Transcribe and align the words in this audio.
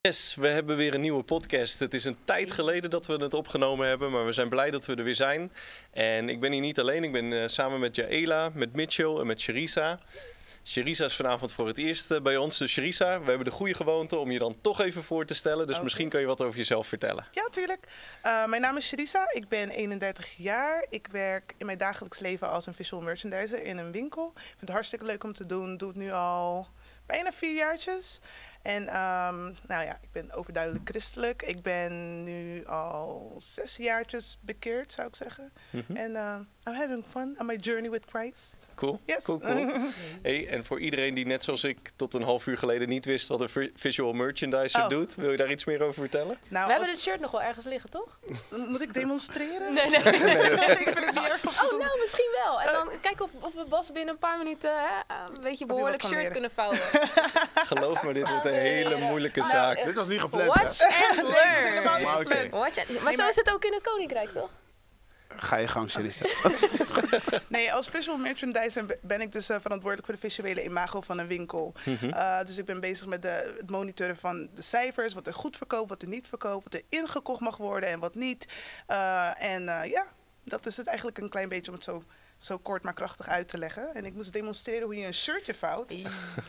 Yes, 0.00 0.34
we 0.34 0.48
hebben 0.48 0.76
weer 0.76 0.94
een 0.94 1.00
nieuwe 1.00 1.22
podcast. 1.22 1.78
Het 1.78 1.94
is 1.94 2.04
een 2.04 2.16
tijd 2.24 2.52
geleden 2.52 2.90
dat 2.90 3.06
we 3.06 3.12
het 3.12 3.34
opgenomen 3.34 3.88
hebben, 3.88 4.10
maar 4.10 4.24
we 4.24 4.32
zijn 4.32 4.48
blij 4.48 4.70
dat 4.70 4.86
we 4.86 4.94
er 4.94 5.04
weer 5.04 5.14
zijn. 5.14 5.52
En 5.90 6.28
ik 6.28 6.40
ben 6.40 6.52
hier 6.52 6.60
niet 6.60 6.80
alleen, 6.80 7.04
ik 7.04 7.12
ben 7.12 7.42
eh, 7.42 7.48
samen 7.48 7.80
met 7.80 7.96
Jaela, 7.96 8.50
met 8.54 8.72
Mitchell 8.72 9.16
en 9.16 9.26
met 9.26 9.40
Sherisa. 9.40 9.98
Sherisa 10.64 11.04
is 11.04 11.16
vanavond 11.16 11.52
voor 11.52 11.66
het 11.66 11.78
eerst 11.78 12.10
eh, 12.10 12.20
bij 12.20 12.36
ons. 12.36 12.58
Dus 12.58 12.72
Sherisa, 12.72 13.20
we 13.20 13.26
hebben 13.28 13.44
de 13.44 13.50
goede 13.50 13.74
gewoonte 13.74 14.16
om 14.16 14.30
je 14.30 14.38
dan 14.38 14.60
toch 14.60 14.80
even 14.80 15.02
voor 15.02 15.24
te 15.24 15.34
stellen. 15.34 15.66
Dus 15.66 15.80
misschien 15.80 16.08
kan 16.08 16.20
je 16.20 16.26
wat 16.26 16.42
over 16.42 16.58
jezelf 16.58 16.86
vertellen. 16.86 17.26
Ja, 17.32 17.48
tuurlijk. 17.50 17.88
Eh, 18.22 18.46
mijn 18.46 18.62
naam 18.62 18.76
is 18.76 18.86
Sherisa. 18.86 19.30
Ik 19.32 19.48
ben 19.48 19.70
31 19.70 20.34
jaar. 20.36 20.86
Ik 20.90 21.08
werk 21.10 21.54
in 21.56 21.66
mijn 21.66 21.78
dagelijks 21.78 22.18
leven 22.18 22.50
als 22.50 22.66
een 22.66 22.74
visual 22.74 23.02
merchandiser 23.02 23.62
in 23.62 23.78
een 23.78 23.92
winkel. 23.92 24.32
Ik 24.34 24.42
vind 24.42 24.60
het 24.60 24.70
hartstikke 24.70 25.04
leuk 25.04 25.24
om 25.24 25.32
te 25.32 25.46
doen. 25.46 25.76
Doe 25.76 25.88
het 25.88 25.96
nu 25.96 26.12
al 26.12 26.68
bijna 27.06 27.32
vier 27.32 27.54
jaartjes. 27.54 28.20
En 28.62 28.86
ehm, 28.88 29.42
nou 29.66 29.84
ja, 29.84 29.98
ik 30.02 30.12
ben 30.12 30.32
overduidelijk 30.32 30.88
christelijk. 30.88 31.42
Ik 31.42 31.62
ben 31.62 32.24
nu 32.24 32.66
al 32.66 33.36
zes 33.38 33.76
jaartjes 33.76 34.38
bekeerd, 34.40 34.92
zou 34.92 35.08
ik 35.08 35.16
zeggen. 35.16 35.52
Mhm. 35.70 35.96
En 35.96 36.16
eh, 36.16 36.38
I'm 36.68 36.74
having 36.74 37.04
fun 37.10 37.34
on 37.38 37.46
my 37.46 37.56
journey 37.60 37.90
with 37.90 38.04
Christ. 38.10 38.56
Cool. 38.74 39.00
Yes. 39.04 39.24
cool, 39.24 39.38
cool. 39.38 39.70
Hey, 40.22 40.48
en 40.48 40.64
voor 40.64 40.80
iedereen 40.80 41.14
die 41.14 41.26
net 41.26 41.44
zoals 41.44 41.64
ik 41.64 41.78
tot 41.96 42.14
een 42.14 42.22
half 42.22 42.46
uur 42.46 42.58
geleden 42.58 42.88
niet 42.88 43.04
wist 43.04 43.28
wat 43.28 43.40
een 43.40 43.48
vi- 43.48 43.72
visual 43.76 44.12
merchandiser 44.12 44.80
Oh. 44.82 44.88
doet, 44.88 45.14
wil 45.14 45.30
je 45.30 45.36
daar 45.36 45.50
iets 45.50 45.64
meer 45.64 45.82
over 45.82 45.94
vertellen? 45.94 46.38
nou, 46.48 46.66
We 46.66 46.70
hebben 46.72 46.90
het 46.90 47.00
shirt 47.00 47.20
nog 47.20 47.30
wel 47.30 47.42
ergens 47.42 47.64
liggen, 47.64 47.90
toch? 47.90 48.18
Moet 48.50 48.80
ik 48.82 48.94
demonstreren? 48.94 49.72
Nee, 49.78 49.90
nee. 49.90 49.98
ik 49.98 50.04
vind 50.04 50.94
het 51.04 51.14
niet 51.14 51.24
erg 51.28 51.62
Oh, 51.64 51.78
nou, 51.78 52.00
misschien 52.00 52.30
wel. 52.44 52.60
En 52.60 52.72
dan 52.72 52.88
kijken 53.00 53.24
of, 53.24 53.30
of 53.40 53.52
we 53.54 53.64
Bas 53.68 53.92
binnen 53.92 54.14
een 54.14 54.20
paar 54.20 54.38
minuten 54.38 54.70
hè, 54.70 55.14
een 55.14 55.42
beetje 55.42 55.66
behoorlijk 55.66 56.02
shirt 56.02 56.14
leren. 56.14 56.32
kunnen 56.32 56.50
vouwen. 56.50 56.78
Geloof 57.72 58.02
me, 58.02 58.12
dit 58.12 58.28
wordt 58.28 58.44
een 58.44 58.52
hele 58.52 58.96
moeilijke 58.96 59.38
Nou, 59.40 59.50
zaak. 59.50 59.76
eh, 59.76 59.84
Dit 59.84 59.96
was 59.96 60.08
niet 60.08 60.20
gepland, 60.20 60.54
hè? 60.54 60.62
Watch 60.62 60.80
and 60.82 61.22
learn. 61.28 61.82
Maar 61.84 62.06
and- 62.16 62.48
Maar 62.58 62.70
Nee, 63.04 63.14
zo 63.14 63.28
is 63.28 63.36
het 63.36 63.50
ook 63.52 63.64
in 63.64 63.72
het 63.72 63.82
koninkrijk, 63.82 64.32
toch? 64.32 64.50
Ga 65.36 65.56
je 65.56 65.68
gang, 65.68 65.90
Sherissa. 65.90 66.26
Nee, 67.48 67.72
als 67.72 67.88
visual 67.88 68.16
merchandiser 68.16 68.86
be- 68.86 68.98
ben 69.02 69.20
ik 69.20 69.32
dus 69.32 69.48
eh, 69.48 69.56
verantwoordelijk 69.60 70.04
voor 70.06 70.14
de 70.14 70.20
visuele 70.20 70.64
imago 70.64 71.00
van 71.00 71.18
een 71.18 71.26
winkel. 71.26 71.72
Mhm. 71.84 72.08
Eh, 72.08 72.44
dus 72.44 72.58
ik 72.58 72.64
ben 72.64 72.80
bezig 72.80 73.06
met 73.06 73.22
de, 73.22 73.54
het 73.58 73.70
monitoren 73.70 74.16
van 74.18 74.48
de 74.54 74.62
cijfers, 74.62 75.14
wat 75.14 75.26
er 75.26 75.34
goed 75.34 75.56
verkoopt, 75.56 75.88
wat 75.88 76.02
er 76.02 76.08
niet 76.08 76.28
verkoopt, 76.28 76.64
wat 76.64 76.74
er 76.74 76.82
ingekocht 76.88 77.40
mag 77.40 77.56
worden 77.56 77.88
en 77.88 77.98
wat 77.98 78.14
niet. 78.14 78.46
Eh, 78.86 79.42
en 79.42 79.68
eh, 79.68 79.90
ja, 79.90 80.06
dat 80.44 80.66
is 80.66 80.76
het 80.76 80.86
eigenlijk 80.86 81.18
een 81.18 81.28
klein 81.28 81.48
beetje 81.48 81.70
om 81.70 81.76
het 81.76 81.84
zo, 81.84 82.02
zo 82.38 82.58
kort 82.58 82.82
maar 82.84 82.94
krachtig 82.94 83.28
uit 83.28 83.48
te 83.48 83.58
leggen. 83.58 83.94
En 83.94 84.04
ik 84.04 84.14
moest 84.14 84.32
demonstreren 84.32 84.82
hoe 84.84 84.96
je 84.96 85.06
een 85.06 85.14
shirtje 85.14 85.54
vouwt. 85.54 85.90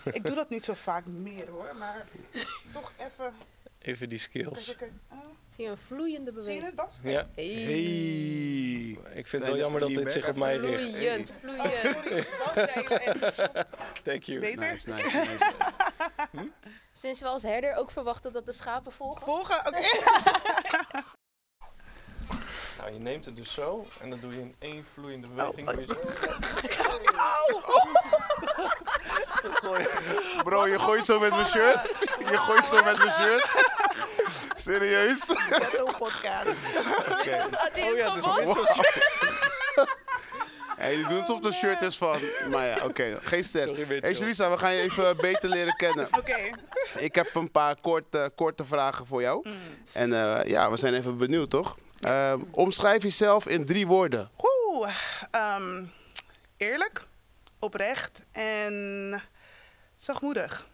Ik 0.03 0.25
doe 0.25 0.36
dat 0.36 0.49
niet 0.49 0.66
zo 0.66 0.73
vaak 0.73 1.05
meer 1.05 1.49
hoor, 1.49 1.75
maar 1.75 2.05
toch 2.73 2.91
even. 2.97 3.33
Even 3.81 4.09
die 4.09 4.17
skills. 4.19 4.66
kijken. 4.66 5.02
Ah, 5.08 5.17
Zie 5.59 5.67
je 5.67 5.73
een 5.73 5.81
vloeiende 5.88 6.31
zie 6.41 6.53
je 6.53 6.59
beweging? 6.59 6.65
het, 6.65 6.75
Bas? 6.75 6.95
Ja, 7.03 7.25
Hey. 7.35 7.45
Hey. 7.45 9.15
ik 9.17 9.27
vind 9.27 9.43
het 9.43 9.45
wel 9.45 9.57
jammer 9.57 9.79
dat 9.81 9.89
dit 9.89 10.11
zich 10.11 10.27
op 10.27 10.35
mij 10.35 10.57
richt. 10.57 10.83
Vloeiend, 10.83 11.29
Oh, 11.29 11.35
vloeiend. 11.41 11.79
sorry, 11.81 12.25
Bas. 12.45 12.55
jij 12.55 12.67
en- 13.53 13.67
Thank 14.03 14.23
you. 14.23 14.39
Beter? 14.39 14.67
Nice, 14.71 14.89
nice, 14.89 15.17
nice. 15.17 15.57
Sinds 16.93 17.19
we 17.21 17.27
als 17.27 17.43
herder 17.43 17.75
ook 17.75 17.91
verwachten 17.91 18.33
dat 18.33 18.45
de 18.45 18.52
schapen 18.52 18.91
volgen. 18.91 19.23
Volgen? 19.25 19.57
Oké. 19.67 19.80
Nou, 22.80 22.91
je 22.93 22.99
neemt 22.99 23.25
het 23.25 23.35
dus 23.35 23.53
zo 23.53 23.85
en 24.02 24.09
dan 24.09 24.19
doe 24.19 24.33
je 24.33 24.39
in 24.39 24.55
één 24.59 24.85
vloeiende 24.93 25.27
beweging. 25.27 25.67
Oh, 25.69 25.73
doe 25.75 25.81
je 25.81 25.87
zo- 30.35 30.43
Bro, 30.43 30.67
je 30.67 30.80
gooit 30.80 31.05
zo 31.05 31.19
met 31.19 31.30
mijn 31.30 31.45
shirt. 31.45 31.99
Je 32.19 32.37
gooit 32.37 32.67
zo 32.67 32.83
met 32.83 32.97
mijn 32.97 33.09
shirt. 33.09 33.47
Serieus? 34.55 35.23
Ghetto 35.50 35.86
podcast. 35.97 36.47
Oké. 37.09 37.47
Oh 37.89 37.97
ja, 37.97 38.14
dus 38.14 38.25
Mitchell's 38.25 38.73
shirt. 38.73 39.28
Hey, 40.80 40.97
je 40.97 41.03
doet 41.08 41.19
alsof 41.19 41.36
het 41.36 41.45
een 41.45 41.54
shirt 41.54 41.82
is 41.82 41.98
van... 41.98 42.20
Maar 42.49 42.65
ja, 42.65 42.83
oké. 42.83 43.20
Geen 43.21 43.43
stress. 43.43 43.71
Hey, 43.71 44.49
we 44.49 44.58
gaan 44.58 44.73
je 44.73 44.82
even 44.82 45.17
beter 45.17 45.49
leren 45.49 45.76
kennen. 45.76 46.08
Oké. 46.20 46.49
Ik 46.98 47.15
heb 47.15 47.36
een 47.36 47.52
paar 47.52 47.76
korte, 47.82 48.32
korte 48.36 48.65
vragen 48.65 49.05
voor 49.05 49.21
jou. 49.21 49.45
En 49.92 50.14
eh, 50.14 50.49
ja, 50.49 50.70
we 50.70 50.77
zijn 50.77 50.93
even 50.93 51.17
benieuwd, 51.17 51.49
toch? 51.49 51.77
Ehm, 51.99 52.42
omschrijf 52.52 53.04
jezelf 53.04 53.48
in 53.48 53.66
drie 53.66 53.87
woorden. 53.87 54.30
Oeh, 54.37 54.95
ehm, 55.31 55.86
eerlijk, 56.58 57.08
oprecht 57.60 58.21
en 58.31 59.21
zachtmoedig. 59.95 60.67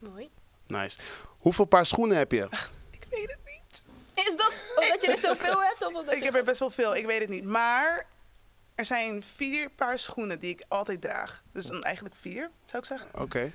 Mooi. 0.00 0.30
Nice. 0.66 0.98
Hoeveel 1.44 1.64
paar 1.64 1.86
schoenen 1.86 2.16
heb 2.16 2.32
je? 2.32 2.48
Ik 2.90 3.06
weet 3.10 3.30
het 3.30 3.38
niet. 3.44 3.84
Is 4.14 4.36
dat 4.36 4.52
omdat 4.74 5.04
je 5.04 5.12
er 5.12 5.18
zoveel 5.18 5.62
hebt? 5.62 5.86
Of 5.86 5.94
omdat 5.94 6.14
Ik 6.16 6.22
heb 6.22 6.34
er 6.34 6.44
best 6.44 6.58
wel 6.60 6.70
veel, 6.70 6.96
ik 6.96 7.06
weet 7.06 7.20
het 7.20 7.28
niet. 7.28 7.44
Maar 7.44 8.06
er 8.74 8.84
zijn 8.84 9.22
vier 9.22 9.70
paar 9.70 9.98
schoenen 9.98 10.40
die 10.40 10.50
ik 10.50 10.64
altijd 10.68 11.00
draag. 11.00 11.42
Dus 11.52 11.66
dan 11.66 11.82
eigenlijk 11.82 12.14
vier, 12.20 12.50
zou 12.66 12.82
ik 12.82 12.88
zeggen. 12.88 13.08
Oké. 13.14 13.52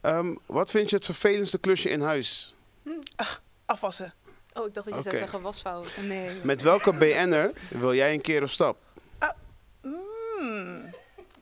Ehm, 0.00 0.34
wat 0.46 0.70
vind 0.70 0.90
je 0.90 0.96
het 0.96 1.04
vervelendste 1.04 1.58
klusje 1.58 1.88
in 1.88 2.00
huis? 2.00 2.54
Afwassen. 3.64 4.14
Oh, 4.52 4.66
ik 4.66 4.74
dacht 4.74 4.86
dat 4.86 4.96
je 4.96 5.02
zou 5.02 5.16
zeggen 5.16 5.42
wasvouwen. 5.42 5.88
Nee. 6.00 6.38
Met 6.42 6.62
welke 6.62 6.92
BN'er 6.92 7.52
wil 7.68 7.94
jij 7.94 8.12
een 8.12 8.20
keer 8.20 8.42
op 8.42 8.48
stap? 8.48 8.78
Mm. 9.82 10.94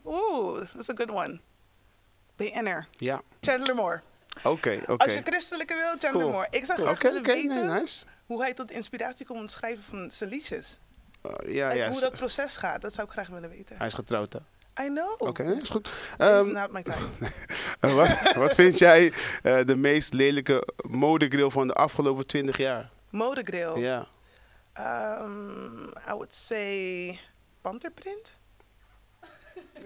Oeh, 0.05 0.59
dat 0.59 0.81
is 0.81 0.89
een 0.89 0.97
good 0.97 1.11
one. 1.11 1.41
BNR. 2.37 2.87
Ja. 2.97 3.23
Chandler 3.41 3.75
Moore. 3.75 4.01
Oké, 4.45 4.81
oké. 4.87 5.05
Als 5.05 5.13
je 5.13 5.21
christelijke 5.25 5.75
wil, 5.75 5.89
Chandler 5.89 6.13
Cool. 6.13 6.31
Moore. 6.31 6.47
Ik 6.51 6.65
zou 6.65 6.81
graag 6.81 6.95
Oké, 6.95 7.07
willen 7.09 7.23
weten 7.23 7.67
nee, 7.67 7.81
nice. 7.81 8.05
hoe 8.27 8.41
hij 8.43 8.55
tot 8.55 8.71
inspiratie 8.71 9.27
komt 9.27 9.39
om 9.39 9.45
het 9.45 9.53
schrijven 9.55 9.83
van 9.83 10.11
zijn 10.11 10.31
liedjes. 10.31 10.79
Uh, 11.27 11.55
ja, 11.55 11.67
Like, 11.67 11.79
ja, 11.79 11.91
hoe 11.91 12.01
dat 12.01 12.13
proces 12.13 12.57
gaat, 12.57 12.81
dat 12.81 12.93
zou 12.93 13.07
ik 13.07 13.13
graag 13.13 13.29
willen 13.29 13.51
weten. 13.51 13.77
hij 13.77 13.87
is 13.87 13.95
getrouwd, 13.95 14.33
hè? 14.33 14.39
I 14.85 14.87
know. 14.89 15.15
Oké, 15.19 15.43
is 15.63 15.69
goed. 15.71 15.89
Ehm, 16.19 16.53
not 16.53 16.73
my 16.73 16.83
time. 16.83 17.07
eh, 17.81 17.93
wat, 17.95 18.35
wat 18.35 18.55
vind 18.55 18.79
jij 18.79 19.13
eh, 19.43 19.65
de 19.65 19.77
meest 19.77 20.13
lelijke 20.13 20.69
modegrill 20.89 21.51
van 21.51 21.67
de 21.67 21.73
afgelopen 21.75 22.27
20 22.27 22.57
jaar? 22.57 22.91
Modegrill. 23.11 23.79
Ja. 23.79 24.07
Um, 24.79 25.83
I 26.09 26.13
would 26.13 26.35
say 26.35 27.19
panterprint. 27.61 28.39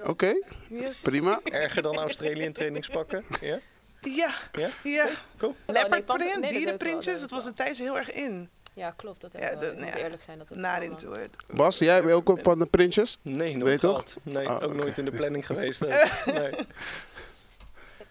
Oké, 0.02 0.34
Yes. 0.68 0.98
prima. 0.98 1.40
Erger 1.44 1.82
dan 1.82 1.96
Australië 1.96 2.52
trainingspakken? 2.52 3.24
Ja? 3.40 3.58
Ja. 4.04 4.30
Ja? 4.52 4.68
Ja. 4.82 5.08
Cool. 5.36 5.54
nee, 5.66 5.76
Leopardprint, 5.76 6.40
nee, 6.40 6.52
dierenprintjes. 6.52 7.20
Het 7.20 7.30
was 7.30 7.44
een 7.44 7.54
tijdje 7.54 7.82
heel 7.82 7.96
erg 7.96 8.12
in. 8.12 8.50
Ja, 8.74 8.90
klopt. 8.90 9.20
Dat 9.20 9.32
heb 9.32 9.42
Ja, 9.42 9.54
dat- 9.56 9.74
eerlijk 9.74 10.22
zijn 10.22 10.38
dat 10.38 10.48
het 10.48 10.82
into 10.82 11.12
it. 11.12 11.30
Bas, 11.46 11.78
jij 11.78 12.02
bent 12.02 12.14
ook 12.14 12.28
op 12.28 12.58
de 12.58 12.66
printjes? 12.66 13.18
Nee, 13.22 13.56
nooit 13.56 13.80
toch? 13.80 14.04
Nee, 14.22 14.46
Oh, 14.48 14.62
ook 14.62 14.74
nooit 14.74 14.98
in 14.98 15.04
de 15.04 15.10
planning 15.10 15.46
geweest. 15.46 15.86
Nee. 15.86 16.02
Nee. 16.40 16.50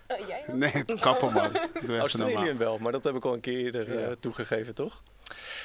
Eh, 0.08 0.28
jij 0.28 0.44
dan? 0.48 0.58
Nee, 0.58 0.72
het 0.72 1.00
kappen 1.00 1.34
man. 1.34 1.52
Doe 1.86 1.98
Australië 1.98 2.34
normaal. 2.34 2.58
wel, 2.58 2.78
maar 2.78 2.92
dat 2.92 3.04
heb 3.04 3.16
ik 3.16 3.26
al 3.26 3.34
een 3.34 3.40
keer 3.40 3.58
eerder 3.58 4.04
eh, 4.04 4.12
toegegeven, 4.20 4.74
toch? 4.76 5.02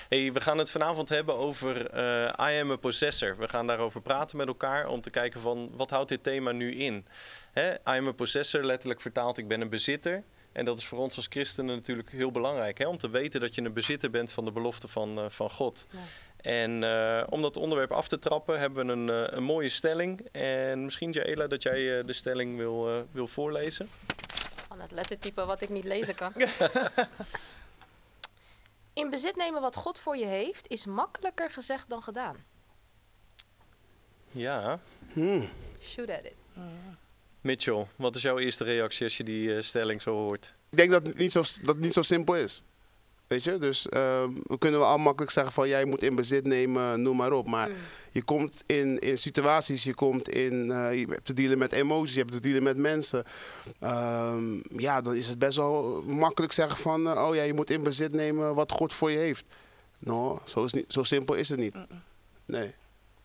Hey, 0.09 0.33
we 0.33 0.41
gaan 0.41 0.59
het 0.59 0.71
vanavond 0.71 1.09
hebben 1.09 1.37
over 1.37 1.91
eh 1.91 2.53
I 2.55 2.61
am 2.61 2.71
a 2.71 2.77
possessor. 2.77 3.37
We 3.37 3.49
gaan 3.49 3.67
daarover 3.67 4.01
praten 4.01 4.37
met 4.37 4.47
elkaar 4.47 4.87
om 4.87 5.01
te 5.01 5.11
kijken 5.11 5.41
van 5.41 5.71
wat 5.77 5.91
houdt 5.91 6.09
dit 6.09 6.23
thema 6.23 6.53
nu 6.53 6.75
in. 6.75 7.07
Hè? 7.59 7.73
I 7.73 7.99
am 7.99 8.07
a 8.07 8.13
possessor, 8.13 8.65
letterlijk 8.65 9.01
vertaald, 9.01 9.39
ik 9.39 9.49
ben 9.49 9.61
een 9.61 9.69
bezitter. 9.69 10.23
En 10.53 10.65
dat 10.65 10.79
is 10.79 10.87
voor 10.87 10.99
ons 10.99 11.17
als 11.17 11.27
christenen 11.29 11.77
natuurlijk 11.77 12.11
heel 12.11 12.31
belangrijk. 12.31 12.79
Hè? 12.79 12.87
Om 12.87 12.99
te 12.99 13.11
weten 13.11 13.41
dat 13.41 13.55
je 13.55 13.63
een 13.63 13.73
bezitter 13.73 14.11
bent 14.11 14.33
van 14.33 14.45
de 14.45 14.53
belofte 14.53 14.89
van, 14.89 15.19
eh, 15.19 15.25
van 15.29 15.51
God. 15.51 15.87
Ja. 15.91 15.99
En 16.41 16.85
eh, 16.85 17.25
om 17.29 17.43
dat 17.43 17.57
onderwerp 17.57 17.93
af 17.93 18.09
te 18.09 18.19
trappen 18.19 18.59
hebben 18.59 18.87
we 18.87 18.93
een, 18.93 19.11
eh, 19.11 19.37
een 19.37 19.43
mooie 19.43 19.69
stelling. 19.69 20.21
En 20.33 20.85
misschien 20.85 21.11
Jaela 21.11 21.47
dat 21.47 21.63
jij 21.63 21.99
eh, 21.99 22.05
de 22.05 22.13
stelling 22.13 22.57
wil, 22.57 22.91
eh, 22.91 23.01
wil 23.11 23.27
voorlezen. 23.27 23.89
Van 24.69 24.81
het 24.81 24.91
lettertype 24.91 25.45
wat 25.45 25.61
ik 25.61 25.69
niet 25.69 25.85
lezen 25.85 26.15
kan. 26.15 26.33
In 28.93 29.11
bezit 29.11 29.37
nemen 29.37 29.61
wat 29.61 29.77
God 29.77 30.01
voor 30.01 30.17
je 30.17 30.27
heeft 30.27 30.69
is 30.69 30.87
makkelijker 30.87 31.51
gezegd 31.51 31.89
dan 31.89 32.03
gedaan. 32.03 32.37
Ja, 34.31 34.81
Hmm. 35.13 35.49
Shoot 35.81 36.11
at 36.11 36.25
it. 36.25 36.35
Mitchell, 37.41 37.87
wat 37.97 38.17
is 38.17 38.23
jouw 38.23 38.39
eerste 38.39 38.65
reactie 38.65 39.05
als 39.05 39.17
je 39.17 39.25
die 39.25 39.55
eh, 39.57 39.63
stelling 39.63 40.03
zo 40.03 40.13
hoort? 40.13 40.53
Ik 40.71 40.79
denk 40.79 40.91
dat 40.91 41.07
het 41.07 41.19
niet 41.19 41.33
zo, 41.33 41.41
dat 41.41 41.75
het 41.75 41.85
niet 41.85 41.93
zo 41.93 42.03
simpel 42.03 42.37
is. 42.37 42.63
Weet 43.27 43.45
je, 43.45 43.59
dus 43.59 43.89
ehm, 43.89 44.31
we 44.43 44.59
kunnen 44.59 44.81
wel 44.81 44.89
al 44.89 44.99
makkelijk 44.99 45.31
zeggen 45.33 45.53
van 45.53 45.69
jij 45.69 45.85
moet 45.85 46.03
in 46.03 46.15
bezit 46.15 46.47
nemen, 46.47 47.03
noem 47.03 47.17
maar 47.17 47.33
op. 47.33 47.47
Maar 47.47 47.69
Mm. 47.69 47.75
je 48.11 48.23
komt 48.23 48.63
in, 48.67 48.99
in 48.99 49.19
situaties, 49.19 49.85
je 49.85 49.95
komt 49.95 50.29
in, 50.29 50.71
eh, 50.71 50.99
je 51.01 51.07
hebt 51.09 51.25
te 51.25 51.33
dealen 51.33 51.59
met 51.59 51.73
emoties, 51.73 52.15
je 52.15 52.21
hebt 52.21 52.33
te 52.33 52.41
dealen 52.41 52.63
met 52.63 52.77
mensen. 52.77 53.25
Ehm, 53.79 54.61
ja, 54.77 55.01
dan 55.01 55.15
is 55.15 55.29
het 55.29 55.39
best 55.39 55.57
wel 55.57 56.03
makkelijk 56.03 56.53
zeggen 56.53 56.79
van, 56.79 57.09
eh, 57.09 57.29
oh 57.29 57.35
ja, 57.35 57.43
je 57.43 57.55
moet 57.55 57.71
in 57.71 57.83
bezit 57.83 58.13
nemen 58.13 58.55
wat 58.55 58.73
God 58.73 58.93
voor 58.93 59.11
je 59.11 59.19
heeft. 59.19 59.45
Nou, 59.99 60.39
zo, 60.45 60.65
is 60.65 60.73
niet, 60.73 60.93
zo 60.93 61.03
simpel 61.03 61.35
is 61.35 61.49
het 61.49 61.59
niet. 61.59 61.75
Nee, 62.45 62.75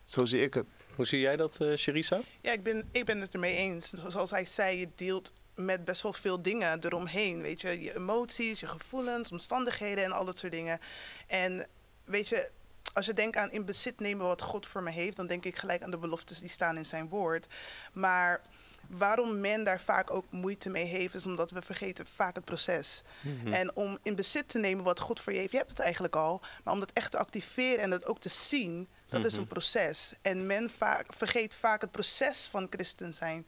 zo 0.04 0.24
zie 0.24 0.42
ik 0.42 0.54
het. 0.54 0.66
Hoe 0.96 1.06
zie 1.06 1.20
jij 1.20 1.36
dat, 1.36 1.58
Sherisa? 1.76 2.20
Ja, 2.40 2.52
ik 2.52 2.62
ben, 2.62 2.88
ik 2.92 3.04
ben 3.04 3.20
het 3.20 3.34
ermee 3.34 3.56
eens. 3.56 3.90
Zoals 3.90 4.30
hij 4.30 4.44
zei, 4.44 4.78
je 4.78 4.88
deelt 4.94 5.32
met 5.54 5.84
best 5.84 6.02
wel 6.02 6.12
veel 6.12 6.42
dingen 6.42 6.84
eromheen. 6.84 7.42
Weet 7.42 7.60
je, 7.60 7.82
je 7.82 7.96
emoties, 7.96 8.60
je 8.60 8.66
gevoelens, 8.66 9.30
omstandigheden 9.30 10.04
en 10.04 10.12
al 10.12 10.24
dat 10.24 10.38
soort 10.38 10.52
dingen. 10.52 10.78
En 11.26 11.66
weet 12.04 12.28
je, 12.28 12.50
als 12.92 13.06
je 13.06 13.14
denkt 13.14 13.36
aan 13.36 13.50
in 13.50 13.64
bezit 13.64 14.00
nemen 14.00 14.26
wat 14.26 14.42
God 14.42 14.66
voor 14.66 14.82
me 14.82 14.90
heeft, 14.90 15.16
dan 15.16 15.26
denk 15.26 15.44
ik 15.44 15.56
gelijk 15.56 15.82
aan 15.82 15.90
de 15.90 15.98
beloftes 15.98 16.38
die 16.38 16.48
staan 16.48 16.76
in 16.76 16.86
zijn 16.86 17.08
woord. 17.08 17.46
Maar 17.92 18.42
waarom 18.88 19.40
men 19.40 19.64
daar 19.64 19.80
vaak 19.80 20.10
ook 20.10 20.24
moeite 20.30 20.70
mee 20.70 20.84
heeft, 20.84 21.14
is 21.14 21.26
omdat 21.26 21.50
we 21.50 21.62
vergeten 21.62 22.06
vaak 22.06 22.34
het 22.34 22.44
proces. 22.44 23.02
En 23.50 23.76
om 23.76 23.98
in 24.02 24.14
bezit 24.14 24.48
te 24.48 24.58
nemen 24.58 24.84
wat 24.84 25.00
God 25.00 25.20
voor 25.20 25.32
je 25.32 25.38
heeft, 25.38 25.50
je 25.52 25.56
hebt 25.56 25.70
het 25.70 25.80
eigenlijk 25.80 26.16
al, 26.16 26.40
maar 26.64 26.74
om 26.74 26.80
dat 26.80 26.92
echt 26.92 27.10
te 27.10 27.18
activeren 27.18 27.78
en 27.78 27.90
dat 27.90 28.06
ook 28.06 28.20
te 28.20 28.28
zien, 28.28 28.88
dat 29.14 29.24
is 29.24 29.36
een 29.36 29.46
proces. 29.46 30.14
En 30.22 30.46
men 30.46 30.70
vaak, 30.70 31.12
vergeet 31.14 31.54
vaak 31.54 31.80
het 31.80 31.90
proces 31.90 32.46
van 32.46 32.66
christen 32.70 33.14
zijn. 33.14 33.46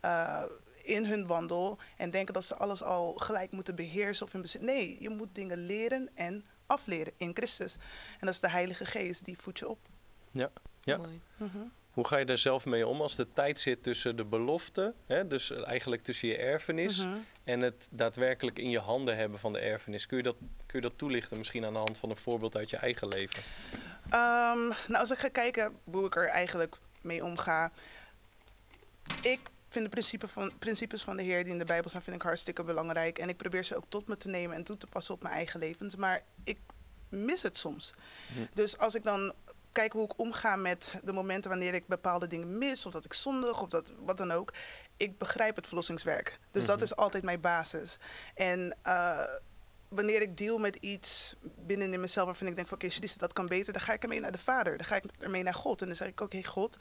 eh, 0.00 0.42
in 0.82 1.04
hun 1.04 1.26
wandel 1.26 1.78
en 1.96 2.10
denken 2.10 2.34
dat 2.34 2.44
ze 2.44 2.56
alles 2.56 2.82
al 2.82 3.12
gelijk 3.14 3.52
moeten 3.52 3.74
beheersen 3.74 4.26
of 4.26 4.34
in 4.34 4.40
bezit. 4.42 4.60
Nee, 4.62 4.96
je 5.00 5.08
moet 5.08 5.34
dingen 5.34 5.66
leren 5.66 6.08
en 6.14 6.44
afleren 6.66 7.12
in 7.16 7.30
Christus. 7.34 7.74
En 8.12 8.26
dat 8.26 8.34
is 8.34 8.40
de 8.40 8.50
Heilige 8.50 8.84
Geest, 8.84 9.24
die 9.24 9.36
voedt 9.40 9.58
je 9.58 9.68
op. 9.68 9.78
Ja. 10.30 10.50
Ja. 10.80 10.96
Mooi. 10.96 11.20
Hoe 11.92 12.06
ga 12.06 12.16
je 12.16 12.24
daar 12.24 12.38
zelf 12.38 12.64
mee 12.64 12.86
om 12.86 13.00
als 13.00 13.16
de 13.16 13.32
tijd 13.32 13.58
zit 13.58 13.82
tussen 13.82 14.16
de 14.16 14.24
belofte, 14.24 14.94
hè, 15.06 15.26
dus 15.26 15.50
eigenlijk 15.50 16.02
tussen 16.02 16.28
je 16.28 16.36
erfenis, 16.36 16.96
Mhm. 16.98 17.16
en 17.44 17.60
het 17.60 17.88
daadwerkelijk 17.90 18.58
in 18.58 18.70
je 18.70 18.78
handen 18.78 19.16
hebben 19.16 19.38
van 19.38 19.52
de 19.52 19.58
erfenis? 19.58 20.06
Kun 20.06 20.16
je 20.16 20.22
dat, 20.22 20.36
kun 20.66 20.80
je 20.80 20.88
dat 20.88 20.98
toelichten, 20.98 21.38
misschien 21.38 21.64
aan 21.64 21.72
de 21.72 21.78
hand 21.78 21.98
van 21.98 22.10
een 22.10 22.16
voorbeeld 22.16 22.56
uit 22.56 22.70
je 22.70 22.76
eigen 22.76 23.08
leven? 23.08 23.42
Ehm, 24.10 24.58
nou, 24.68 24.94
als 24.98 25.10
ik 25.10 25.18
ga 25.18 25.28
kijken 25.28 25.76
hoe 25.84 26.06
ik 26.06 26.16
er 26.16 26.26
eigenlijk 26.28 26.76
mee 27.00 27.24
omga. 27.24 27.72
Ik 29.22 29.40
vind 29.68 29.84
de 29.84 29.90
principes 29.90 30.30
van, 30.30 30.52
principes 30.58 31.02
van 31.02 31.16
de 31.16 31.22
Heer 31.22 31.44
die 31.44 31.52
in 31.52 31.58
de 31.58 31.64
Bijbel 31.64 31.88
staan, 31.90 32.02
vind 32.02 32.16
ik 32.16 32.22
hartstikke 32.22 32.64
belangrijk. 32.64 33.18
En 33.18 33.28
ik 33.28 33.36
probeer 33.36 33.64
ze 33.64 33.76
ook 33.76 33.84
tot 33.88 34.08
me 34.08 34.16
te 34.16 34.28
nemen 34.28 34.56
en 34.56 34.64
toe 34.64 34.76
te 34.76 34.86
passen 34.86 35.14
op 35.14 35.22
mijn 35.22 35.34
eigen 35.34 35.60
levens. 35.60 35.96
Maar 35.96 36.22
ik 36.44 36.58
mis 37.08 37.42
het 37.42 37.56
soms. 37.56 37.94
Dus 38.54 38.78
als 38.78 38.94
ik 38.94 39.02
dan 39.02 39.32
kijk 39.72 39.92
hoe 39.92 40.04
ik 40.04 40.18
omga 40.18 40.56
met 40.56 41.00
de 41.04 41.12
momenten 41.12 41.50
wanneer 41.50 41.74
ik 41.74 41.86
bepaalde 41.86 42.26
dingen 42.26 42.58
mis, 42.58 42.86
of 42.86 42.92
dat 42.92 43.04
ik 43.04 43.12
zondig, 43.12 43.62
of 43.62 43.68
dat, 43.68 43.92
wat 44.04 44.16
dan 44.16 44.30
ook. 44.30 44.52
Ik 44.96 45.18
begrijp 45.18 45.56
het 45.56 45.66
verlossingswerk. 45.66 46.38
Dus 46.50 46.66
dat 46.66 46.82
is 46.82 46.96
altijd 46.96 47.22
mijn 47.22 47.40
basis. 47.40 47.98
En 48.34 48.76
eh, 48.82 49.24
wanneer 49.88 50.22
ik 50.22 50.36
deal 50.36 50.58
met 50.58 50.76
iets 50.76 51.36
binnen 51.58 51.92
in 51.92 52.00
mezelf 52.00 52.26
waarvan 52.26 52.46
ik 52.46 52.54
denk 52.54 52.68
van 52.68 52.76
oké, 52.76 52.86
okay, 52.86 53.08
dat 53.16 53.32
kan 53.32 53.46
beter, 53.46 53.72
dan 53.72 53.82
ga 53.82 53.92
ik 53.92 54.02
ermee 54.02 54.20
naar 54.20 54.32
de 54.32 54.38
Vader. 54.38 54.76
Dan 54.76 54.86
ga 54.86 54.96
ik 54.96 55.04
ermee 55.18 55.42
naar 55.42 55.54
God. 55.54 55.80
En 55.80 55.86
dan 55.86 55.96
zeg 55.96 56.08
ik 56.08 56.20
oké, 56.20 56.44
God, 56.44 56.78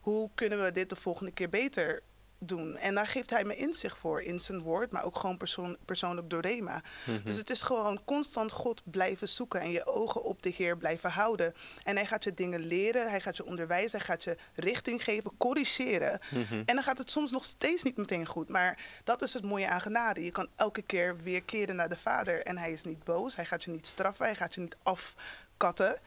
hoe 0.00 0.30
kunnen 0.34 0.64
we 0.64 0.72
dit 0.72 0.88
de 0.88 0.96
volgende 0.96 1.32
keer 1.32 1.48
beter 1.48 2.02
doen? 2.38 2.76
En 2.76 2.94
daar 2.94 3.06
geeft 3.06 3.30
hij 3.30 3.44
me 3.44 3.56
inzicht 3.56 3.98
voor 3.98 4.22
in 4.22 4.40
zijn 4.40 4.60
woord, 4.60 4.92
maar 4.92 5.04
ook 5.04 5.18
gewoon 5.18 5.36
persoon, 5.36 5.76
persoonlijk 5.84 6.30
door 6.30 6.40
Rema. 6.40 6.82
Dus 7.24 7.36
het 7.36 7.50
is 7.50 7.62
gewoon 7.62 8.00
constant 8.04 8.52
God 8.52 8.82
blijven 8.84 9.28
zoeken 9.28 9.60
en 9.60 9.70
je 9.70 9.86
ogen 9.86 10.22
op 10.22 10.42
de 10.42 10.52
Heer 10.56 10.76
blijven 10.76 11.10
houden. 11.10 11.54
En 11.82 11.96
hij 11.96 12.06
gaat 12.06 12.24
je 12.24 12.34
dingen 12.34 12.60
leren, 12.60 13.10
hij 13.10 13.20
gaat 13.20 13.36
je 13.36 13.44
onderwijzen, 13.44 13.98
hij 13.98 14.06
gaat 14.06 14.24
je 14.24 14.36
richting 14.54 15.04
geven, 15.04 15.36
corrigeren. 15.36 16.20
En 16.48 16.74
dan 16.74 16.82
gaat 16.82 16.98
het 16.98 17.10
soms 17.10 17.30
nog 17.30 17.44
steeds 17.44 17.82
niet 17.82 17.96
meteen 17.96 18.26
goed. 18.26 18.48
Maar 18.48 18.78
dat 19.04 19.22
is 19.22 19.32
het 19.32 19.44
mooie 19.44 19.68
aan 19.68 19.80
genade. 19.80 20.24
Je 20.24 20.30
kan 20.30 20.48
elke 20.56 20.82
keer 20.82 21.16
weer 21.16 21.42
keren 21.42 21.76
naar 21.76 21.88
de 21.88 21.98
Vader 21.98 22.42
en 22.42 22.58
hij 22.58 22.72
is 22.72 22.82
niet 22.82 23.04
boos, 23.04 23.36
hij 23.36 23.44
gaat 23.44 23.64
je 23.64 23.70
niet 23.70 23.86
straffen, 23.86 24.24
hij 24.24 24.36
gaat 24.36 24.54
je 24.54 24.60
niet 24.60 24.76
afkatten 24.82 25.98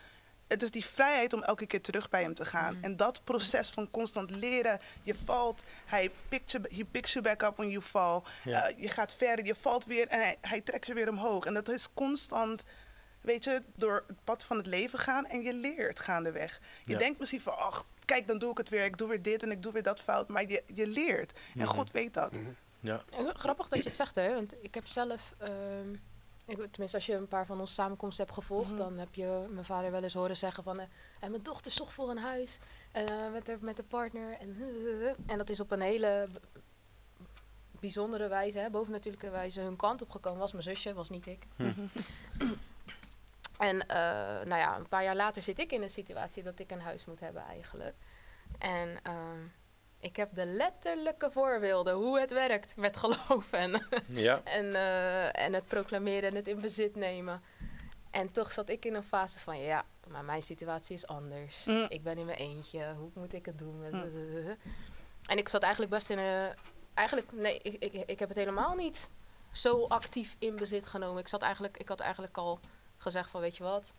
het 0.51 0.63
is 0.63 0.71
die 0.71 0.85
vrijheid 0.85 1.33
om 1.33 1.41
elke 1.43 1.65
keer 1.65 1.81
terug 1.81 2.09
bij 2.09 2.21
hem 2.21 2.33
te 2.33 2.45
gaan. 2.45 2.77
En 2.81 2.95
dat 2.95 3.23
proces 3.23 3.69
van 3.69 3.91
constant 3.91 4.29
leren. 4.31 4.79
Je 5.03 5.15
valt, 5.25 5.63
hij 5.85 6.11
picks 6.29 6.51
you, 6.51 6.63
he 6.75 6.85
picks 6.85 7.13
you 7.13 7.23
back 7.25 7.41
up 7.41 7.55
when 7.57 7.69
you 7.69 7.81
fall. 7.83 8.21
Ja. 8.43 8.67
Eh, 8.67 8.81
je 8.81 8.89
gaat 8.89 9.13
verder, 9.13 9.45
je 9.45 9.55
valt 9.55 9.85
weer 9.85 10.07
en 10.07 10.19
hij, 10.19 10.37
hij 10.41 10.61
trekt 10.61 10.85
je 10.87 10.93
weer 10.93 11.09
omhoog. 11.09 11.45
En 11.45 11.53
dat 11.53 11.69
is 11.69 11.87
constant, 11.93 12.63
weet 13.21 13.43
je, 13.43 13.61
door 13.75 14.03
het 14.07 14.23
pad 14.23 14.43
van 14.43 14.57
het 14.57 14.65
leven 14.65 14.99
gaan 14.99 15.25
en 15.25 15.41
je 15.43 15.53
leert 15.53 15.99
gaandeweg. 15.99 16.59
Je 16.85 16.91
Ja. 16.93 16.97
denkt 16.99 17.19
misschien 17.19 17.41
van, 17.41 17.57
ach, 17.57 17.85
kijk, 18.05 18.27
dan 18.27 18.37
doe 18.39 18.51
ik 18.51 18.57
het 18.57 18.69
weer. 18.69 18.83
Ik 18.85 18.97
doe 18.97 19.07
weer 19.09 19.21
dit 19.21 19.43
en 19.43 19.51
ik 19.51 19.63
doe 19.63 19.71
weer 19.73 19.83
dat 19.83 19.99
fout. 20.01 20.27
Maar 20.27 20.49
je, 20.49 20.63
je 20.73 20.87
leert. 20.87 21.39
En 21.55 21.67
God 21.67 21.91
weet 21.91 22.13
dat. 22.13 22.37
Ja. 22.79 23.03
En 23.17 23.35
grappig 23.37 23.67
dat 23.67 23.77
je 23.83 23.85
het 23.87 23.95
zegt, 23.95 24.15
hè? 24.15 24.33
Want 24.33 24.55
ik 24.63 24.73
heb 24.73 24.87
zelf, 24.87 25.33
ehm, 25.37 25.95
ik, 26.45 26.55
tenminste 26.55 26.97
als 26.97 27.05
je 27.05 27.15
een 27.15 27.27
paar 27.27 27.45
van 27.45 27.59
onze 27.59 27.73
samenkomsten 27.73 28.25
hebt 28.25 28.37
gevolgd, 28.37 28.77
dan 28.77 28.97
heb 28.97 29.15
je 29.15 29.45
mijn 29.49 29.65
vader 29.65 29.91
wel 29.91 30.03
eens 30.03 30.13
horen 30.13 30.37
zeggen 30.37 30.63
van, 30.63 30.79
eh, 30.79 30.85
en 31.19 31.31
mijn 31.31 31.43
dochter 31.43 31.71
zocht 31.71 31.93
voor 31.93 32.09
een 32.09 32.17
huis 32.17 32.59
eh, 32.91 33.31
met, 33.31 33.47
haar, 33.47 33.57
met 33.59 33.79
een 33.79 33.87
partner. 33.87 34.37
En, 34.39 34.57
en 35.25 35.37
dat 35.37 35.49
is 35.49 35.59
op 35.59 35.71
een 35.71 35.81
hele 35.81 36.27
bijzondere 37.79 38.27
wijze, 38.27 38.59
hè, 38.59 38.69
bovennatuurlijke 38.69 39.29
wijze, 39.29 39.61
hun 39.61 39.75
kant 39.75 40.01
opgekomen. 40.01 40.39
Was 40.39 40.51
mijn 40.51 40.63
zusje, 40.63 40.93
was 40.93 41.09
niet 41.09 41.25
ik. 41.25 41.47
En 43.61 43.87
eh, 43.87 44.45
nou 44.45 44.61
ja, 44.61 44.77
een 44.77 44.87
paar 44.87 45.03
jaar 45.03 45.15
later 45.15 45.43
zit 45.43 45.59
ik 45.59 45.71
in 45.71 45.81
een 45.81 45.89
situatie 45.89 46.43
dat 46.43 46.59
ik 46.59 46.71
een 46.71 46.81
huis 46.81 47.05
moet 47.05 47.19
hebben 47.19 47.43
eigenlijk. 47.43 47.95
En 48.57 48.99
ehm, 49.03 49.39
ik 50.01 50.15
heb 50.15 50.35
de 50.35 50.45
letterlijke 50.45 51.31
voorbeelden 51.31 51.93
hoe 51.93 52.19
het 52.19 52.31
werkt 52.31 52.75
met 52.75 52.97
geloof 52.97 53.51
en, 53.51 53.85
Ja. 54.07 54.41
en, 54.43 54.75
eh, 54.75 55.45
en 55.45 55.53
het 55.53 55.67
proclameren 55.67 56.29
en 56.29 56.35
het 56.35 56.47
in 56.47 56.61
bezit 56.61 56.95
nemen. 56.95 57.41
En 58.11 58.31
toch 58.31 58.51
zat 58.51 58.69
ik 58.69 58.85
in 58.85 58.93
een 58.93 59.03
fase 59.03 59.39
van, 59.39 59.59
ja, 59.59 59.85
maar 60.09 60.23
mijn 60.23 60.43
situatie 60.43 60.95
is 60.95 61.07
anders. 61.07 61.65
Mm. 61.65 61.85
Ik 61.89 62.03
ben 62.03 62.17
in 62.17 62.25
mijn 62.25 62.37
eentje, 62.37 62.93
hoe 62.97 63.09
moet 63.13 63.33
ik 63.33 63.45
het 63.45 63.57
doen? 63.57 63.83
En 65.21 65.37
ik 65.37 65.49
zat 65.49 65.61
eigenlijk 65.61 65.91
best 65.91 66.09
in 66.09 66.17
een... 66.17 66.53
Eigenlijk, 66.93 67.31
nee, 67.31 67.59
ik, 67.61 67.75
ik, 67.79 67.93
ik 67.93 68.19
heb 68.19 68.29
het 68.29 68.37
helemaal 68.37 68.75
niet 68.75 69.09
zo 69.51 69.85
actief 69.87 70.35
in 70.39 70.55
bezit 70.55 70.87
genomen. 70.87 71.19
Ik, 71.19 71.27
zat 71.27 71.41
eigenlijk, 71.41 71.77
ik 71.77 71.87
had 71.87 71.99
eigenlijk 71.99 72.37
al 72.37 72.59
gezegd 72.97 73.29
van, 73.29 73.41
weet 73.41 73.57
je 73.57 73.63
wat... 73.63 73.93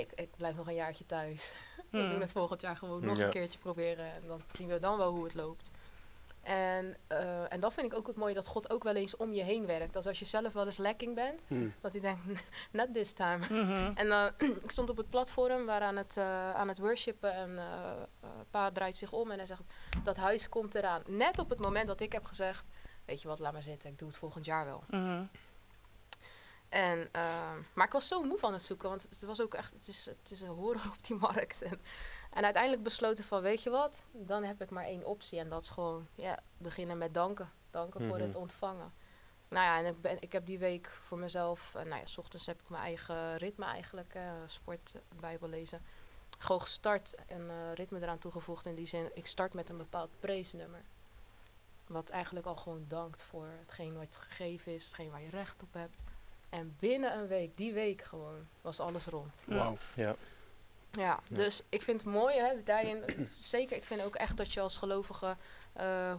Ik, 0.00 0.12
ik 0.14 0.28
blijf 0.36 0.56
nog 0.56 0.66
een 0.66 0.74
jaartje 0.74 1.06
thuis. 1.06 1.52
We 1.90 1.98
Mm. 1.98 2.10
doen 2.10 2.20
het 2.20 2.32
volgend 2.32 2.60
jaar 2.60 2.76
gewoon 2.76 3.04
nog 3.04 3.16
Ja. 3.16 3.24
een 3.24 3.30
keertje 3.30 3.58
proberen. 3.58 4.12
En 4.12 4.22
dan 4.26 4.40
zien 4.52 4.68
we 4.68 4.78
dan 4.78 4.96
wel 4.98 5.10
hoe 5.12 5.24
het 5.24 5.34
loopt. 5.34 5.70
En, 6.42 6.96
eh, 7.06 7.52
en 7.52 7.60
dat 7.60 7.72
vind 7.72 7.86
ik 7.92 7.98
ook 7.98 8.06
het 8.06 8.16
mooie, 8.16 8.34
dat 8.34 8.46
God 8.46 8.70
ook 8.70 8.82
wel 8.82 8.94
eens 8.94 9.16
om 9.16 9.32
je 9.32 9.42
heen 9.42 9.66
werkt. 9.66 9.92
Dat 9.92 10.06
als 10.06 10.18
je 10.18 10.24
zelf 10.24 10.52
wel 10.52 10.64
eens 10.64 10.76
lekking 10.76 11.14
bent, 11.14 11.40
Hmm. 11.46 11.74
dat 11.80 11.92
hij 11.92 12.00
denkt, 12.00 12.20
net 12.70 12.94
this 12.94 13.12
time. 13.12 13.38
Mhm. 13.50 13.92
En 13.94 14.08
dan 14.08 14.30
ik 14.62 14.70
stond 14.70 14.90
op 14.90 14.96
het 14.96 15.10
platform, 15.10 15.64
waar 15.66 15.80
aan 15.80 15.96
het, 15.96 16.16
eh, 16.16 16.54
aan 16.54 16.68
het 16.68 16.78
worshipen 16.78 17.32
en 17.34 17.58
eh 17.58 17.64
eh, 18.20 18.28
pa 18.50 18.70
draait 18.70 18.96
zich 18.96 19.12
om 19.12 19.30
en 19.30 19.36
hij 19.36 19.46
zegt, 19.46 19.62
dat 20.04 20.16
huis 20.16 20.48
komt 20.48 20.74
eraan. 20.74 21.02
Net 21.06 21.38
op 21.38 21.50
het 21.50 21.60
moment 21.60 21.86
dat 21.86 22.00
ik 22.00 22.12
heb 22.12 22.24
gezegd, 22.24 22.64
weet 23.04 23.22
je 23.22 23.28
wat, 23.28 23.38
laat 23.38 23.52
maar 23.52 23.62
zitten, 23.62 23.90
ik 23.90 23.98
doe 23.98 24.08
het 24.08 24.16
volgend 24.16 24.44
jaar 24.44 24.64
wel. 24.64 24.82
Mhm. 24.90 25.24
En, 26.72 27.08
ehm, 27.12 27.58
maar 27.74 27.86
ik 27.86 27.92
was 27.92 28.08
zo 28.08 28.22
moe 28.22 28.38
van 28.38 28.52
het 28.52 28.62
zoeken, 28.62 28.88
want 28.88 29.02
het 29.02 29.22
was 29.22 29.40
ook 29.40 29.54
echt, 29.54 29.72
het 29.72 29.88
is, 29.88 30.06
het 30.06 30.30
is 30.30 30.40
een 30.40 30.48
horror 30.48 30.86
op 30.96 31.06
die 31.06 31.16
markt. 31.16 31.62
En, 31.62 31.80
en 32.30 32.44
uiteindelijk 32.44 32.82
besloten 32.82 33.24
van, 33.24 33.42
weet 33.42 33.62
je 33.62 33.70
wat, 33.70 33.96
dan 34.12 34.42
heb 34.44 34.62
ik 34.62 34.70
maar 34.70 34.84
één 34.84 35.04
optie. 35.04 35.38
En 35.38 35.48
dat 35.48 35.62
is 35.62 35.68
gewoon, 35.70 36.06
ja, 36.14 36.38
beginnen 36.58 36.98
met 36.98 37.14
danken. 37.14 37.50
Danken 37.70 38.00
voor 38.06 38.16
Mhm. 38.16 38.26
het 38.26 38.36
ontvangen. 38.36 38.92
Nou 39.48 39.64
ja, 39.64 39.78
en 39.78 39.86
ik, 39.86 40.00
ben, 40.00 40.16
ik 40.20 40.32
heb 40.32 40.46
die 40.46 40.58
week 40.58 40.88
voor 41.02 41.18
mezelf, 41.18 41.74
eh, 41.74 41.82
nou 41.82 42.00
ja, 42.00 42.06
s 42.06 42.18
ochtends 42.18 42.46
heb 42.46 42.60
ik 42.60 42.70
mijn 42.70 42.82
eigen 42.82 43.36
ritme 43.36 43.64
eigenlijk, 43.64 44.14
eh, 44.14 44.32
sport, 44.46 44.94
bijbel 45.20 45.48
lezen. 45.48 45.82
Gewoon 46.38 46.60
gestart 46.60 47.14
en 47.26 47.50
eh, 47.50 47.72
ritme 47.74 48.00
eraan 48.00 48.18
toegevoegd. 48.18 48.66
In 48.66 48.74
die 48.74 48.86
zin, 48.86 49.10
ik 49.14 49.26
start 49.26 49.54
met 49.54 49.68
een 49.68 49.76
bepaald 49.76 50.10
preesnummer. 50.20 50.82
Wat 51.86 52.08
eigenlijk 52.10 52.46
al 52.46 52.56
gewoon 52.56 52.84
dankt 52.88 53.22
voor 53.22 53.46
hetgeen 53.58 53.96
wat 53.96 54.16
gegeven 54.16 54.74
is, 54.74 54.84
hetgeen 54.84 55.10
waar 55.10 55.22
je 55.22 55.30
recht 55.30 55.62
op 55.62 55.72
hebt. 55.74 56.02
En 56.52 56.76
binnen 56.78 57.18
een 57.18 57.26
week, 57.26 57.56
die 57.56 57.72
week 57.72 58.02
gewoon, 58.02 58.46
was 58.60 58.80
alles 58.80 59.06
rond. 59.06 59.42
Wauw. 59.46 59.76
Ja. 59.94 60.14
Ja, 60.90 61.20
dus 61.28 61.62
ik 61.68 61.82
vind 61.82 62.02
het 62.02 62.10
mooi, 62.12 62.34
hè, 62.36 62.62
daarin, 62.62 63.04
zeker, 63.30 63.76
ik 63.76 63.84
vind 63.84 64.02
ook 64.04 64.14
echt 64.14 64.36
dat 64.36 64.52
je 64.52 64.60
als 64.60 64.76
gelovige 64.76 65.36
eh, 65.72 66.14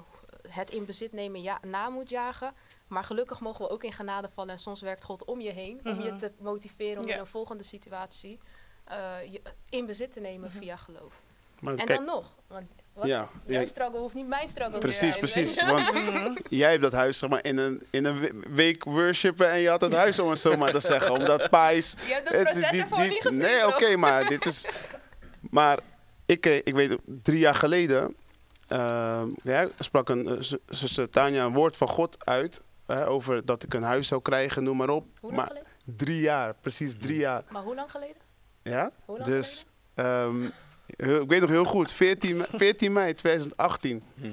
het 0.49 0.69
in 0.71 0.85
bezit 0.85 1.11
nemen 1.11 1.41
ja, 1.41 1.59
na 1.67 1.89
moet 1.89 2.09
jagen. 2.09 2.53
Maar 2.87 3.03
gelukkig 3.03 3.39
mogen 3.39 3.65
we 3.65 3.71
ook 3.71 3.83
in 3.83 3.93
genade 3.93 4.29
vallen 4.29 4.51
en 4.53 4.59
soms 4.59 4.81
werkt 4.81 5.03
God 5.03 5.25
om 5.25 5.41
je 5.41 5.51
heen, 5.51 5.79
om 5.83 6.01
je 6.01 6.09
Mhm. 6.09 6.17
te 6.17 6.31
motiveren 6.39 7.01
om 7.01 7.07
Ja. 7.07 7.13
in 7.13 7.19
een 7.19 7.27
volgende 7.27 7.63
situatie 7.63 8.39
eh, 8.83 9.31
je 9.31 9.41
in 9.69 9.85
bezit 9.85 10.13
te 10.13 10.19
nemen 10.19 10.51
via 10.51 10.77
geloof. 10.77 11.21
Maar 11.59 11.73
En 11.73 11.85
kijk, 11.85 11.97
dan 11.97 12.05
nog, 12.05 12.35
want 12.47 12.69
wat, 12.93 13.05
ja, 13.07 13.29
jouw 13.45 13.61
ja, 13.61 13.67
struggle 13.67 13.99
hoeft 13.99 14.13
niet 14.13 14.27
mijn 14.27 14.47
struggle 14.49 14.79
precies, 14.79 15.15
te 15.17 15.27
zijn. 15.27 15.43
precies. 15.45 15.65
Want 15.65 16.39
jij 16.49 16.69
hebt 16.69 16.81
dat 16.81 16.91
huis 16.93 17.17
zeg 17.17 17.29
maar, 17.29 17.43
in 17.45 17.57
een, 17.57 17.81
in 17.89 18.05
een 18.05 18.19
we- 18.19 18.39
week 18.53 18.83
worshipen 18.83 19.49
en 19.51 19.59
je 19.59 19.69
had 19.69 19.81
het 19.81 19.93
huis 19.93 20.19
om 20.19 20.29
het 20.29 20.39
zo 20.39 20.57
maar 20.57 20.71
te 20.71 20.79
zeggen. 20.79 21.11
Omdat 21.11 21.49
Pais... 21.49 21.95
Je 22.07 22.13
hebt 22.13 22.29
het 22.29 22.43
proces 22.43 22.79
ervoor 22.81 23.07
niet 23.07 23.21
gezien, 23.21 23.39
Nee, 23.39 23.67
oké, 23.67 23.95
maar 23.97 24.25
dit 24.27 24.45
is... 24.45 24.67
Maar 25.49 25.79
ik, 26.25 26.45
eh, 26.45 26.55
ik 26.55 26.73
weet, 26.73 26.97
drie 27.05 27.39
jaar 27.39 27.55
geleden 27.55 28.15
ehm, 28.67 29.27
ja, 29.43 29.67
sprak 29.79 30.09
een 30.09 30.27
eh, 30.27 30.57
zuster 30.65 31.09
Tanja 31.09 31.45
een 31.45 31.53
woord 31.53 31.77
van 31.77 31.87
God 31.87 32.25
uit. 32.25 32.63
hè, 32.87 33.07
over 33.07 33.45
dat 33.45 33.63
ik 33.63 33.73
een 33.73 33.83
huis 33.83 34.07
zou 34.07 34.21
krijgen, 34.21 34.63
noem 34.63 34.77
maar 34.77 34.89
op. 34.89 35.03
Hoe 35.19 35.31
lang 35.31 35.35
maar 35.35 35.47
geleden? 35.47 35.67
drie 35.97 36.19
jaar, 36.21 36.53
precies 36.61 36.93
drie 36.99 37.17
jaar. 37.17 37.43
Maar 37.49 37.63
hoe 37.63 37.75
lang 37.75 37.91
geleden? 37.91 38.21
Ja? 38.61 38.91
Hoe 39.05 39.17
lang 39.17 39.29
Dus 39.29 39.65
ik 40.85 41.23
weet 41.29 41.41
nog 41.41 41.49
heel 41.49 41.65
goed, 41.65 41.93
14, 41.93 42.37
me- 42.37 42.47
14 42.51 42.93
mei 42.93 43.13
2018. 43.13 44.03
Hm. 44.15 44.27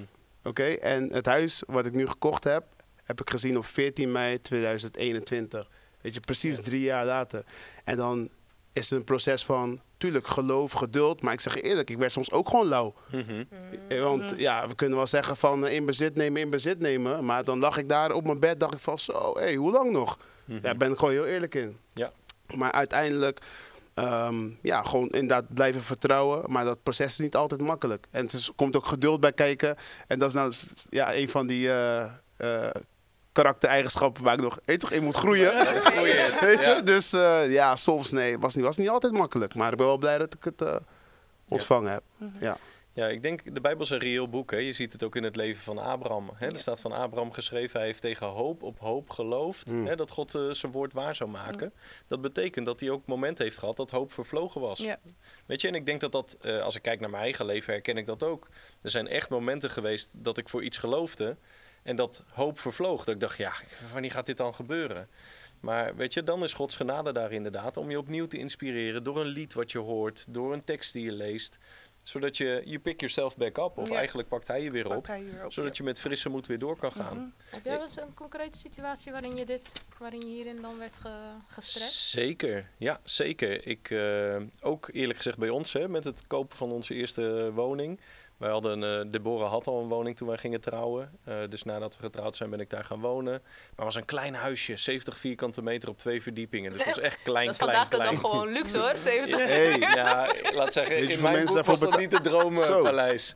Oké, 0.44 0.64
en 0.64 1.12
het 1.12 1.26
huis 1.26 1.62
wat 1.66 1.86
ik 1.86 1.92
nu 1.92 2.06
gekocht 2.06 2.44
heb, 2.44 2.64
heb 3.04 3.20
ik 3.20 3.30
gezien 3.30 3.56
op 3.56 3.64
14 3.64 4.12
mei 4.12 4.40
2021. 4.40 5.68
Weet 6.00 6.14
je, 6.14 6.20
precies 6.20 6.60
drie 6.60 6.80
jaar 6.80 7.04
later. 7.06 7.44
En 7.84 7.96
dan 7.96 8.28
is 8.72 8.90
het 8.90 8.98
een 8.98 9.04
proces 9.04 9.44
van, 9.44 9.80
tuurlijk, 9.96 10.26
geloof, 10.26 10.72
geduld. 10.72 11.22
Maar 11.22 11.32
ik 11.32 11.40
zeg 11.40 11.54
je 11.54 11.60
eerlijk, 11.60 11.90
ik 11.90 11.98
werd 11.98 12.12
soms 12.12 12.30
ook 12.30 12.48
gewoon 12.48 12.66
lauw. 12.66 12.94
Mhm. 13.10 13.44
Eh, 13.88 14.02
Want 14.02 14.34
ja, 14.36 14.68
we 14.68 14.74
kunnen 14.74 14.96
wel 14.96 15.06
zeggen 15.06 15.36
van 15.36 15.66
eh, 15.66 15.74
in 15.74 15.86
bezit 15.86 16.14
nemen, 16.14 16.40
in 16.40 16.50
bezit 16.50 16.78
nemen. 16.78 17.24
Maar 17.24 17.44
dan 17.44 17.58
lag 17.58 17.76
ik 17.76 17.88
daar 17.88 18.12
op 18.12 18.24
mijn 18.24 18.38
bed, 18.40 18.60
dacht 18.60 18.74
ik 18.74 18.80
van 18.80 18.98
zo, 18.98 19.38
hé, 19.38 19.54
hoe 19.54 19.70
lang 19.72 19.90
nog? 19.90 20.18
Mhm. 20.44 20.60
Daar 20.60 20.76
ben 20.76 20.92
ik 20.92 20.98
gewoon 20.98 21.14
heel 21.14 21.26
eerlijk 21.26 21.54
in. 21.54 21.78
Ja. 21.94 22.12
Maar 22.54 22.72
uiteindelijk, 22.72 23.38
ehm, 24.02 24.48
ja, 24.62 24.82
gewoon 24.82 25.08
inderdaad 25.08 25.54
blijven 25.54 25.82
vertrouwen. 25.82 26.52
Maar 26.52 26.64
dat 26.64 26.82
proces 26.82 27.06
is 27.06 27.18
niet 27.18 27.36
altijd 27.36 27.60
makkelijk. 27.60 28.06
En 28.10 28.22
het 28.22 28.32
is, 28.32 28.52
komt 28.56 28.76
ook 28.76 28.86
geduld 28.86 29.20
bij 29.20 29.32
kijken. 29.32 29.76
En 30.06 30.18
dat 30.18 30.28
is 30.28 30.34
nou 30.34 30.52
ja, 30.90 31.14
een 31.14 31.28
van 31.28 31.46
die 31.46 31.68
eh, 31.68 32.02
eh, 32.36 32.70
karaktereigenschappen 33.32 34.22
waar 34.24 34.34
ik 34.34 34.40
nog 34.40 34.58
weet 34.64 34.80
toch, 34.80 34.90
in 34.90 35.02
moet 35.02 35.16
groeien. 35.16 35.66
Groeien. 35.84 36.40
Weet 36.40 36.64
je? 36.64 36.70
Ja. 36.70 36.80
Dus 36.80 37.12
eh, 37.12 37.52
ja, 37.52 37.76
soms 37.76 38.10
nee, 38.10 38.38
was 38.38 38.54
niet, 38.54 38.64
was 38.64 38.76
niet 38.76 38.88
altijd 38.88 39.12
makkelijk. 39.12 39.54
Maar 39.54 39.70
ik 39.70 39.76
ben 39.76 39.86
wel 39.86 39.98
blij 39.98 40.18
dat 40.18 40.34
ik 40.34 40.44
het 40.44 40.64
ontvangen 41.48 41.92
heb. 41.92 42.02
Ja. 42.40 42.56
Ja, 43.00 43.08
ik 43.08 43.22
denk, 43.22 43.54
de 43.54 43.60
Bijbel 43.60 43.84
is 43.84 43.90
een 43.90 43.98
reëel 43.98 44.28
boek. 44.28 44.50
Hè? 44.50 44.56
Je 44.56 44.72
ziet 44.72 44.92
het 44.92 45.02
ook 45.02 45.16
in 45.16 45.22
het 45.22 45.36
leven 45.36 45.62
van 45.62 45.78
Abraham. 45.78 46.30
Hè? 46.34 46.46
Er 46.46 46.58
staat 46.58 46.80
van 46.80 46.92
Abraham 46.92 47.32
geschreven, 47.32 47.78
hij 47.78 47.88
heeft 47.88 48.00
tegen 48.00 48.26
hoop 48.26 48.62
op 48.62 48.78
hoop 48.78 49.10
geloofd 49.10 49.70
Mm. 49.70 49.86
hè, 49.86 49.96
dat 49.96 50.10
God 50.10 50.34
eh, 50.34 50.50
zijn 50.50 50.72
woord 50.72 50.92
waar 50.92 51.16
zou 51.16 51.30
maken. 51.30 51.72
Dat 52.08 52.20
betekent 52.20 52.66
dat 52.66 52.80
hij 52.80 52.90
ook 52.90 53.06
momenten 53.06 53.44
heeft 53.44 53.58
gehad 53.58 53.76
dat 53.76 53.90
hoop 53.90 54.12
vervlogen 54.12 54.60
was. 54.60 54.78
Ja. 54.78 54.98
Weet 55.46 55.60
je, 55.60 55.68
en 55.68 55.74
ik 55.74 55.86
denk 55.86 56.00
dat 56.00 56.12
dat, 56.12 56.36
eh, 56.40 56.62
als 56.62 56.76
ik 56.76 56.82
kijk 56.82 57.00
naar 57.00 57.10
mijn 57.10 57.22
eigen 57.22 57.46
leven, 57.46 57.72
herken 57.72 57.96
ik 57.96 58.06
dat 58.06 58.22
ook. 58.22 58.48
Er 58.82 58.90
zijn 58.90 59.08
echt 59.08 59.30
momenten 59.30 59.70
geweest 59.70 60.12
dat 60.16 60.38
ik 60.38 60.48
voor 60.48 60.62
iets 60.62 60.76
geloofde 60.76 61.36
en 61.82 61.96
dat 61.96 62.22
hoop 62.28 62.58
vervloog. 62.58 63.04
Dat 63.04 63.14
ik 63.14 63.20
dacht, 63.20 63.38
ja, 63.38 63.52
wanneer 63.92 64.10
gaat 64.10 64.26
dit 64.26 64.36
dan 64.36 64.54
gebeuren? 64.54 65.08
Maar 65.60 65.96
weet 65.96 66.14
je, 66.14 66.22
dan 66.22 66.44
is 66.44 66.52
Gods 66.52 66.76
genade 66.76 67.12
daar 67.12 67.32
inderdaad 67.32 67.76
om 67.76 67.90
je 67.90 67.98
opnieuw 67.98 68.26
te 68.26 68.38
inspireren 68.38 69.04
door 69.04 69.20
een 69.20 69.26
lied 69.26 69.54
wat 69.54 69.72
je 69.72 69.78
hoort, 69.78 70.24
door 70.28 70.52
een 70.52 70.64
tekst 70.64 70.92
die 70.92 71.04
je 71.04 71.12
leest. 71.12 71.58
Zodat 72.02 72.36
je, 72.36 72.62
you 72.64 72.78
pick 72.78 73.00
yourself 73.00 73.36
back 73.36 73.58
up. 73.58 73.78
Of 73.78 73.88
Ja. 73.88 73.96
eigenlijk 73.96 74.28
pakt 74.28 74.48
hij 74.48 74.62
je 74.62 74.70
weer 74.70 74.88
Pakt 74.88 74.96
op. 74.96 75.52
Zodat 75.52 75.76
ja. 75.76 75.76
je 75.76 75.82
met 75.82 75.98
frisse 76.00 76.28
moed 76.28 76.46
weer 76.46 76.58
door 76.58 76.76
kan 76.78 76.92
gaan. 76.92 77.16
Mhm. 77.16 77.28
Heb 77.50 77.64
jij 77.64 77.72
wel 77.72 77.82
eens 77.82 78.00
een 78.00 78.14
concrete 78.14 78.58
situatie 78.58 79.12
waarin 79.12 79.36
je 79.36 79.46
dit, 79.46 79.82
waarin 79.98 80.20
je 80.20 80.26
hierin 80.26 80.62
dan 80.62 80.78
werd 80.78 80.96
ge, 80.96 81.12
gestrekt? 81.46 81.90
Zeker, 81.90 82.70
ja, 82.78 83.00
zeker. 83.04 83.66
Ik, 83.66 83.90
eh, 83.90 84.36
ook 84.60 84.88
eerlijk 84.92 85.16
gezegd 85.16 85.38
bij 85.38 85.48
ons, 85.48 85.72
hè, 85.72 85.88
met 85.88 86.04
het 86.04 86.26
kopen 86.26 86.56
van 86.56 86.70
onze 86.72 86.94
eerste 86.94 87.52
woning. 87.54 88.00
Wij 88.40 88.50
hadden, 88.50 88.84
eh 88.84 89.10
Deborah 89.10 89.50
had 89.50 89.66
al 89.66 89.80
een 89.80 89.88
woning 89.88 90.16
toen 90.16 90.28
wij 90.28 90.36
gingen 90.36 90.60
trouwen. 90.60 91.10
Eh, 91.24 91.34
dus 91.48 91.62
nadat 91.62 91.96
we 91.96 92.02
getrouwd 92.02 92.36
zijn 92.36 92.50
ben 92.50 92.60
ik 92.60 92.70
daar 92.70 92.84
gaan 92.84 93.00
wonen. 93.00 93.32
Maar 93.32 93.70
het 93.76 93.84
was 93.84 93.94
een 93.94 94.04
klein 94.04 94.34
huisje, 94.34 94.76
70 94.76 95.16
vierkante 95.18 95.62
meter 95.62 95.88
op 95.88 95.98
twee 95.98 96.22
verdiepingen. 96.22 96.70
Dus 96.72 96.84
het 96.84 96.94
was 96.94 97.04
echt 97.04 97.18
klein, 97.30 97.46
dat 97.46 97.54
is 97.54 97.60
klein, 97.60 97.76
vandaag 97.86 98.08
de 98.08 98.10
dag 98.16 98.20
gewoon 98.30 98.52
luxe 98.52 98.78
hoor. 98.78 98.96
70. 98.96 99.38
Hey. 99.46 99.78
Ja, 99.78 100.34
laat 100.52 100.72
zeggen, 100.72 100.96
Weet 100.96 101.10
in 101.10 101.22
mijn 101.22 101.44
boek 101.44 101.64
was 101.64 101.80
dat 101.80 101.98
niet 101.98 102.12
het 102.12 102.26
Zo. 102.26 102.30
dromenpaleis. 102.30 103.34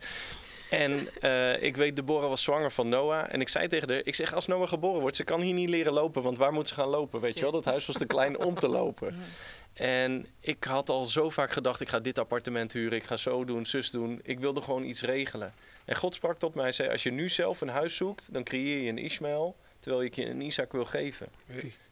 En 0.69 1.07
eh, 1.21 1.63
ik 1.63 1.75
weet, 1.75 1.95
Deborah 1.95 2.29
was 2.29 2.43
zwanger 2.43 2.71
van 2.71 2.89
Noah. 2.89 3.25
En 3.29 3.41
ik 3.41 3.49
zei 3.49 3.67
tegen 3.67 3.89
haar, 3.89 4.01
ik 4.03 4.15
zeg, 4.15 4.33
als 4.33 4.47
Noah 4.47 4.67
geboren 4.67 5.01
wordt, 5.01 5.15
ze 5.15 5.23
kan 5.23 5.41
hier 5.41 5.53
niet 5.53 5.69
leren 5.69 5.93
lopen. 5.93 6.23
Want 6.23 6.37
waar 6.37 6.53
moet 6.53 6.67
ze 6.67 6.73
gaan 6.73 6.87
lopen? 6.87 7.21
Weet 7.21 7.35
je 7.35 7.41
wel, 7.41 7.51
dat 7.51 7.65
huis 7.65 7.85
was 7.85 7.95
te 7.95 8.05
klein 8.05 8.39
om 8.39 8.55
te 8.55 8.67
lopen. 8.67 9.15
En 9.75 10.25
ik 10.39 10.63
had 10.63 10.89
al 10.89 11.05
zo 11.05 11.29
vaak 11.29 11.51
gedacht, 11.51 11.81
ik 11.81 11.89
ga 11.89 11.99
dit 11.99 12.19
appartement 12.19 12.73
huren. 12.73 12.97
Ik 12.97 13.03
ga 13.03 13.17
zo 13.17 13.45
doen, 13.45 13.65
zus 13.65 13.91
doen. 13.91 14.19
Ik 14.23 14.39
wilde 14.39 14.61
gewoon 14.61 14.83
iets 14.83 15.01
regelen. 15.01 15.53
En 15.85 15.95
God 15.95 16.13
sprak 16.13 16.39
tot 16.39 16.55
mij 16.55 16.71
zei, 16.71 16.89
als 16.89 17.03
je 17.03 17.11
nu 17.11 17.29
zelf 17.29 17.61
een 17.61 17.69
huis 17.69 17.95
zoekt, 17.95 18.33
dan 18.33 18.43
creëer 18.43 18.81
je 18.81 18.89
een 18.89 18.97
Ismaël. 18.97 19.55
Terwijl 19.85 20.05
ik 20.05 20.15
je 20.15 20.25
een 20.29 20.41
Isaac 20.41 20.71
wil 20.71 20.85
geven. 20.85 21.27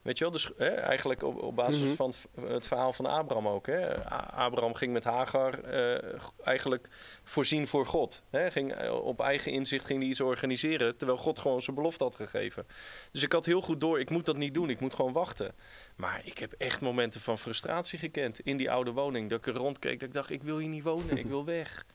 Weet 0.02 0.18
je 0.18 0.24
wel, 0.24 0.34
dus 0.34 0.50
hè, 0.58 0.68
eigenlijk 0.68 1.24
op, 1.24 1.42
op 1.42 1.56
basis 1.56 1.80
Mhm. 1.82 1.96
van 1.96 2.14
het, 2.42 2.68
verhaal 2.68 2.94
van 2.94 3.06
Abraham 3.06 3.48
ook. 3.48 3.66
Hè. 3.68 4.06
Abraham 4.32 4.74
ging 4.74 4.94
met 4.94 5.04
Hagar 5.04 5.64
eh, 5.64 6.20
eigenlijk 6.44 6.88
voorzien 7.24 7.68
voor 7.68 7.86
God. 7.86 8.22
Hè. 8.30 8.52
Ging, 8.52 8.74
eh, 8.74 8.94
op 9.06 9.20
eigen 9.20 9.52
inzicht 9.52 9.86
ging 9.86 10.00
hij 10.00 10.10
iets 10.10 10.22
organiseren, 10.22 10.98
terwijl 10.98 11.18
God 11.20 11.40
gewoon 11.40 11.62
zijn 11.62 11.76
belofte 11.76 12.04
had 12.04 12.16
gegeven. 12.16 12.68
Dus 13.12 13.24
ik 13.24 13.32
had 13.32 13.46
heel 13.46 13.62
goed 13.62 13.80
door, 13.80 14.00
ik 14.00 14.10
moet 14.10 14.26
dat 14.26 14.38
niet 14.38 14.54
doen, 14.54 14.70
ik 14.70 14.80
moet 14.80 14.94
gewoon 14.94 15.14
wachten. 15.14 15.56
Maar 15.96 16.22
ik 16.24 16.38
heb 16.38 16.54
echt 16.58 16.82
momenten 16.82 17.22
van 17.22 17.38
frustratie 17.38 18.00
gekend 18.00 18.40
in 18.40 18.58
die 18.58 18.72
oude 18.72 18.92
woning. 18.92 19.30
Dat 19.30 19.40
ik 19.40 19.48
er 19.54 19.60
rondkeek, 19.62 20.00
dat 20.00 20.08
ik 20.08 20.14
dacht, 20.14 20.30
ik 20.30 20.44
wil 20.44 20.58
hier 20.58 20.70
niet 20.70 20.84
wonen, 20.84 21.18
ik 21.18 21.26
wil 21.26 21.46
weg. 21.46 21.86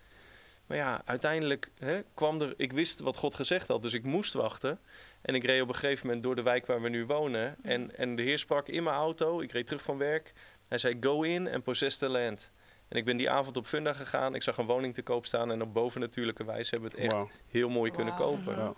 Maar 0.69 0.77
ja, 0.77 1.03
uiteindelijk 1.05 1.71
hè, 1.79 2.03
kwam 2.15 2.41
er, 2.41 2.55
ik 2.57 2.73
wist 2.73 3.01
wat 3.01 3.17
God 3.17 3.35
gezegd 3.35 3.69
had, 3.69 3.83
dus 3.83 3.93
ik 3.93 4.03
moest 4.03 4.33
wachten. 4.33 4.81
En 5.21 5.35
ik 5.35 5.45
reed 5.45 5.63
op 5.63 5.69
een 5.69 5.75
gegeven 5.75 6.07
moment 6.07 6.25
door 6.25 6.35
de 6.35 6.43
wijk 6.43 6.67
waar 6.67 6.83
we 6.83 6.89
nu 6.89 7.07
wonen. 7.07 7.57
En, 7.63 7.97
en 7.97 8.15
de 8.15 8.23
heer 8.23 8.39
sprak 8.39 8.69
in 8.69 8.83
mijn 8.83 8.97
auto. 8.97 9.41
Ik 9.41 9.53
reed 9.53 9.67
terug 9.67 9.83
van 9.83 9.99
werk. 9.99 10.33
Hij 10.69 10.79
zei: 10.79 10.97
Go 11.01 11.23
in 11.23 11.49
and 11.53 11.63
possess 11.63 11.99
the 11.99 12.09
land. 12.09 12.51
En 12.89 12.97
ik 12.97 13.05
ben 13.05 13.17
die 13.17 13.31
avond 13.31 13.57
op 13.57 13.67
Funda 13.67 13.93
gegaan. 13.93 14.35
Ik 14.35 14.43
zag 14.43 14.57
een 14.57 14.67
woning 14.67 14.95
te 14.95 15.03
koop 15.03 15.27
staan. 15.27 15.51
En 15.51 15.63
op 15.63 15.73
bovennatuurlijke 15.73 16.45
wijze 16.45 16.71
hebben 16.71 16.91
we 16.91 17.01
het 17.01 17.13
echt 17.13 17.27
heel 17.49 17.69
mooi 17.69 17.91
kunnen 17.91 18.15
kopen. 18.15 18.57
Ja. 18.57 18.75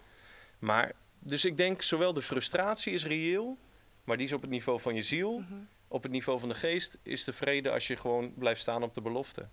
Maar, 0.59 0.93
dus 1.19 1.45
ik 1.45 1.57
denk, 1.57 1.83
zowel 1.83 2.13
de 2.13 2.23
frustratie 2.23 2.93
is 2.93 3.05
reëel. 3.05 3.59
Maar 4.05 4.17
die 4.17 4.27
is 4.27 4.33
op 4.33 4.41
het 4.41 4.51
niveau 4.51 4.81
van 4.81 4.95
je 4.95 5.03
ziel. 5.03 5.39
Mhm. 5.39 5.55
Op 5.89 6.03
het 6.03 6.13
niveau 6.13 6.41
van 6.41 6.49
de 6.49 6.55
geest 6.55 6.99
is 7.03 7.25
de 7.25 7.33
vrede 7.33 7.71
als 7.71 7.87
je 7.87 7.97
gewoon 7.97 8.35
blijft 8.35 8.61
staan 8.61 8.83
op 8.83 8.95
de 8.95 9.01
belofte. 9.01 9.49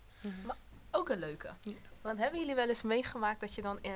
Ook 0.90 1.08
een 1.08 1.18
leuke. 1.18 1.50
Want 2.08 2.20
hebben 2.20 2.40
jullie 2.40 2.54
wel 2.54 2.68
eens 2.68 2.82
meegemaakt 2.82 3.40
dat 3.40 3.54
je 3.54 3.62
dan 3.62 3.80
eh, 3.80 3.92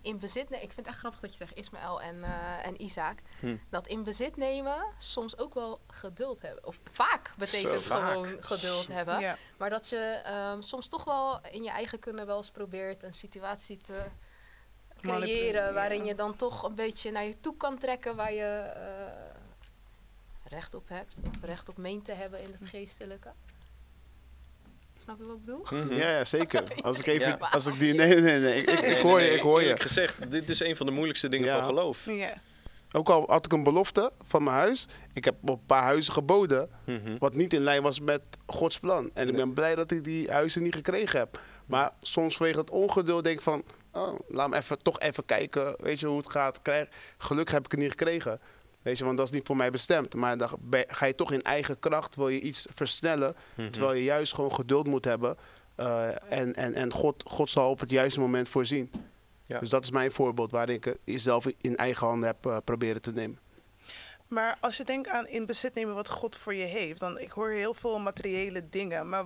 in 0.00 0.18
bezit 0.18 0.48
neemt? 0.48 0.62
Ik 0.62 0.72
vind 0.72 0.86
het 0.86 0.86
echt 0.86 0.98
grappig 0.98 1.20
dat 1.20 1.30
je 1.30 1.36
zegt 1.36 1.56
Ismaël 1.56 2.00
en, 2.00 2.24
eh, 2.24 2.66
en 2.66 2.82
Isaac. 2.82 3.18
Hm. 3.40 3.56
Dat 3.70 3.86
in 3.86 4.02
bezit 4.02 4.36
nemen 4.36 4.84
soms 4.98 5.38
ook 5.38 5.54
wel 5.54 5.80
geduld 5.86 6.42
hebben. 6.42 6.66
Of 6.66 6.80
vaak 6.92 7.34
betekent 7.36 7.72
Zo, 7.72 7.80
vaak. 7.80 8.10
gewoon 8.10 8.36
geduld 8.40 8.88
hebben. 8.88 9.20
Ja. 9.20 9.36
Maar 9.56 9.70
dat 9.70 9.88
je 9.88 10.20
ehm, 10.24 10.60
soms 10.60 10.88
toch 10.88 11.04
wel 11.04 11.40
in 11.50 11.62
je 11.62 11.70
eigen 11.70 11.98
kunnen 11.98 12.26
wel 12.26 12.36
eens 12.36 12.50
probeert 12.50 13.02
een 13.02 13.14
situatie 13.14 13.76
te 13.76 14.04
creëren. 14.96 15.20
Manipuleren. 15.20 15.74
Waarin 15.74 16.04
je 16.04 16.14
dan 16.14 16.36
toch 16.36 16.62
een 16.62 16.74
beetje 16.74 17.10
naar 17.10 17.24
je 17.24 17.40
toe 17.40 17.56
kan 17.56 17.78
trekken 17.78 18.16
waar 18.16 18.32
je 18.32 18.72
eh, 18.74 19.36
recht 20.44 20.74
op 20.74 20.88
hebt. 20.88 21.20
Of 21.26 21.42
recht 21.42 21.68
op 21.68 21.76
meent 21.76 22.04
te 22.04 22.12
hebben 22.12 22.42
in 22.42 22.50
het 22.50 22.68
geestelijke. 22.68 23.32
Snap 25.02 25.18
je 25.18 25.24
wat 25.24 25.36
ik 25.36 25.40
bedoel? 25.44 25.66
Mhm. 25.70 25.94
Ja, 25.94 26.08
ja, 26.10 26.24
zeker. 26.24 26.62
Als 26.82 26.98
ik 26.98 27.06
even, 27.06 27.28
Ja. 27.28 27.48
als 27.50 27.66
ik 27.66 27.78
die, 27.78 27.94
nee, 27.94 28.20
nee, 28.20 28.38
nee, 28.38 28.62
ik, 28.62 28.70
ik, 28.70 28.80
ik 28.80 28.96
hoor 28.98 29.20
je, 29.20 29.30
ik 29.30 29.40
hoor 29.40 29.62
je. 29.62 29.76
gezegd, 29.80 30.30
dit 30.30 30.50
is 30.50 30.60
een 30.60 30.76
van 30.76 30.86
de 30.86 30.92
moeilijkste 30.92 31.28
dingen 31.28 31.46
Ja. 31.46 31.56
van 31.56 31.64
geloof. 31.64 32.04
Ja. 32.06 32.34
Ook 32.92 33.08
al 33.08 33.24
had 33.28 33.44
ik 33.44 33.52
een 33.52 33.62
belofte 33.62 34.12
van 34.26 34.42
mijn 34.42 34.56
huis, 34.56 34.86
ik 35.12 35.24
heb 35.24 35.34
op 35.42 35.48
een 35.48 35.66
paar 35.66 35.82
huizen 35.82 36.12
geboden, 36.12 36.68
Mhm. 36.86 37.16
wat 37.18 37.34
niet 37.34 37.54
in 37.54 37.60
lijn 37.60 37.82
was 37.82 38.00
met 38.00 38.22
Gods 38.46 38.78
plan. 38.78 39.10
En 39.14 39.28
ik 39.28 39.36
ben 39.36 39.52
blij 39.52 39.74
dat 39.74 39.90
ik 39.90 40.04
die 40.04 40.30
huizen 40.30 40.62
niet 40.62 40.74
gekregen 40.74 41.18
heb. 41.18 41.40
Maar 41.66 41.92
soms 42.00 42.36
vanwege 42.36 42.58
het 42.58 42.70
ongeduld 42.70 43.24
denk 43.24 43.36
ik 43.36 43.42
van, 43.44 43.64
oh, 43.92 44.18
laat 44.28 44.48
me 44.48 44.56
even, 44.56 44.78
toch 44.78 45.00
even 45.00 45.24
kijken, 45.24 45.74
weet 45.82 46.00
je 46.00 46.06
hoe 46.06 46.16
het 46.18 46.30
gaat. 46.30 46.62
Krijg, 46.62 46.88
gelukkig 47.18 47.54
heb 47.54 47.64
ik 47.64 47.70
het 47.70 47.80
niet 47.80 47.90
gekregen. 47.90 48.40
Weet 48.82 48.98
je, 48.98 49.04
want 49.04 49.16
dat 49.16 49.26
is 49.26 49.32
niet 49.32 49.46
voor 49.46 49.56
mij 49.56 49.70
bestemd. 49.70 50.14
Maar 50.14 50.38
dan 50.38 50.48
ga 50.70 51.06
je 51.06 51.14
toch 51.14 51.32
in 51.32 51.42
eigen 51.42 51.78
kracht, 51.78 52.16
wil 52.16 52.28
je 52.28 52.40
iets 52.40 52.66
versnellen. 52.74 53.34
Mhm. 53.54 53.70
Terwijl 53.70 53.94
je 53.94 54.04
juist 54.04 54.34
gewoon 54.34 54.54
geduld 54.54 54.86
moet 54.86 55.04
hebben. 55.04 55.36
Eh, 55.74 56.32
en 56.32 56.52
en, 56.52 56.74
en 56.74 56.92
God, 56.92 57.22
God 57.26 57.50
zal 57.50 57.70
op 57.70 57.80
het 57.80 57.90
juiste 57.90 58.20
moment 58.20 58.48
voorzien. 58.48 58.90
Ja. 59.46 59.58
Dus 59.58 59.70
dat 59.70 59.84
is 59.84 59.90
mijn 59.90 60.10
voorbeeld 60.10 60.50
waarin 60.50 60.74
ik 60.74 60.84
het 60.84 60.98
zelf 61.04 61.46
in 61.60 61.76
eigen 61.76 62.06
handen 62.06 62.28
heb 62.28 62.46
eh, 62.46 62.56
proberen 62.64 63.02
te 63.02 63.12
nemen. 63.12 63.38
Maar 64.28 64.56
als 64.60 64.76
je 64.76 64.84
denkt 64.84 65.08
aan 65.08 65.26
in 65.26 65.46
bezit 65.46 65.74
nemen 65.74 65.94
wat 65.94 66.08
God 66.08 66.36
voor 66.36 66.54
je 66.54 66.64
heeft, 66.64 67.00
dan 67.00 67.18
ik 67.18 67.30
hoor 67.30 67.50
heel 67.50 67.74
veel 67.74 67.98
materiële 67.98 68.68
dingen, 68.68 69.08
maar 69.08 69.24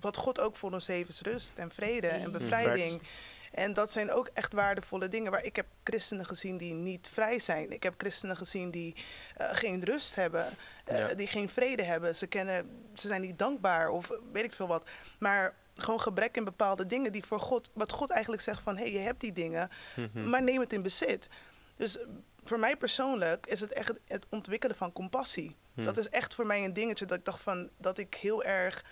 wat 0.00 0.16
God 0.16 0.40
ook 0.40 0.56
voor 0.56 0.72
ons 0.72 0.86
heeft 0.86 1.08
is 1.08 1.20
rust 1.20 1.58
en 1.58 1.70
vrede 1.70 2.06
en 2.06 2.32
bevrijding. 2.32 3.02
En 3.50 3.72
dat 3.72 3.92
zijn 3.92 4.12
ook 4.12 4.30
echt 4.34 4.52
waardevolle 4.52 5.08
dingen. 5.08 5.30
Waar 5.30 5.44
ik 5.44 5.56
heb 5.56 5.66
christenen 5.84 6.26
gezien 6.26 6.56
die 6.56 6.72
niet 6.74 7.08
vrij 7.12 7.38
zijn. 7.38 7.72
Ik 7.72 7.82
heb 7.82 7.94
christenen 7.96 8.36
gezien 8.36 8.70
die 8.70 8.94
eh, 9.36 9.48
geen 9.52 9.84
rust 9.84 10.14
hebben, 10.14 10.46
eh, 10.84 10.98
Ja. 10.98 11.14
die 11.14 11.26
geen 11.26 11.48
vrede 11.48 11.82
hebben. 11.82 12.16
Ze, 12.16 12.26
kennen, 12.26 12.82
ze 12.94 13.06
zijn 13.06 13.20
niet 13.20 13.38
dankbaar 13.38 13.88
of 13.88 14.10
weet 14.32 14.44
ik 14.44 14.52
veel 14.54 14.66
wat. 14.68 14.88
Maar 15.18 15.54
gewoon 15.74 16.00
gebrek 16.00 16.36
in 16.36 16.44
bepaalde 16.44 16.86
dingen 16.86 17.12
die 17.12 17.24
voor 17.24 17.40
God, 17.40 17.70
wat 17.74 17.92
God 17.92 18.10
eigenlijk 18.10 18.42
zegt 18.42 18.62
van 18.62 18.76
hé, 18.76 18.82
hey, 18.82 18.92
je 18.92 18.98
hebt 18.98 19.20
die 19.20 19.32
dingen, 19.32 19.68
Mhm. 19.96 20.28
maar 20.28 20.42
neem 20.42 20.60
het 20.60 20.72
in 20.72 20.82
bezit. 20.82 21.28
Dus 21.76 21.98
voor 22.44 22.58
mij 22.58 22.76
persoonlijk 22.76 23.46
is 23.46 23.60
het 23.60 23.72
echt 23.72 24.00
het- 24.06 24.26
ontwikkelen 24.30 24.76
van 24.76 24.92
compassie. 24.92 25.56
Hm. 25.74 25.82
Dat 25.82 25.96
is 25.96 26.08
echt 26.08 26.34
voor 26.34 26.46
mij 26.46 26.64
een 26.64 26.72
dingetje 26.72 27.06
dat 27.06 27.18
ik 27.18 27.24
dacht 27.24 27.40
van 27.42 27.70
dat 27.78 27.98
ik 27.98 28.14
heel 28.14 28.44
erg. 28.44 28.84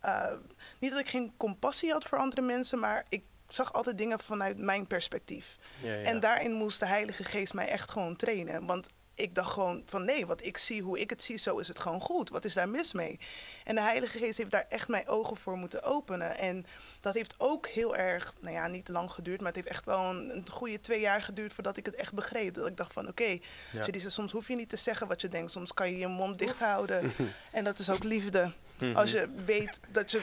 eh, 0.00 0.32
niet 0.78 0.90
dat 0.90 1.00
ik 1.00 1.08
geen 1.08 1.32
compassie 1.36 1.92
had 1.92 2.04
voor 2.04 2.18
andere 2.18 2.42
mensen, 2.42 2.78
maar 2.78 3.04
ik 3.08 3.22
zag 3.54 3.72
altijd 3.72 3.98
dingen 3.98 4.20
vanuit 4.20 4.58
mijn 4.58 4.86
perspectief. 4.86 5.56
Ja, 5.82 5.92
ja. 5.94 6.02
En 6.02 6.20
daarin 6.20 6.52
moest 6.52 6.78
de 6.80 6.86
Heilige 6.86 7.24
Geest 7.24 7.54
mij 7.54 7.68
echt 7.68 7.90
gewoon 7.90 8.16
trainen. 8.16 8.66
Want 8.66 8.86
ik 9.16 9.34
dacht 9.34 9.52
gewoon 9.52 9.82
van 9.86 10.04
nee, 10.04 10.26
wat 10.26 10.44
ik 10.44 10.58
zie, 10.58 10.82
hoe 10.82 11.00
ik 11.00 11.10
het 11.10 11.22
zie, 11.22 11.36
zo 11.36 11.58
is 11.58 11.68
het 11.68 11.78
gewoon 11.78 12.00
goed. 12.00 12.30
Wat 12.30 12.44
is 12.44 12.54
daar 12.54 12.68
mis 12.68 12.92
mee? 12.92 13.18
En 13.64 13.74
de 13.74 13.80
Heilige 13.80 14.18
Geest 14.18 14.38
heeft 14.38 14.50
daar 14.50 14.66
echt 14.68 14.88
mijn 14.88 15.08
ogen 15.08 15.36
voor 15.36 15.56
moeten 15.56 15.82
openen. 15.82 16.38
En 16.38 16.66
dat 17.00 17.14
heeft 17.14 17.34
ook 17.38 17.66
heel 17.68 17.96
erg, 17.96 18.34
nou 18.40 18.54
ja, 18.54 18.66
niet 18.66 18.88
lang 18.88 19.10
geduurd, 19.10 19.38
maar 19.38 19.46
het 19.52 19.56
heeft 19.56 19.68
echt 19.68 19.84
wel 19.84 20.10
een, 20.10 20.36
een 20.36 20.50
goede 20.50 20.80
twee 20.80 21.00
jaar 21.00 21.22
geduurd 21.22 21.54
voordat 21.54 21.76
ik 21.76 21.86
het 21.86 21.94
echt 21.94 22.12
begreep. 22.12 22.54
Dat 22.54 22.66
ik 22.66 22.76
dacht 22.76 22.92
van 22.92 23.08
oké, 23.08 23.38
Ja. 23.72 24.08
soms 24.08 24.32
hoef 24.32 24.48
je 24.48 24.56
niet 24.56 24.68
te 24.68 24.76
zeggen 24.76 25.08
wat 25.08 25.20
je 25.20 25.28
denkt. 25.28 25.50
Soms 25.50 25.74
kan 25.74 25.90
je 25.90 25.98
je 25.98 26.06
mond 26.06 26.38
dicht 26.38 26.58
houden. 26.58 27.12
en 27.52 27.64
dat 27.64 27.78
is 27.78 27.90
ook 27.90 28.04
liefde. 28.04 28.52
Als 28.94 29.10
je 29.10 29.28
weet 29.44 29.80
dat 29.90 30.10
je 30.10 30.20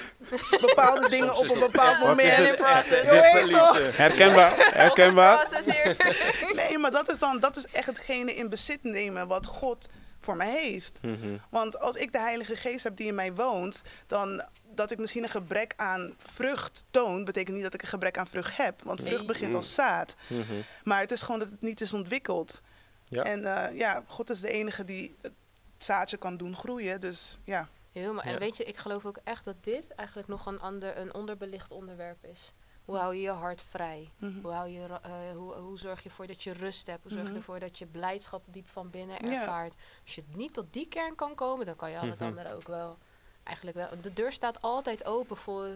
bepaalde 0.61 1.09
dingen 1.15 1.37
op 1.37 1.49
een 1.49 1.59
bepaald 1.59 1.99
moment... 1.99 2.37
liefde. 2.37 3.89
Herkenbaar, 3.93 4.53
herkenbaar. 4.83 5.49
Nee, 6.55 6.77
maar 6.77 6.91
dat 6.91 7.09
is 7.09 7.19
dan 7.19 7.39
dat 7.39 7.57
is 7.57 7.65
echt 7.65 7.85
hetgene 7.85 8.35
in 8.35 8.49
bezit 8.49 8.83
nemen 8.83 9.27
wat 9.27 9.45
God 9.45 9.89
voor 10.19 10.35
mij 10.35 10.51
heeft. 10.61 10.99
Mhm. 11.01 11.37
Want 11.49 11.79
als 11.79 11.95
ik 11.95 12.11
de 12.11 12.19
Heilige 12.19 12.55
Geest 12.55 12.83
heb 12.83 12.95
die 12.95 13.07
in 13.07 13.15
mij 13.15 13.33
woont, 13.33 13.81
dan 14.07 14.43
dat 14.73 14.91
ik 14.91 14.99
misschien 14.99 15.23
een 15.23 15.29
gebrek 15.29 15.73
aan 15.75 16.15
vrucht 16.17 16.85
toon, 16.91 17.23
betekent 17.25 17.55
niet 17.55 17.63
dat 17.63 17.73
ik 17.73 17.81
een 17.81 17.87
gebrek 17.87 18.17
aan 18.17 18.27
vrucht 18.27 18.57
heb. 18.57 18.83
Want 18.83 18.99
vrucht 18.99 19.17
Nee. 19.17 19.25
begint 19.25 19.53
als 19.53 19.73
zaad. 19.73 20.15
Mhm. 20.27 20.53
Maar 20.83 20.99
het 20.99 21.11
is 21.11 21.21
gewoon 21.21 21.39
dat 21.39 21.49
het 21.51 21.61
niet 21.61 21.81
is 21.81 21.93
ontwikkeld. 21.93 22.61
Ja. 23.07 23.23
En 23.23 23.45
eh, 23.45 23.77
ja, 23.77 24.03
God 24.07 24.29
is 24.29 24.39
de 24.41 24.49
enige 24.51 24.85
die 24.85 25.15
het 25.21 25.33
zaadje 25.77 26.17
kan 26.17 26.37
doen 26.37 26.55
groeien. 26.55 27.01
Dus 27.01 27.37
ja. 27.45 27.69
Helemaal. 27.91 28.23
En 28.23 28.31
Ja. 28.31 28.37
weet 28.39 28.57
je, 28.57 28.63
ik 28.63 28.77
geloof 28.77 29.05
ook 29.05 29.19
echt 29.23 29.45
dat 29.45 29.63
dit 29.63 29.91
eigenlijk 29.95 30.27
nog 30.27 30.45
een, 30.45 30.59
ander, 30.59 30.97
een 30.97 31.13
onderbelicht 31.13 31.71
onderwerp 31.71 32.25
is. 32.25 32.53
Hoe 32.85 32.97
hou 32.97 33.15
je 33.15 33.21
je 33.21 33.29
hart 33.29 33.61
vrij? 33.63 34.11
Mhm. 34.17 34.41
Hoe, 34.41 34.51
hou 34.51 34.69
je, 34.69 34.87
eh, 35.01 35.11
hoe, 35.35 35.53
hoe 35.53 35.77
zorg 35.77 36.03
je 36.03 36.09
ervoor 36.09 36.27
dat 36.27 36.43
je 36.43 36.51
rust 36.53 36.87
hebt? 36.87 37.01
Hoe 37.03 37.11
zorg 37.11 37.23
je 37.23 37.29
Mhm. 37.29 37.37
ervoor 37.37 37.59
dat 37.59 37.77
je 37.77 37.85
blijdschap 37.85 38.43
diep 38.45 38.67
van 38.67 38.89
binnen 38.89 39.25
Ja. 39.25 39.31
ervaart? 39.41 39.73
Als 40.03 40.15
je 40.15 40.23
niet 40.35 40.53
tot 40.53 40.65
die 40.73 40.87
kern 40.87 41.15
kan 41.15 41.35
komen, 41.35 41.65
dan 41.65 41.75
kan 41.75 41.91
je 41.91 41.97
al 41.99 42.07
het 42.07 42.19
Mhm. 42.19 42.27
andere 42.27 42.53
ook 42.55 42.67
wel. 42.67 42.97
Eigenlijk 43.43 43.77
wel. 43.77 43.89
De 44.01 44.13
deur 44.13 44.31
staat 44.31 44.61
altijd 44.61 45.05
open 45.05 45.37
voor, 45.37 45.67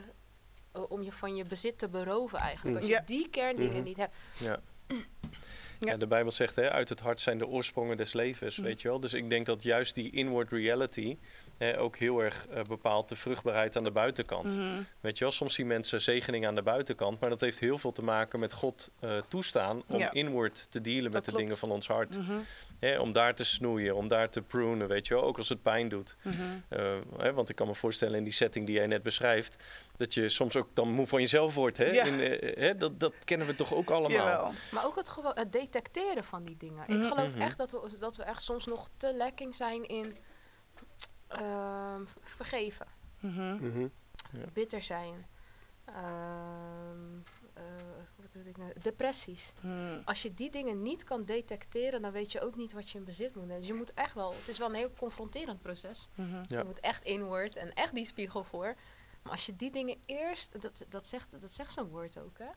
eh, 0.71 0.81
om 0.91 1.01
je 1.03 1.11
van 1.11 1.35
je 1.35 1.45
bezit 1.45 1.77
te 1.77 1.87
beroven 1.89 2.39
eigenlijk. 2.39 2.75
Als 2.77 2.85
je 2.85 2.91
Ja. 2.91 3.01
die 3.05 3.29
kerndingen 3.29 3.83
niet 3.83 3.97
hebt. 3.97 4.15
Ja. 4.37 4.59
Ja. 5.79 5.91
Ja, 5.91 5.97
de 5.97 6.07
Bijbel 6.07 6.31
zegt, 6.31 6.55
hè, 6.55 6.69
uit 6.71 6.89
het 6.89 6.99
hart 6.99 7.19
zijn 7.19 7.37
de 7.37 7.47
oorsprongen 7.47 7.97
des 7.97 8.13
levens, 8.13 8.57
Mhm. 8.57 8.65
weet 8.67 8.81
je 8.81 8.87
wel. 8.87 8.99
Dus 8.99 9.13
ik 9.13 9.29
denk 9.29 9.45
dat 9.45 9.63
juist 9.63 9.95
die 9.95 10.11
inward 10.11 10.51
reality 10.51 11.17
hè, 11.57 11.79
ook 11.79 11.97
heel 11.97 12.19
erg 12.23 12.47
eh, 12.47 12.63
bepaalt 12.63 13.09
de 13.09 13.15
vruchtbaarheid 13.15 13.75
aan 13.77 13.83
de 13.83 13.91
buitenkant. 13.91 14.45
Mhm. 14.45 14.81
Weet 14.99 15.17
je 15.17 15.23
wel, 15.23 15.33
soms 15.33 15.53
zien 15.53 15.67
mensen 15.67 16.01
zegening 16.01 16.47
aan 16.47 16.55
de 16.55 16.61
buitenkant, 16.61 17.19
maar 17.19 17.29
dat 17.29 17.41
heeft 17.41 17.59
heel 17.59 17.77
veel 17.77 17.91
te 17.91 18.03
maken 18.03 18.39
met 18.39 18.53
God 18.53 18.89
eh, 18.99 19.17
toestaan 19.29 19.83
om 19.87 19.99
Ja. 19.99 20.11
inward 20.11 20.67
te 20.71 20.81
dealen 20.81 21.11
Dat 21.11 21.25
met 21.25 21.25
de 21.25 21.41
dingen 21.41 21.57
van 21.57 21.71
ons 21.71 21.87
hart. 21.87 22.17
Mhm. 22.17 22.33
Hè, 22.79 22.99
om 22.99 23.11
daar 23.11 23.35
te 23.35 23.43
snoeien, 23.43 23.95
om 23.95 24.07
daar 24.07 24.29
te 24.29 24.41
prunen, 24.41 24.87
weet 24.87 25.07
je 25.07 25.13
wel, 25.13 25.23
ook 25.23 25.37
als 25.37 25.49
het 25.49 25.61
pijn 25.61 25.89
doet. 25.89 26.15
Mhm. 26.21 26.35
Eh, 26.69 26.95
hè, 27.17 27.33
want 27.33 27.49
ik 27.49 27.55
kan 27.55 27.67
me 27.67 27.75
voorstellen 27.75 28.17
in 28.17 28.23
die 28.23 28.33
setting 28.33 28.65
die 28.65 28.75
jij 28.75 28.87
net 28.87 29.03
beschrijft, 29.03 29.63
dat 29.97 30.13
je 30.13 30.29
soms 30.29 30.55
ook 30.55 30.67
dan 30.73 30.89
moe 30.91 31.07
van 31.07 31.19
jezelf 31.19 31.55
wordt. 31.55 31.77
Hè? 31.77 31.85
Ja. 31.85 32.03
In, 32.05 32.19
eh, 32.19 32.55
hè? 32.57 32.77
Dat, 32.77 32.99
dat 32.99 33.13
kennen 33.23 33.47
we 33.47 33.55
toch 33.55 33.73
ook 33.73 33.89
allemaal. 33.89 34.11
Jawel. 34.27 34.51
Maar 34.71 34.85
ook 34.85 34.95
het, 34.95 35.51
detecteren 35.51 36.23
van 36.23 36.43
die 36.43 36.57
dingen. 36.57 36.83
Ik 36.87 36.95
Mhm. 36.97 37.07
geloof 37.07 37.31
Mhm. 37.31 37.41
echt 37.41 37.57
dat 37.57 37.71
we, 37.71 37.97
dat 37.99 38.15
we 38.15 38.23
echt 38.23 38.41
soms 38.41 38.65
nog 38.65 38.89
te 38.97 39.13
lekking 39.13 39.55
zijn 39.55 39.87
in 39.87 40.17
ehm, 41.27 42.01
vergeven. 42.21 42.87
Mhm. 43.19 43.55
Mhm. 43.69 43.87
bitter 44.53 44.81
zijn. 44.81 45.25
Ehm, 45.85 47.15
eh, 47.53 47.63
wat 48.15 48.33
weet 48.33 48.47
ik 48.47 48.57
nou? 48.57 48.71
Depressies. 48.81 49.53
Mhm. 49.61 50.01
Als 50.05 50.21
je 50.21 50.33
die 50.33 50.51
dingen 50.51 50.81
niet 50.81 51.03
kan 51.03 51.25
detecteren, 51.25 52.01
dan 52.01 52.11
weet 52.11 52.31
je 52.31 52.41
ook 52.41 52.55
niet 52.55 52.73
wat 52.73 52.89
je 52.89 52.97
in 52.97 53.03
bezit 53.03 53.35
moet 53.35 53.43
nemen. 53.45 53.59
Dus 53.59 53.67
je 53.69 53.73
moet 53.73 53.93
echt 53.93 54.13
wel, 54.13 54.33
het 54.39 54.47
is 54.47 54.57
wel 54.57 54.67
een 54.69 54.75
heel 54.75 54.91
confronterend 54.97 55.61
proces. 55.61 56.07
Ja. 56.15 56.41
Je 56.47 56.63
moet 56.65 56.79
echt 56.79 57.03
inward 57.03 57.55
en 57.55 57.73
echt 57.73 57.93
die 57.95 58.05
spiegel 58.05 58.43
voor. 58.43 58.75
Maar 59.25 59.33
als 59.33 59.45
je 59.45 59.55
die 59.55 59.71
dingen 59.71 59.97
eerst, 60.05 60.61
dat, 60.61 60.85
dat 60.89 61.07
zegt, 61.07 61.41
dat 61.41 61.51
zegt 61.51 61.73
zo'n 61.73 61.87
woord 61.87 62.17
ook, 62.19 62.37
hè? 62.37 62.49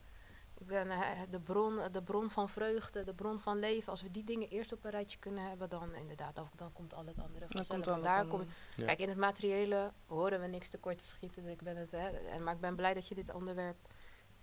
Ik 0.60 0.66
ben 0.66 0.90
eh, 0.90 1.20
de, 1.30 1.40
bron, 1.40 1.80
de 1.92 2.02
bron 2.02 2.30
van 2.30 2.48
vreugde, 2.48 3.04
de 3.04 3.14
bron 3.14 3.40
van 3.40 3.58
leven. 3.58 3.90
Als 3.90 4.02
we 4.02 4.10
die 4.10 4.24
dingen 4.24 4.48
eerst 4.48 4.72
op 4.72 4.84
een 4.84 4.90
rijtje 4.90 5.18
kunnen 5.18 5.48
hebben, 5.48 5.68
dan 5.70 5.94
inderdaad, 5.94 6.34
dan, 6.36 6.48
dan 6.56 6.72
komt 6.72 6.94
al 6.94 7.06
het 7.06 7.18
andere 7.18 7.46
Dan 7.48 7.64
vanzelf. 7.64 7.84
komt 7.96 8.02
daar 8.04 8.26
van- 8.26 8.38
kom, 8.38 8.48
Ja. 8.76 8.84
Kijk, 8.86 8.98
in 8.98 9.08
het 9.08 9.18
materiële 9.18 9.92
horen 10.06 10.40
we 10.40 10.46
niks 10.46 10.68
tekort 10.68 10.98
te 10.98 11.04
schieten. 11.04 11.46
Ik 11.46 11.62
ben 11.62 11.76
het, 11.76 11.90
hè, 11.90 12.08
en, 12.08 12.42
maar 12.42 12.54
ik 12.54 12.60
ben 12.60 12.76
blij 12.76 12.94
dat 12.94 13.08
je 13.08 13.14
dit 13.14 13.34
onderwerp 13.34 13.76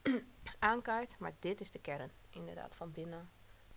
aankaart. 0.59 1.19
Maar 1.19 1.33
dit 1.39 1.59
is 1.61 1.71
de 1.71 1.79
kern, 1.79 2.11
inderdaad, 2.29 2.75
van 2.75 2.91
binnen. 2.91 3.29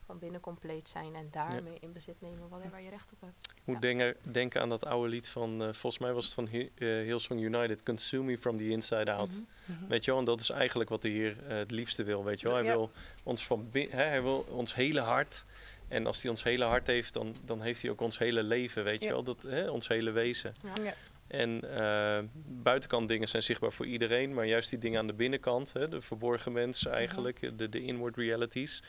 Van 0.09 0.19
binnen 0.19 0.41
compleet 0.41 0.89
zijn 0.89 1.15
en 1.15 1.29
daarmee 1.31 1.77
in 1.81 1.93
bezit 1.93 2.21
nemen 2.21 2.49
wat, 2.49 2.61
waar 2.71 2.83
je 2.83 2.91
recht 2.91 3.13
op 3.13 3.21
hebt. 3.21 3.53
Ik 3.55 3.63
moet 3.65 3.81
denken, 3.83 4.17
denken 4.23 4.61
aan 4.61 4.69
dat 4.69 4.85
oude 4.85 5.09
lied 5.09 5.29
van, 5.29 5.63
eh, 5.63 5.69
volgens 5.73 5.99
mij 5.99 6.13
was 6.13 6.25
het 6.25 6.35
van 6.35 6.49
eh, 6.49 6.69
Hillsong 6.79 7.41
United, 7.41 7.83
Consume 7.83 8.25
Me 8.25 8.39
From 8.39 8.57
The 8.57 8.69
Inside 8.69 9.13
Out. 9.13 9.29
Mhm. 9.31 9.41
Mhm. 9.79 9.89
Weet 9.89 10.05
je 10.05 10.11
wel, 10.11 10.21
en 10.21 10.27
dat 10.27 10.41
is 10.41 10.51
eigenlijk 10.51 10.91
wat 10.91 11.03
de 11.03 11.09
Heer 11.09 11.37
eh, 11.49 11.57
het 11.57 11.71
liefste 11.71 12.03
wil, 12.05 12.25
weet 12.25 12.41
je 12.41 12.47
wel. 12.47 12.57
Hij 12.57 12.65
Ja. 12.65 12.73
wil 12.75 12.91
ons 13.25 13.47
van 13.47 13.69
hè, 13.73 13.89
hij 13.89 14.23
wil 14.23 14.47
ons 14.51 14.75
hele 14.75 15.01
hart. 15.01 15.45
En 15.89 16.07
als 16.07 16.23
hij 16.23 16.31
ons 16.31 16.43
hele 16.43 16.65
hart 16.65 16.87
heeft, 16.87 17.15
dan, 17.15 17.35
dan 17.45 17.63
heeft 17.63 17.83
hij 17.83 17.91
ook 17.91 18.01
ons 18.01 18.19
hele 18.19 18.43
leven, 18.43 18.85
weet 18.85 19.03
je 19.03 19.09
wel. 19.09 19.23
Dat, 19.23 19.43
hè, 19.43 19.71
ons 19.71 19.89
hele 19.89 20.11
wezen. 20.11 20.55
Ja. 20.83 20.95
En 21.29 21.77
eh, 21.77 22.25
buitenkant 22.47 23.09
dingen 23.09 23.29
zijn 23.29 23.43
zichtbaar 23.43 23.73
voor 23.73 23.87
iedereen, 23.87 24.35
maar 24.35 24.47
juist 24.47 24.71
die 24.71 24.79
dingen 24.79 24.99
aan 24.99 25.07
de 25.07 25.13
binnenkant, 25.13 25.73
hè, 25.73 25.89
de 25.89 26.01
verborgen 26.01 26.53
mensen 26.53 26.93
eigenlijk, 26.93 27.59
de, 27.59 27.69
de 27.69 27.83
inward 27.83 28.17
realities, 28.17 28.83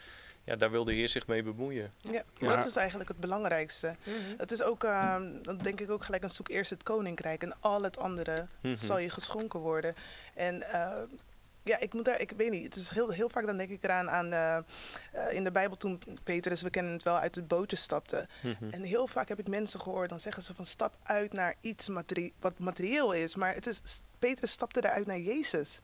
ja, 0.50 0.56
daar 0.56 0.72
wil 0.72 0.84
de 0.84 0.94
Heer 0.94 1.10
zich 1.10 1.28
mee 1.28 1.44
bemoeien. 1.44 1.94
Ja, 2.02 2.24
dat 2.40 2.66
is 2.66 2.76
eigenlijk 2.76 3.10
het 3.10 3.20
belangrijkste. 3.20 3.96
Mhm. 4.04 4.16
Het 4.38 4.52
is 4.52 4.62
ook, 4.62 4.84
ehm, 4.84 5.42
dan 5.42 5.58
denk 5.58 5.80
ik 5.80 5.92
ook 5.92 6.04
gelijk 6.04 6.24
aan 6.24 6.30
zoek 6.30 6.50
eerst 6.50 6.70
het 6.70 6.84
koninkrijk 6.84 7.44
en 7.44 7.54
al 7.60 7.82
het 7.82 7.98
andere 7.98 8.48
Mhm. 8.62 8.76
zal 8.76 8.98
je 8.98 9.10
geschonken 9.10 9.60
worden. 9.60 9.96
En 10.34 10.62
eh, 10.62 10.92
ja, 11.64 11.80
ik 11.80 11.94
moet 11.94 12.06
daar, 12.06 12.22
ik 12.22 12.32
weet 12.38 12.52
niet, 12.52 12.64
het 12.64 12.76
is 12.76 12.90
heel, 12.90 13.10
heel 13.10 13.30
vaak 13.30 13.46
dan 13.46 13.58
denk 13.58 13.70
ik 13.70 13.84
eraan 13.84 14.10
aan 14.10 14.32
eh, 14.34 14.58
eh, 14.58 14.64
in 15.32 15.44
de 15.44 15.52
Bijbel 15.52 15.78
toen 15.78 16.02
Petrus, 16.24 16.62
we 16.62 16.70
kennen 16.70 16.94
het 16.94 17.04
wel, 17.04 17.18
uit 17.18 17.36
het 17.36 17.48
bootje 17.48 17.78
stapte. 17.78 18.28
Mhm. 18.42 18.70
En 18.70 18.84
heel 18.84 19.08
vaak 19.08 19.28
heb 19.28 19.40
ik 19.40 19.48
mensen 19.48 19.82
gehoord, 19.82 20.10
dan 20.10 20.20
zeggen 20.20 20.44
ze 20.44 20.56
van 20.56 20.66
stap 20.66 20.96
uit 21.04 21.34
naar 21.34 21.56
iets 21.62 21.90
materie 21.90 22.34
wat 22.40 22.60
materieel 22.60 23.14
is. 23.14 23.36
Maar 23.36 23.54
het 23.54 23.68
is, 23.68 23.82
Petrus 24.20 24.52
stapte 24.52 24.80
eruit 24.84 25.06
naar 25.06 25.20
Jezus. 25.20 25.82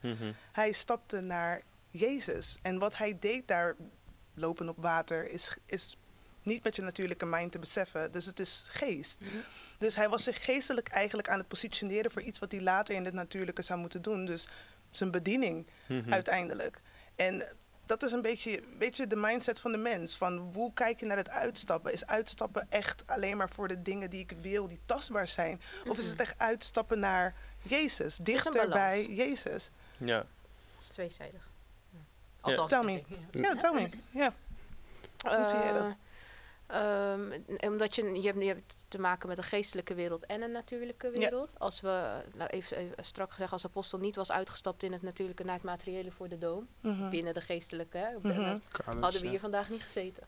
Hij 0.51 0.71
stapte 0.71 1.19
naar 1.21 1.61
Jezus. 1.91 2.57
En 2.61 2.79
wat 2.79 2.97
hij 2.97 3.17
deed 3.19 3.47
daar, 3.47 3.75
lopen 4.35 4.69
op 4.69 4.77
water, 4.77 5.29
is, 5.29 5.57
is 5.65 5.97
niet 6.43 6.63
met 6.63 6.75
je 6.75 6.81
natuurlijke 6.81 7.25
mind 7.25 7.51
te 7.51 7.59
beseffen. 7.59 8.11
Dus 8.11 8.25
het 8.25 8.39
is 8.39 8.67
geest. 8.71 9.19
Mhm. 9.19 9.29
Dus 9.77 9.95
hij 9.95 10.09
was 10.09 10.23
zich 10.23 10.43
geestelijk 10.45 10.87
eigenlijk 10.87 11.29
aan 11.29 11.37
het 11.37 11.47
positioneren 11.47 12.11
voor 12.11 12.21
iets 12.21 12.39
wat 12.39 12.51
hij 12.51 12.61
later 12.61 12.95
in 12.95 13.05
het 13.05 13.13
natuurlijke 13.13 13.61
zou 13.61 13.79
moeten 13.79 14.01
doen. 14.01 14.25
Dus 14.25 14.47
zijn 14.89 15.11
bediening 15.11 15.67
Mhm. 15.87 16.13
uiteindelijk. 16.13 16.81
En 17.15 17.43
dat 17.85 18.03
is 18.03 18.11
een 18.11 18.21
beetje, 18.21 18.63
weet 18.79 18.97
je, 18.97 19.07
de 19.07 19.15
mindset 19.15 19.59
van 19.59 19.71
de 19.71 19.77
mens. 19.77 20.15
Van 20.17 20.37
hoe 20.53 20.73
kijk 20.73 20.99
je 20.99 21.05
naar 21.05 21.17
het 21.17 21.29
uitstappen? 21.29 21.93
Is 21.93 22.05
uitstappen 22.05 22.67
echt 22.69 23.03
alleen 23.05 23.37
maar 23.37 23.49
voor 23.49 23.67
de 23.67 23.81
dingen 23.81 24.09
die 24.09 24.19
ik 24.19 24.33
wil, 24.41 24.67
die 24.67 24.79
tastbaar 24.85 25.27
zijn? 25.27 25.61
Of 25.87 25.97
is 25.97 26.05
het 26.09 26.19
echt 26.19 26.39
uitstappen 26.39 26.99
naar 26.99 27.35
Jezus, 27.61 28.17
dichter 28.17 28.69
bij 28.69 29.05
Jezus? 29.05 29.69
Ja. 29.97 30.17
Het 30.17 30.27
is 30.81 30.87
tweezijdig. 30.87 31.49
Ja. 32.45 32.51
Althans, 32.55 32.69
Tell 32.69 32.83
me. 32.83 33.03
ja. 33.41 33.55
Tell 33.55 33.73
me. 33.73 33.89
Ja. 34.11 34.33
Hoe 35.35 35.45
zie 35.45 35.57
jij 35.57 35.73
dat? 35.73 35.83
Eh, 36.67 37.11
ehm, 37.11 37.31
omdat 37.59 37.95
je, 37.95 38.03
je, 38.21 38.27
hebt, 38.27 38.39
je 38.41 38.47
hebt 38.47 38.75
te 38.87 38.99
maken 38.99 39.27
met 39.29 39.37
een 39.37 39.43
geestelijke 39.43 39.93
wereld 39.93 40.25
en 40.25 40.41
een 40.41 40.51
natuurlijke 40.51 41.07
Ja. 41.07 41.19
wereld. 41.19 41.59
Als 41.59 41.81
we, 41.81 42.21
nou 42.33 42.49
even, 42.49 42.77
even 42.77 43.05
strak 43.05 43.31
gezegd, 43.31 43.51
als 43.51 43.65
apostel 43.65 43.99
niet 43.99 44.15
was 44.15 44.31
uitgestapt 44.31 44.83
in 44.83 44.91
het 44.91 45.01
natuurlijke 45.01 45.43
naar 45.43 45.53
het 45.55 45.63
materiële 45.63 46.11
voor 46.11 46.29
de 46.29 46.37
doom, 46.37 46.67
Mhm. 46.81 47.09
binnen 47.09 47.33
de 47.33 47.41
geestelijke, 47.41 48.17
Mhm. 48.21 48.57
hadden 48.99 49.21
we 49.21 49.27
hier 49.27 49.39
vandaag 49.39 49.69
niet 49.69 49.83
gezeten. 49.83 50.23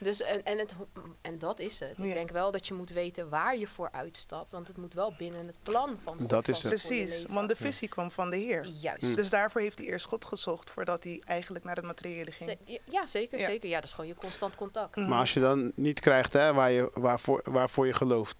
Dus 0.00 0.22
en, 0.22 0.44
en, 0.44 0.58
het, 0.58 0.72
en 1.20 1.38
dat 1.38 1.58
is 1.58 1.80
het. 1.80 1.98
Ik 1.98 2.14
denk 2.14 2.30
wel 2.30 2.50
dat 2.50 2.66
je 2.66 2.74
moet 2.74 2.90
weten 2.90 3.28
waar 3.28 3.58
je 3.58 3.66
voor 3.66 3.90
uitstapt, 3.92 4.50
want 4.50 4.68
het 4.68 4.76
moet 4.76 4.94
wel 4.94 5.14
binnen 5.18 5.46
het 5.46 5.56
plan 5.62 5.98
van 6.04 6.18
God 6.18 6.28
Dat 6.28 6.48
is 6.48 6.62
het. 6.62 6.68
Precies, 6.68 7.24
want 7.28 7.48
de 7.48 7.56
visie 7.56 7.88
kwam 7.88 8.10
van 8.10 8.30
de 8.30 8.36
Heer. 8.36 8.66
Juist. 8.66 9.14
Dus 9.14 9.30
daarvoor 9.30 9.60
heeft 9.60 9.78
hij 9.78 9.86
eerst 9.86 10.06
God 10.06 10.24
gezocht 10.24 10.70
voordat 10.70 11.04
hij 11.04 11.22
eigenlijk 11.26 11.64
naar 11.64 11.76
het 11.76 11.84
materiële 11.84 12.30
ging. 12.30 12.58
Ja, 12.84 13.06
zeker, 13.06 13.38
Ja. 13.38 13.46
zeker. 13.46 13.68
Ja, 13.68 13.74
dat 13.74 13.84
is 13.84 13.90
gewoon 13.92 14.06
je 14.10 14.14
constant 14.14 14.56
contact. 14.56 14.96
Mhm. 14.96 15.08
Maar 15.08 15.18
als 15.18 15.34
je 15.34 15.40
dan 15.40 15.72
niet 15.74 16.00
krijgt 16.00 16.32
hè, 16.32 16.52
waar 16.52 16.70
je, 16.70 16.90
waarvoor, 16.94 17.42
waarvoor 17.44 17.86
je 17.86 17.92
gelooft. 17.92 18.36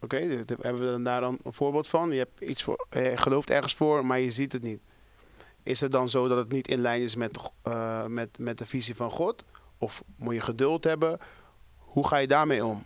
Oké, 0.00 0.16
hebben 0.16 0.78
we 0.78 0.90
dan 0.90 1.04
daar 1.04 1.20
dan 1.20 1.38
een 1.42 1.52
voorbeeld 1.52 1.88
van. 1.88 2.10
Je, 2.10 2.18
hebt 2.18 2.40
iets 2.40 2.62
voor, 2.62 2.86
je 2.90 3.16
gelooft 3.16 3.50
ergens 3.50 3.74
voor, 3.74 4.06
maar 4.06 4.20
je 4.20 4.30
ziet 4.30 4.52
het 4.52 4.62
niet. 4.62 4.80
Is 5.62 5.80
het 5.80 5.90
dan 5.90 6.08
zo 6.08 6.28
dat 6.28 6.38
het 6.38 6.52
niet 6.52 6.68
in 6.68 6.80
lijn 6.80 7.02
is 7.02 7.14
met, 7.14 7.38
eh, 7.62 8.06
met, 8.06 8.38
met 8.38 8.58
de 8.58 8.66
visie 8.66 8.94
van 8.96 9.10
God? 9.10 9.44
Of 9.78 10.02
moet 10.16 10.34
je 10.34 10.40
geduld 10.40 10.84
hebben? 10.84 11.18
Hoe 11.76 12.06
ga 12.06 12.16
je 12.16 12.26
daarmee 12.26 12.64
om? 12.64 12.84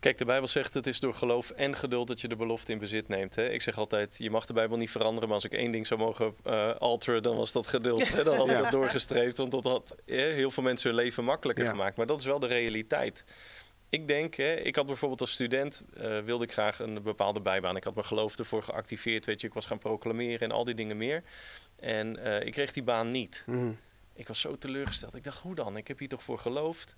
Kijk, 0.00 0.18
de 0.18 0.24
Bijbel 0.24 0.48
zegt 0.48 0.74
het 0.74 0.86
is 0.86 1.00
door 1.00 1.14
geloof 1.14 1.50
en 1.50 1.76
geduld 1.76 2.08
dat 2.08 2.20
je 2.20 2.28
de 2.28 2.36
belofte 2.36 2.72
in 2.72 2.78
bezit 2.78 3.08
neemt. 3.08 3.34
Hè? 3.34 3.48
Ik 3.48 3.62
zeg 3.62 3.78
altijd, 3.78 4.16
je 4.18 4.30
mag 4.30 4.46
de 4.46 4.52
Bijbel 4.52 4.76
niet 4.76 4.90
veranderen, 4.90 5.26
maar 5.28 5.36
als 5.36 5.44
ik 5.44 5.52
één 5.52 5.70
ding 5.72 5.86
zou 5.86 6.00
mogen 6.00 6.34
eh, 6.44 6.74
alteren, 6.74 7.22
dan 7.22 7.36
was 7.36 7.52
dat 7.52 7.66
geduld. 7.66 8.08
Hè? 8.08 8.22
Dan 8.24 8.36
hadden 8.36 8.46
we 8.56 8.62
Ja. 8.62 8.70
dat 8.70 8.80
doorgestreefd, 8.80 9.36
want 9.36 9.50
dat 9.50 9.64
had 9.64 9.96
heel 10.06 10.50
veel 10.50 10.62
mensen 10.62 10.88
hun 10.90 10.98
leven 10.98 11.24
makkelijker 11.24 11.64
Ja. 11.64 11.70
gemaakt. 11.70 11.96
Maar 11.96 12.06
dat 12.06 12.20
is 12.20 12.26
wel 12.26 12.38
de 12.38 12.46
realiteit. 12.46 13.24
ik 13.90 14.08
denk, 14.08 14.34
hè, 14.34 14.54
ik 14.54 14.76
had 14.76 14.86
bijvoorbeeld 14.86 15.20
als 15.20 15.30
student, 15.32 15.82
eh, 15.96 16.18
wilde 16.20 16.44
ik 16.44 16.52
graag 16.52 16.78
een 16.80 17.02
bepaalde 17.02 17.40
bijbaan. 17.40 17.76
Ik 17.76 17.84
had 17.84 17.94
mijn 17.94 18.06
geloof 18.06 18.38
ervoor 18.38 18.62
geactiveerd, 18.62 19.24
weet 19.26 19.40
je. 19.40 19.46
Ik 19.46 19.54
was 19.54 19.66
gaan 19.66 19.78
proclameren 19.78 20.40
en 20.40 20.50
al 20.50 20.64
die 20.64 20.74
dingen 20.74 20.96
meer. 20.96 21.22
En 21.80 22.24
eh, 22.24 22.46
ik 22.46 22.52
kreeg 22.52 22.72
die 22.72 22.82
baan 22.82 23.08
niet. 23.08 23.42
Mhm. 23.46 23.72
Ik 24.18 24.28
was 24.28 24.40
zo 24.40 24.58
teleurgesteld. 24.58 25.14
Ik 25.14 25.24
dacht, 25.24 25.40
hoe 25.40 25.54
dan? 25.54 25.76
Ik 25.76 25.88
heb 25.88 25.98
hier 25.98 26.08
toch 26.08 26.22
voor 26.22 26.38
geloofd? 26.38 26.96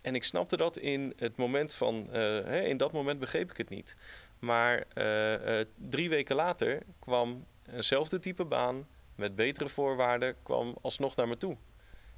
En 0.00 0.14
ik 0.14 0.24
snapte 0.24 0.56
dat 0.56 0.76
in 0.76 1.12
het 1.16 1.36
moment 1.36 1.74
van, 1.74 2.06
eh, 2.06 2.20
hè, 2.22 2.60
in 2.60 2.76
dat 2.76 2.92
moment 2.92 3.18
begreep 3.18 3.50
ik 3.50 3.56
het 3.56 3.68
niet. 3.68 3.96
Maar 4.38 4.84
eh, 4.94 5.60
eh, 5.60 5.66
drie 5.76 6.08
weken 6.08 6.36
later 6.36 6.82
kwam 6.98 7.46
eenzelfde 7.72 8.18
type 8.18 8.44
baan 8.44 8.86
met 9.14 9.34
betere 9.34 9.68
voorwaarden, 9.68 10.36
kwam 10.42 10.76
alsnog 10.80 11.16
naar 11.16 11.28
me 11.28 11.36
toe. 11.36 11.56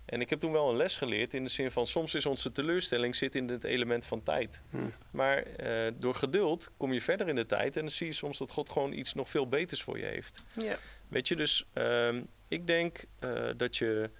En 0.05 0.20
ik 0.20 0.31
heb 0.31 0.40
toen 0.40 0.52
wel 0.52 0.70
een 0.70 0.76
les 0.76 0.96
geleerd 0.96 1.35
in 1.35 1.44
de 1.44 1.50
zin 1.50 1.70
van 1.70 1.87
soms 1.87 2.14
is 2.14 2.26
onze 2.26 2.52
teleurstelling 2.52 3.16
zit 3.16 3.35
in 3.35 3.48
het 3.48 3.64
element 3.64 4.07
van 4.07 4.22
tijd. 4.22 4.62
Hmm. 4.70 4.92
Maar 5.11 5.44
door 5.94 6.14
geduld 6.14 6.70
kom 6.76 6.92
je 6.92 7.00
verder 7.00 7.28
in 7.28 7.35
de 7.35 7.46
tijd 7.46 7.76
en 7.76 7.83
dan 7.83 7.90
zie 7.90 8.07
je 8.07 8.12
soms 8.12 8.38
dat 8.38 8.52
God 8.52 8.70
gewoon 8.70 8.92
iets 8.92 9.14
nog 9.14 9.28
veel 9.28 9.48
beters 9.48 9.83
voor 9.83 9.98
je 9.98 10.05
heeft. 10.05 10.44
Ja. 10.52 10.76
Weet 11.09 11.28
je, 11.28 11.37
dus 11.37 11.66
ehm, 11.72 12.22
ik 12.48 12.66
denk 12.66 13.05
dat 13.57 13.76
je 13.76 14.11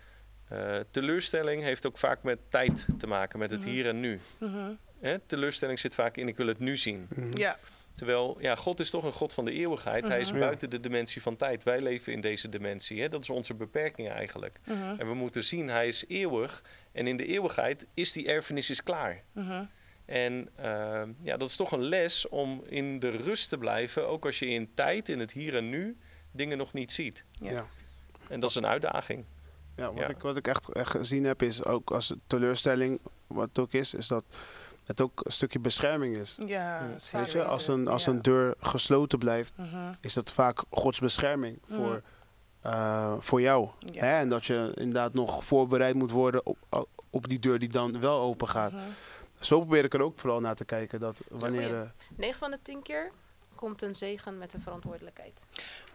eh, 0.53 0.81
teleurstelling 0.91 1.63
heeft 1.63 1.87
ook 1.87 1.99
vaak 1.99 2.23
met 2.23 2.39
tijd 2.49 2.87
te 2.99 3.07
maken, 3.07 3.39
met 3.39 3.51
het 3.51 3.61
Mhm. 3.61 3.69
hier 3.69 3.87
en 3.89 4.01
nu. 4.01 4.21
Mhm. 4.39 4.73
Hè? 5.01 5.19
Teleurstelling 5.19 5.79
zit 5.79 5.95
vaak 5.95 6.17
in 6.17 6.29
ik 6.29 6.37
wil 6.37 6.47
het 6.47 6.59
nu 6.59 6.77
zien. 6.77 7.07
Mhm. 7.15 7.31
Ja. 7.35 7.59
Terwijl, 7.97 8.37
ja, 8.41 8.55
God 8.55 8.81
is 8.81 8.91
toch 8.91 9.05
een 9.05 9.13
God 9.13 9.33
van 9.35 9.45
de 9.45 9.53
eeuwigheid. 9.53 10.09
Hij 10.09 10.21
is 10.21 10.33
buiten 10.33 10.71
de 10.71 10.81
dimensie 10.81 11.23
van 11.23 11.37
tijd. 11.37 11.63
Wij 11.63 11.81
leven 11.81 12.13
in 12.13 12.21
deze 12.21 12.49
dimensie. 12.49 13.01
Hè? 13.01 13.09
Dat 13.09 13.23
is 13.23 13.31
onze 13.31 13.55
beperking 13.55 14.11
eigenlijk. 14.11 14.61
En 14.99 15.07
we 15.07 15.15
moeten 15.15 15.45
zien, 15.45 15.69
hij 15.69 15.89
is 15.89 16.05
eeuwig. 16.09 16.63
En 16.93 17.07
in 17.07 17.17
de 17.17 17.27
eeuwigheid 17.27 17.87
is 17.95 18.13
die 18.13 18.27
erfenis 18.27 18.71
is 18.71 18.83
klaar. 18.83 19.23
En 20.05 20.49
ehm, 20.57 21.11
ja, 21.21 21.37
dat 21.37 21.49
is 21.49 21.57
toch 21.57 21.73
een 21.73 21.85
les 21.85 22.29
om 22.29 22.63
in 22.69 22.99
de 22.99 23.11
rust 23.11 23.49
te 23.49 23.59
blijven. 23.59 24.09
Ook 24.09 24.27
als 24.27 24.39
je 24.39 24.47
in 24.47 24.71
tijd, 24.75 25.09
in 25.09 25.19
het 25.19 25.33
hier 25.33 25.57
en 25.57 25.69
nu, 25.69 25.97
dingen 26.31 26.59
nog 26.59 26.73
niet 26.73 26.93
ziet. 26.93 27.25
Ja. 27.33 27.51
Ja. 27.51 27.67
En 28.29 28.41
dat 28.41 28.51
is 28.51 28.57
een 28.57 28.67
uitdaging. 28.67 29.25
Ja, 29.77 29.87
wat, 29.93 29.99
Ja. 29.99 30.09
Ik, 30.09 30.19
wat 30.19 30.37
ik 30.37 30.49
echt, 30.49 30.69
echt 30.73 30.91
gezien 30.91 31.25
heb 31.25 31.43
is 31.43 31.65
ook 31.65 31.91
als 31.91 32.15
teleurstelling, 32.27 33.01
wat 33.27 33.49
het 33.49 33.59
ook 33.59 33.73
is, 33.73 33.95
is 33.95 34.09
dat 34.09 34.25
het 34.85 35.01
ook 35.01 35.21
een 35.25 35.33
stukje 35.33 35.59
bescherming 35.61 36.17
is. 36.17 36.37
Ja, 36.47 36.89
Weet 37.13 37.33
je, 37.33 37.45
als 37.45 37.69
een, 37.69 37.89
als 37.89 38.05
Ja. 38.05 38.11
een 38.13 38.23
deur 38.23 38.55
gesloten 38.61 39.19
blijft, 39.19 39.53
Mhm. 39.57 39.93
is 40.01 40.15
dat 40.15 40.33
vaak 40.33 40.63
Gods 40.71 41.01
bescherming 41.01 41.59
Mhm. 41.67 41.77
voor, 41.81 42.03
eh, 42.61 43.15
voor 43.19 43.41
jou. 43.41 43.69
Ja. 43.79 44.05
Hè? 44.05 44.19
En 44.19 44.29
dat 44.29 44.45
je 44.47 44.73
inderdaad 44.75 45.15
nog 45.15 45.45
voorbereid 45.45 45.95
moet 45.95 46.11
worden 46.11 46.47
op, 46.47 46.59
op 47.11 47.29
die 47.29 47.39
deur 47.39 47.59
die 47.59 47.69
dan 47.69 48.01
wel 48.01 48.21
open 48.21 48.49
gaat. 48.49 48.73
Mhm. 48.73 48.81
Zo 49.41 49.59
probeer 49.61 49.85
ik 49.85 49.95
er 49.95 50.03
ook 50.03 50.19
vooral 50.19 50.41
naar 50.41 50.55
te 50.55 50.65
kijken. 50.65 51.01
Dat 51.01 51.17
wanneer. 51.29 51.63
goeie. 51.69 51.81
eh 51.83 51.89
9 52.17 52.39
van 52.39 52.51
de 52.51 52.59
10 52.63 52.83
keer 52.83 53.11
komt 53.55 53.83
een 53.83 53.95
zegen 53.95 54.39
met 54.39 54.53
een 54.53 54.61
verantwoordelijkheid. 54.61 55.41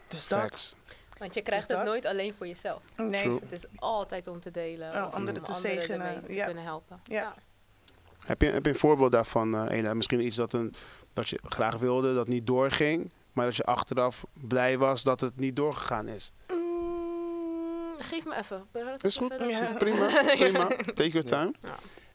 Dus 0.08 0.28
dat. 0.28 0.40
facts. 0.40 0.76
Want 1.20 1.34
je 1.34 1.42
krijgt 1.42 1.68
het 1.68 1.78
dat? 1.78 1.86
nooit 1.86 2.06
alleen 2.06 2.34
voor 2.34 2.48
jezelf. 2.48 2.82
Nee. 2.96 3.22
True. 3.22 3.40
Het 3.40 3.52
is 3.52 3.66
altijd 3.76 4.28
om 4.28 4.40
te 4.40 4.52
delen. 4.52 4.94
Oh, 4.94 5.06
of 5.08 5.14
anderen 5.14 5.38
om 5.38 5.46
te 5.46 5.54
anderen 5.54 5.82
zegenen, 5.82 6.24
te 6.26 6.34
ja. 6.34 6.46
kunnen 6.46 6.64
helpen. 6.64 7.00
Ja. 7.04 7.36
Heb, 8.26 8.42
je, 8.42 8.48
heb 8.48 8.66
je 8.66 8.72
een 8.72 8.78
voorbeeld 8.78 9.12
daarvan, 9.12 9.56
eh 9.56 9.78
Ela? 9.78 9.94
Misschien 9.94 10.26
iets 10.26 10.36
dat, 10.36 10.54
een, 10.54 10.74
dat 11.14 11.30
je 11.30 11.40
graag 11.44 11.78
wilde, 11.78 12.14
dat 12.14 12.28
niet 12.28 12.48
doorging. 12.48 13.12
Maar 13.34 13.46
dat 13.46 13.56
je 13.56 13.64
achteraf 13.64 14.26
blij 14.34 14.78
was 14.78 15.04
dat 15.04 15.20
het 15.20 15.38
niet 15.38 15.56
doorgegaan 15.56 16.08
is. 16.08 16.32
Mm, 16.48 17.96
geef 17.98 18.26
me 18.26 18.38
even. 18.38 18.66
Is 19.02 19.18
goed. 19.18 19.34
Ja. 19.48 19.74
Prima, 19.78 20.08
prima. 20.36 20.68
Take 20.68 21.10
your 21.10 21.24
time. 21.24 21.54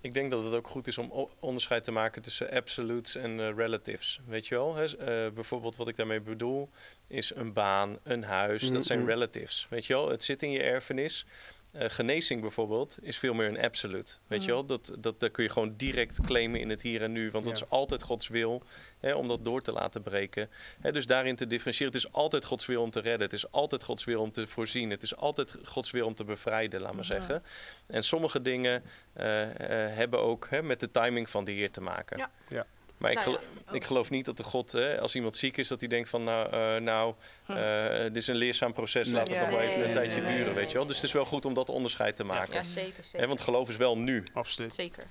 Ik 0.02 0.14
denk 0.14 0.30
dat 0.30 0.44
het 0.44 0.54
ook 0.54 0.68
goed 0.68 0.86
is 0.86 0.98
om 0.98 1.28
onderscheid 1.40 1.84
te 1.84 1.90
maken 1.92 2.22
tussen 2.22 2.50
absolutes 2.50 3.14
en 3.14 3.40
eh, 3.40 3.54
relatives. 3.56 4.20
Weet 4.26 4.46
je 4.46 4.54
wel? 4.54 4.74
Hè? 4.74 4.96
Eh, 4.96 5.32
bijvoorbeeld 5.32 5.76
wat 5.76 5.88
ik 5.88 5.96
daarmee 5.96 6.20
bedoel 6.20 6.68
is 7.08 7.34
een 7.34 7.52
baan, 7.52 7.98
een 8.02 8.24
huis. 8.24 8.70
Dat 8.70 8.84
zijn 8.84 8.98
Mhm. 8.98 9.08
relatives. 9.08 9.66
Weet 9.70 9.86
je 9.86 9.92
wel? 9.94 10.08
Het 10.08 10.24
zit 10.24 10.42
in 10.42 10.50
je 10.50 10.62
erfenis. 10.62 11.26
Eh, 11.72 11.88
genezing 11.90 12.40
bijvoorbeeld 12.40 12.96
is 13.02 13.18
veel 13.18 13.34
meer 13.34 13.48
een 13.48 13.60
absolute. 13.60 14.14
Weet 14.26 14.40
je 14.40 14.46
Mhm. 14.46 14.54
wel? 14.56 14.64
Dat, 14.66 14.92
dat, 14.98 15.20
dat 15.20 15.30
kun 15.30 15.44
je 15.44 15.50
gewoon 15.50 15.74
direct 15.76 16.20
claimen 16.20 16.60
in 16.60 16.70
het 16.70 16.82
hier 16.82 17.02
en 17.02 17.12
nu. 17.12 17.30
Want 17.30 17.44
dat 17.44 17.56
is 17.56 17.68
altijd 17.68 18.02
Gods 18.02 18.28
wil 18.28 18.62
hè, 19.00 19.14
om 19.14 19.28
dat 19.28 19.44
door 19.44 19.62
te 19.62 19.72
laten 19.72 20.02
breken. 20.02 20.50
Hè, 20.80 20.92
dus 20.92 21.06
daarin 21.06 21.36
te 21.36 21.46
differentiëren. 21.46 21.92
Het 21.94 22.04
is 22.04 22.12
altijd 22.12 22.44
Gods 22.44 22.66
wil 22.66 22.82
om 22.82 22.90
te 22.90 23.00
redden. 23.00 23.20
Het 23.22 23.32
is 23.32 23.50
altijd 23.50 23.84
Gods 23.84 24.04
wil 24.04 24.20
om 24.20 24.32
te 24.32 24.46
voorzien. 24.46 24.90
Het 24.90 25.02
is 25.02 25.16
altijd 25.16 25.56
Gods 25.64 25.90
wil 25.90 26.06
om 26.06 26.14
te 26.14 26.24
bevrijden, 26.24 26.80
laat 26.80 26.94
maar 26.94 27.04
zeggen. 27.04 27.42
En 27.86 28.04
sommige 28.04 28.42
dingen 28.42 28.82
eh, 29.12 29.42
eh, 29.42 29.94
hebben 29.96 30.20
ook 30.20 30.46
hè, 30.50 30.62
met 30.62 30.80
de 30.80 30.90
timing 30.90 31.28
van 31.30 31.44
de 31.44 31.52
Heer 31.52 31.70
te 31.70 31.80
maken. 31.80 32.18
Ja. 32.18 32.30
Ja. 32.48 32.66
Maar 33.02 33.10
ik, 33.10 33.16
Nou 33.16 33.30
ja, 33.30 33.36
gelo- 33.38 33.50
ook. 33.68 33.74
ik 33.74 33.84
geloof 33.84 34.10
niet 34.10 34.24
dat 34.24 34.36
de 34.36 34.42
God, 34.42 34.72
hè, 34.72 35.00
als 35.00 35.14
iemand 35.14 35.36
ziek 35.36 35.56
is, 35.56 35.68
dat 35.68 35.80
hij 35.80 35.88
denkt 35.88 36.08
van 36.08 36.24
nou, 36.24 36.52
eh, 36.52 36.80
nou 36.82 37.14
eh, 37.46 38.02
dit 38.02 38.16
is 38.16 38.26
een 38.26 38.34
leerzaam 38.36 38.72
proces, 38.72 39.06
Nee. 39.06 39.16
laat 39.16 39.26
het 39.26 39.36
Ja, 39.36 39.42
nog 39.42 39.50
wel 39.50 39.58
nee, 39.58 39.68
even 39.68 39.80
een 39.80 39.86
nee, 39.86 39.94
tijdje 39.94 40.20
duren, 40.20 40.44
nee, 40.44 40.54
weet 40.54 40.70
je 40.70 40.76
wel. 40.76 40.86
Dus 40.86 40.96
het 40.96 41.04
is 41.04 41.12
wel 41.12 41.24
goed 41.24 41.44
om 41.44 41.54
dat 41.54 41.68
onderscheid 41.68 42.16
te 42.16 42.24
maken. 42.24 42.54
Ja, 42.54 42.62
zeker, 42.62 42.96
Hè, 42.96 43.02
zeker. 43.02 43.26
want 43.28 43.40
geloof 43.40 43.68
is 43.68 43.76
wel 43.76 43.98
nu. 43.98 44.24
Absoluut. 44.34 44.74
Zeker. 44.74 45.02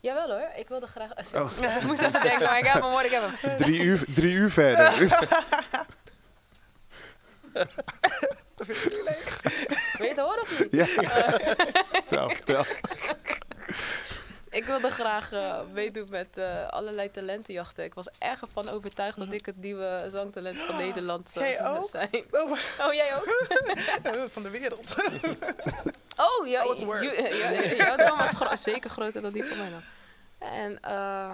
Jawel 0.00 0.30
hoor, 0.30 0.48
ik 0.56 0.68
wilde 0.68 0.86
graag... 0.86 1.10
Oh. 1.34 1.50
ik 1.80 1.82
moest 1.82 2.02
even 2.02 2.22
denken, 2.22 2.42
maar 2.46 2.58
ik 2.58 2.64
heb 2.64 2.82
hem 2.82 2.90
hoor, 2.90 3.02
ik 3.04 3.10
heb 3.10 3.22
hem. 3.40 3.56
Drie 3.56 3.80
uur, 3.80 4.04
drie 4.14 4.32
uur 4.34 4.50
verder. 4.50 4.92
Weet 8.56 8.76
je 9.98 10.08
het 10.08 10.16
horen 10.18 10.42
of 10.42 10.58
niet? 10.60 10.68
ja. 10.72 10.84
vertel, 11.90 12.30
vertel. 12.30 12.64
Ik 14.56 14.64
wilde 14.64 14.90
graag 14.90 15.32
eh, 15.32 15.60
meedoen 15.72 16.06
met 16.10 16.36
eh, 16.38 16.68
allerlei 16.68 17.10
talentenjachten. 17.10 17.84
Ik 17.84 17.94
was 17.94 18.08
erg 18.18 18.40
ervan 18.40 18.68
overtuigd 18.68 19.18
dat 19.18 19.32
ik 19.32 19.46
het 19.46 19.56
nieuwe 19.56 20.06
zangtalent 20.10 20.58
van 20.58 20.76
Nederland 20.76 21.30
zou 21.30 21.44
Jij 21.44 21.66
ook? 21.66 21.88
zijn. 21.88 22.24
Oh, 22.30 22.50
Oh, 22.80 22.92
jij 22.92 23.14
ook? 23.16 24.28
van 24.32 24.42
de 24.42 24.50
wereld. 24.50 24.94
Oh, 26.18 26.46
ja. 26.46 26.62
It's 26.64 26.82
worse. 26.82 27.76
Jouw 27.76 27.96
droom 27.96 28.18
was 28.18 28.30
gro- 28.34 28.56
zeker 28.56 28.90
groter 28.90 29.22
dan 29.22 29.32
die 29.32 29.44
van 29.44 29.58
mij 29.58 29.70
dan. 29.70 29.82
En 30.38 30.80
eh, 30.80 31.30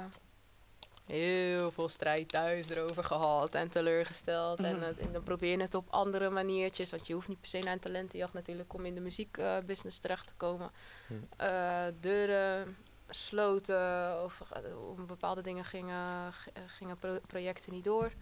heel 1.07 1.71
veel 1.71 1.89
strijd 1.89 2.29
thuis 2.29 2.69
erover 2.69 3.05
gehad 3.05 3.55
en 3.55 3.69
teleurgesteld. 3.71 4.61
En, 4.63 4.77
Mhm. 4.79 5.13
dan 5.13 5.23
probeer 5.23 5.51
je 5.57 5.63
het 5.63 5.75
op 5.75 5.87
andere 5.91 6.31
maniertjes. 6.31 6.91
Want 6.91 7.07
je 7.07 7.15
hoeft 7.15 7.29
niet 7.29 7.41
per 7.41 7.49
se 7.51 7.59
naar 7.59 7.73
een 7.73 7.79
talentenjacht 7.79 8.33
natuurlijk 8.33 8.75
om 8.75 8.87
in 8.87 8.95
de 8.95 9.01
muziekbusiness 9.01 9.99
terecht 9.99 10.27
te 10.27 10.35
komen. 10.37 10.71
Hm. 11.07 11.15
Eh, 11.37 11.81
deuren 12.01 12.77
sloten 13.15 14.23
of 14.25 14.41
eh, 14.53 14.89
om 14.89 15.07
bepaalde 15.07 15.43
dingen 15.43 15.65
gingen, 15.65 16.33
eh, 16.53 16.63
gingen 16.67 16.99
pro- 16.99 17.21
projecten 17.27 17.73
niet 17.73 17.85
door. 17.85 18.13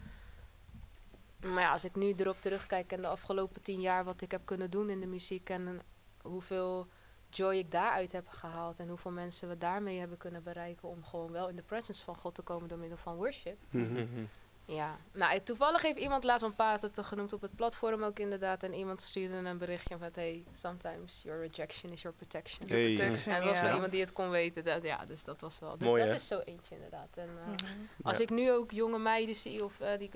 Maar 1.45 1.61
ja, 1.63 1.71
als 1.71 1.85
ik 1.85 1.95
nu 1.95 2.13
erop 2.17 2.41
terugkijk 2.41 2.91
en 2.91 3.01
de 3.01 3.07
afgelopen 3.07 3.61
tien 3.61 3.81
jaar 3.81 4.03
wat 4.03 4.21
ik 4.21 4.31
heb 4.31 4.41
kunnen 4.45 4.71
doen 4.71 4.89
in 4.89 4.99
de 4.99 5.07
muziek 5.07 5.49
en 5.49 5.81
hoeveel 6.21 6.87
joy 7.29 7.55
ik 7.55 7.71
daaruit 7.71 8.11
heb 8.11 8.27
gehaald 8.27 8.79
en 8.79 8.87
hoeveel 8.87 9.11
mensen 9.11 9.47
we 9.49 9.57
daarmee 9.57 9.99
hebben 9.99 10.17
kunnen 10.17 10.43
bereiken 10.43 10.89
om 10.89 11.03
gewoon 11.03 11.31
wel 11.31 11.49
in 11.49 11.55
de 11.55 11.61
presence 11.61 12.03
van 12.03 12.15
God 12.15 12.35
te 12.35 12.41
komen 12.41 12.67
door 12.67 12.77
middel 12.77 12.97
van 12.97 13.15
worship. 13.15 13.57
Mhm. 13.69 13.91
Mhm. 13.93 14.23
Ja, 14.75 14.97
nou 15.11 15.39
toevallig 15.43 15.81
heeft 15.81 15.99
iemand 15.99 16.23
laatst 16.23 16.43
een 16.45 16.55
paar 16.55 16.79
het 16.81 16.99
genoemd 17.03 17.33
op 17.33 17.41
het 17.41 17.55
platform 17.55 18.03
ook 18.03 18.19
inderdaad 18.19 18.63
en 18.63 18.73
iemand 18.73 19.01
stuurde 19.01 19.33
een 19.33 19.57
berichtje 19.57 19.97
van 19.97 20.09
hey, 20.13 20.43
sometimes 20.53 21.21
your 21.23 21.39
rejection 21.39 21.91
is 21.91 22.01
your 22.01 22.17
protection. 22.17 22.67
Hey. 22.69 22.93
Protection, 22.95 23.33
En 23.35 23.39
dat 23.39 23.49
was 23.49 23.57
ja. 23.57 23.63
wel 23.63 23.73
iemand 23.73 23.91
die 23.91 24.01
het 24.01 24.11
kon 24.13 24.29
weten. 24.29 24.63
Dat, 24.63 24.83
ja, 24.83 25.05
dus 25.05 25.23
dat 25.23 25.41
was 25.41 25.59
wel. 25.59 25.77
Dus 25.77 25.87
Mooi, 25.87 26.01
dat 26.01 26.09
hè? 26.11 26.15
is 26.15 26.27
zo 26.27 26.39
eentje 26.39 26.75
inderdaad. 26.75 27.07
En, 27.15 27.29
eh, 27.39 27.47
Mhm. 27.47 27.63
als 28.01 28.17
Ja. 28.17 28.23
ik 28.23 28.29
nu 28.29 28.51
ook 28.51 28.71
jonge 28.71 28.99
meiden 28.99 29.35
zie 29.35 29.63
of 29.63 29.79
eh, 29.79 29.97
die, 29.99 30.09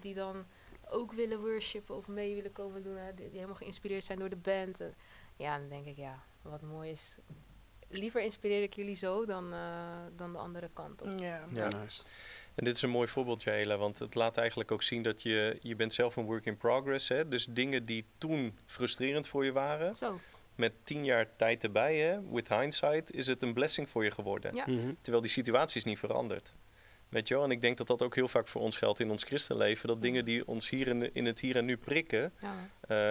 die, 0.00 0.14
dan 0.14 0.44
ook 0.88 1.12
willen 1.12 1.40
worshipen 1.40 1.96
of 1.96 2.06
mee 2.06 2.34
willen 2.34 2.52
komen 2.52 2.82
doen, 2.82 2.96
hè, 2.96 3.14
die, 3.14 3.24
die 3.24 3.34
helemaal 3.34 3.56
geïnspireerd 3.56 4.04
zijn 4.04 4.18
door 4.18 4.28
de 4.30 4.36
band. 4.36 4.80
eh, 4.80 4.86
ja, 5.36 5.58
dan 5.58 5.68
denk 5.68 5.86
ik 5.86 5.96
ja, 5.96 6.22
wat 6.42 6.62
mooi 6.62 6.90
is. 6.90 7.16
Liever 7.88 8.20
inspireer 8.22 8.62
ik 8.62 8.74
jullie 8.74 8.96
zo 8.96 9.26
dan, 9.26 9.52
eh, 9.52 9.58
dan 10.16 10.32
de 10.32 10.38
andere 10.38 10.70
kant 10.72 11.02
op. 11.02 11.18
Ja. 11.18 11.44
Ja. 11.52 11.68
Nice. 11.68 12.02
En 12.56 12.64
dit 12.64 12.76
is 12.76 12.82
een 12.82 12.90
mooi 12.90 13.08
voorbeeld, 13.08 13.42
Jaela, 13.42 13.76
want 13.76 13.98
het 13.98 14.14
laat 14.14 14.36
eigenlijk 14.36 14.72
ook 14.72 14.82
zien 14.82 15.02
dat 15.02 15.22
je, 15.22 15.58
je 15.60 15.76
bent 15.76 15.92
zelf 15.92 16.16
een 16.16 16.24
work 16.24 16.46
in 16.46 16.56
progress. 16.56 17.08
Hè? 17.08 17.28
Dus 17.28 17.46
dingen 17.50 17.84
die 17.84 18.04
toen 18.18 18.58
frustrerend 18.66 19.28
voor 19.28 19.44
je 19.44 19.52
waren, 19.52 19.94
Zo, 19.96 20.18
met 20.54 20.72
tien 20.84 21.04
jaar 21.04 21.36
tijd 21.36 21.64
erbij, 21.64 21.96
hè, 21.98 22.30
with 22.30 22.48
hindsight, 22.48 23.12
is 23.12 23.26
het 23.26 23.42
een 23.42 23.54
blessing 23.54 23.88
voor 23.88 24.04
je 24.04 24.10
geworden. 24.10 24.54
Ja. 24.54 24.64
Mhm. 24.66 24.92
Terwijl 25.00 25.22
die 25.22 25.32
situatie 25.32 25.76
is 25.76 25.84
niet 25.84 25.98
veranderd. 25.98 26.54
Weet 27.08 27.28
je 27.28 27.34
wel? 27.34 27.44
En 27.44 27.50
ik 27.50 27.60
denk 27.60 27.76
dat 27.76 27.86
dat 27.86 28.02
ook 28.02 28.14
heel 28.14 28.28
vaak 28.28 28.48
voor 28.48 28.60
ons 28.62 28.76
geldt 28.76 29.00
in 29.00 29.10
ons 29.10 29.22
christenleven. 29.24 29.88
Dat 29.88 30.02
dingen 30.02 30.24
die 30.24 30.46
ons 30.46 30.68
hier 30.70 30.86
in, 30.88 31.14
in 31.14 31.24
het 31.26 31.40
hier 31.40 31.56
en 31.56 31.64
nu 31.64 31.76
prikken, 31.76 32.32
ja. 32.40 32.54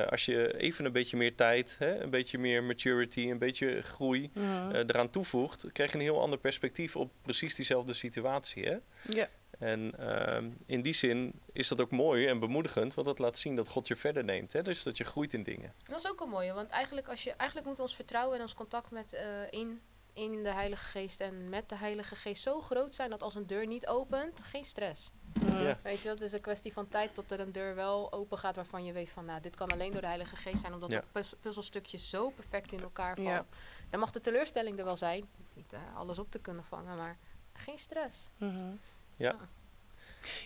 eh, 0.03 0.11
als 0.11 0.25
je 0.25 0.57
even 0.57 0.85
een 0.85 0.91
beetje 0.91 1.17
meer 1.17 1.35
tijd, 1.35 1.75
hè, 1.79 1.99
een 2.01 2.09
beetje 2.09 2.37
meer 2.37 2.63
maturity, 2.63 3.19
een 3.29 3.37
beetje 3.37 3.81
groei 3.81 4.29
Mhm. 4.33 4.71
eh, 4.71 4.79
eraan 4.79 5.09
toevoegt, 5.09 5.65
krijg 5.71 5.91
je 5.91 5.97
een 5.97 6.03
heel 6.03 6.21
ander 6.21 6.39
perspectief 6.39 6.95
op 6.95 7.11
precies 7.21 7.55
diezelfde 7.55 7.93
situatie. 7.93 8.63
Hè? 8.65 8.77
Ja. 9.09 9.27
En 9.59 9.93
ehm, 9.99 10.49
in 10.65 10.81
die 10.81 10.93
zin 10.93 11.33
is 11.53 11.67
dat 11.67 11.81
ook 11.81 11.91
mooi 11.91 12.27
en 12.27 12.39
bemoedigend, 12.39 12.93
want 12.93 13.07
dat 13.07 13.19
laat 13.19 13.37
zien 13.37 13.55
dat 13.55 13.69
God 13.69 13.87
je 13.87 13.95
verder 13.95 14.23
neemt. 14.23 14.53
Hè? 14.53 14.61
Dus 14.61 14.83
dat 14.83 14.97
je 14.97 15.03
groeit 15.03 15.33
in 15.33 15.43
dingen. 15.43 15.73
Dat 15.87 15.99
is 15.99 16.07
ook 16.09 16.21
een 16.21 16.29
mooie, 16.29 16.53
want 16.53 16.69
eigenlijk, 16.69 17.07
als 17.07 17.23
je, 17.23 17.31
eigenlijk 17.31 17.69
moet 17.69 17.79
ons 17.79 17.95
vertrouwen 17.95 18.35
en 18.35 18.41
ons 18.41 18.53
contact 18.53 18.91
met 18.91 19.13
eh, 19.13 19.23
in 19.49 19.81
in 20.15 20.43
de 20.43 20.49
Heilige 20.49 20.83
Geest 20.85 21.19
en 21.21 21.49
met 21.49 21.69
de 21.69 21.75
Heilige 21.75 22.15
Geest 22.15 22.41
zo 22.43 22.61
groot 22.61 22.95
zijn 22.95 23.09
dat 23.09 23.21
als 23.21 23.35
een 23.35 23.47
deur 23.47 23.67
niet 23.67 23.87
opent, 23.87 24.43
geen 24.43 24.65
stress. 24.65 25.11
Ja. 25.51 25.79
Weet 25.83 25.99
je, 25.99 26.09
het 26.09 26.21
is 26.21 26.31
een 26.31 26.41
kwestie 26.41 26.73
van 26.73 26.87
tijd 26.87 27.15
tot 27.15 27.31
er 27.31 27.39
een 27.39 27.51
deur 27.51 27.75
wel 27.75 28.11
open 28.11 28.37
gaat 28.37 28.55
waarvan 28.55 28.83
je 28.85 28.93
weet 28.93 29.09
van, 29.09 29.25
nou, 29.25 29.41
dit 29.41 29.55
kan 29.55 29.67
alleen 29.69 29.91
door 29.91 30.01
de 30.01 30.07
Heilige 30.07 30.35
Geest 30.35 30.59
zijn, 30.61 30.73
omdat 30.73 30.89
Ja. 30.89 30.95
dat 30.95 31.11
puzz- 31.11 31.33
puzzelstukje 31.41 31.97
zo 31.97 32.29
perfect 32.29 32.71
in 32.71 32.81
elkaar 32.81 33.15
valt. 33.15 33.27
Ja. 33.27 33.45
Dan 33.89 33.99
mag 33.99 34.11
de 34.11 34.21
teleurstelling 34.21 34.77
er 34.79 34.85
wel 34.85 34.97
zijn, 34.97 35.17
Je 35.17 35.25
hoeft 35.37 35.55
niet 35.55 35.73
eh, 35.73 35.79
alles 35.95 36.19
op 36.19 36.31
te 36.31 36.39
kunnen 36.39 36.63
vangen, 36.63 36.97
maar 36.97 37.17
geen 37.53 37.77
stress. 37.77 38.29
Mhm. 38.37 38.71
Ja. 39.15 39.35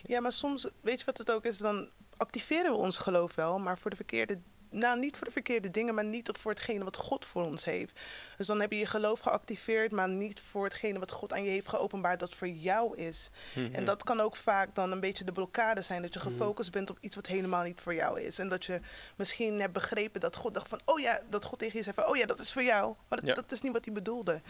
Ja, 0.02 0.20
maar 0.20 0.32
soms, 0.32 0.68
weet 0.80 0.98
je 0.98 1.04
wat 1.04 1.18
het 1.18 1.30
ook 1.30 1.44
is, 1.44 1.58
dan 1.58 1.90
activeren 2.16 2.70
we 2.72 2.76
ons 2.78 2.96
geloof 2.96 3.34
wel, 3.34 3.58
maar 3.58 3.78
voor 3.78 3.90
de 3.90 3.96
verkeerde, 3.96 4.38
nou 4.70 4.98
niet 4.98 5.16
voor 5.16 5.26
de 5.26 5.32
verkeerde 5.32 5.70
dingen, 5.70 5.94
maar 5.94 6.04
niet 6.04 6.28
op 6.28 6.38
voor 6.38 6.50
hetgene 6.52 6.84
wat 6.84 6.96
God 6.96 7.26
voor 7.26 7.44
ons 7.44 7.64
heeft. 7.64 8.00
Dus 8.36 8.46
dan 8.46 8.60
heb 8.60 8.72
je 8.72 8.78
je 8.78 8.86
geloof 8.86 9.20
geactiveerd, 9.20 9.92
maar 9.92 10.08
niet 10.08 10.40
voor 10.40 10.64
hetgene 10.64 10.98
wat 10.98 11.10
God 11.10 11.32
aan 11.32 11.44
je 11.44 11.50
heeft 11.50 11.68
geopenbaard 11.68 12.20
dat 12.20 12.34
voor 12.34 12.48
jou 12.48 12.96
is. 12.96 13.30
Mhm. 13.54 13.74
En 13.74 13.84
dat 13.84 14.02
kan 14.04 14.20
ook 14.20 14.36
vaak 14.36 14.74
dan 14.74 14.92
een 14.92 15.00
beetje 15.00 15.24
de 15.24 15.32
blokkade 15.32 15.82
zijn, 15.82 16.02
dat 16.02 16.14
je 16.14 16.20
gefocust 16.20 16.70
bent 16.72 16.90
op 16.90 16.98
iets 17.00 17.14
wat 17.16 17.26
helemaal 17.26 17.62
niet 17.64 17.80
voor 17.80 17.94
jou 17.94 18.20
is. 18.20 18.38
En 18.38 18.48
dat 18.48 18.64
je 18.64 18.80
misschien 19.16 19.60
hebt 19.60 19.72
begrepen 19.72 20.20
dat 20.20 20.36
God 20.36 20.54
dacht 20.54 20.68
van, 20.68 20.80
oh 20.84 21.00
ja, 21.00 21.20
dat 21.28 21.44
God 21.44 21.58
tegen 21.58 21.76
je 21.78 21.82
zei 21.84 21.94
van, 21.94 22.06
oh 22.06 22.16
ja, 22.16 22.26
dat 22.26 22.38
is 22.40 22.52
voor 22.52 22.62
jou. 22.62 22.94
Maar 23.08 23.18
dat, 23.18 23.28
Ja. 23.28 23.34
dat 23.34 23.52
is 23.52 23.62
niet 23.62 23.72
wat 23.72 23.84
hij 23.84 23.94
bedoelde. 23.94 24.40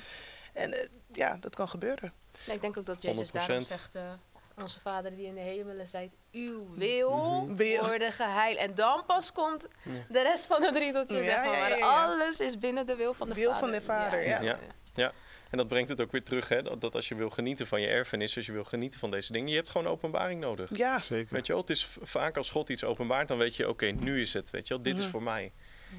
En 0.52 0.72
eh, 0.72 0.86
ja, 1.12 1.36
dat 1.40 1.54
kan 1.54 1.68
gebeuren. 1.68 2.12
Nee, 2.46 2.56
ik 2.56 2.62
denk 2.62 2.76
ook 2.76 2.86
dat 2.86 3.02
Jezus 3.02 3.30
100%. 3.30 3.32
daarom 3.32 3.62
zegt, 3.62 3.94
eh, 3.94 4.12
onze 4.56 4.80
Vader 4.80 5.10
die 5.16 5.26
in 5.26 5.34
de 5.34 5.40
hemelen 5.40 5.88
zijt, 5.88 6.10
uw 6.32 6.74
wil 6.74 7.46
Wil. 7.56 7.80
worden 7.86 8.12
geheild. 8.12 8.56
En 8.58 8.74
dan 8.74 9.02
pas 9.06 9.32
komt 9.32 9.66
de 10.08 10.22
rest 10.22 10.46
van 10.46 10.62
het 10.62 10.76
riedeltje, 10.76 11.16
Ja, 11.16 11.22
zeg 11.22 11.36
maar. 11.36 11.52
ja, 11.54 11.60
Maar 11.60 11.70
ja, 11.70 11.76
ja. 11.76 12.04
alles 12.04 12.40
is 12.40 12.58
binnen 12.58 12.86
de 12.86 12.94
wil 12.96 13.14
van 13.14 13.28
de 13.28 13.34
Wil 13.34 13.50
Vader. 13.52 13.68
van 13.68 13.70
de 13.78 13.80
Vader, 13.84 14.26
ja. 14.26 14.40
Ja. 14.42 14.58
Ja, 14.94 15.12
en 15.50 15.56
dat 15.58 15.68
brengt 15.68 15.88
het 15.88 16.00
ook 16.00 16.12
weer 16.12 16.22
terug, 16.22 16.48
hè, 16.48 16.62
dat, 16.62 16.80
dat 16.80 16.94
als 16.94 17.08
je 17.08 17.14
wil 17.14 17.30
genieten 17.30 17.66
van 17.66 17.80
je 17.80 17.86
erfenis, 17.86 18.36
als 18.36 18.46
je 18.46 18.52
wil 18.52 18.64
genieten 18.64 19.00
van 19.00 19.10
deze 19.10 19.32
dingen, 19.32 19.48
je 19.48 19.56
hebt 19.56 19.70
gewoon 19.70 19.86
openbaring 19.86 20.40
nodig. 20.40 20.76
Ja, 20.76 20.98
Zeker. 20.98 21.34
Weet 21.34 21.46
je 21.46 21.52
wel, 21.52 21.60
het 21.60 21.70
is 21.70 21.88
vaak 22.02 22.36
als 22.36 22.50
God 22.50 22.68
iets 22.68 22.84
openbaart, 22.84 23.28
dan 23.28 23.38
weet 23.38 23.56
je, 23.56 23.68
oké, 23.68 23.86
nu 23.86 24.20
is 24.20 24.32
het, 24.32 24.50
weet 24.50 24.68
je 24.68 24.74
wel, 24.74 24.82
dit 24.82 24.94
is 24.96 25.00
Mhm. 25.02 25.10
voor 25.10 25.22
mij. 25.22 25.52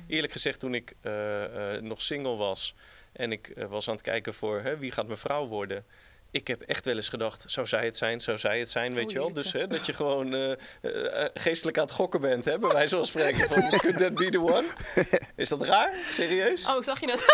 Eerlijk 0.07 0.31
gezegd, 0.33 0.59
toen 0.59 0.73
ik 0.73 0.93
eh, 1.01 1.75
eh, 1.75 1.81
nog 1.81 2.01
single 2.01 2.35
was 2.35 2.75
en 3.11 3.31
ik 3.31 3.47
eh, 3.49 3.65
was 3.65 3.87
aan 3.87 3.93
het 3.93 4.03
kijken 4.03 4.33
voor 4.33 4.61
hè, 4.61 4.77
wie 4.77 4.91
gaat 4.91 5.05
mijn 5.07 5.17
vrouw 5.19 5.47
worden, 5.47 5.85
ik 6.31 6.47
heb 6.47 6.61
echt 6.61 6.85
wel 6.85 6.95
eens 6.95 7.09
gedacht, 7.09 7.43
zou 7.47 7.67
zij 7.67 7.85
het 7.85 7.97
zijn, 7.97 8.19
zou 8.19 8.37
zij 8.37 8.59
het 8.59 8.69
zijn, 8.69 8.93
weet 8.93 9.05
Oh, 9.05 9.11
je 9.11 9.17
wel. 9.17 9.33
Dus 9.33 9.51
hè, 9.51 9.67
dat 9.67 9.85
je 9.85 9.93
gewoon 9.93 10.33
eh, 10.33 10.51
eh, 10.51 10.57
eh, 10.81 11.29
geestelijk 11.33 11.77
aan 11.77 11.83
het 11.83 11.93
gokken 11.93 12.21
bent, 12.21 12.45
hè, 12.45 12.59
bij 12.59 12.69
wijze 12.69 12.95
van 12.95 13.05
spreken. 13.05 13.47
Van, 13.47 13.69
could 13.79 13.97
that 13.97 14.13
be 14.13 14.29
the 14.29 14.39
one? 14.39 14.65
Is 15.35 15.49
dat 15.49 15.61
raar? 15.61 15.91
Serieus? 16.09 16.67
Oh, 16.67 16.83
zag 16.83 16.99
je 16.99 17.07
dat? 17.07 17.23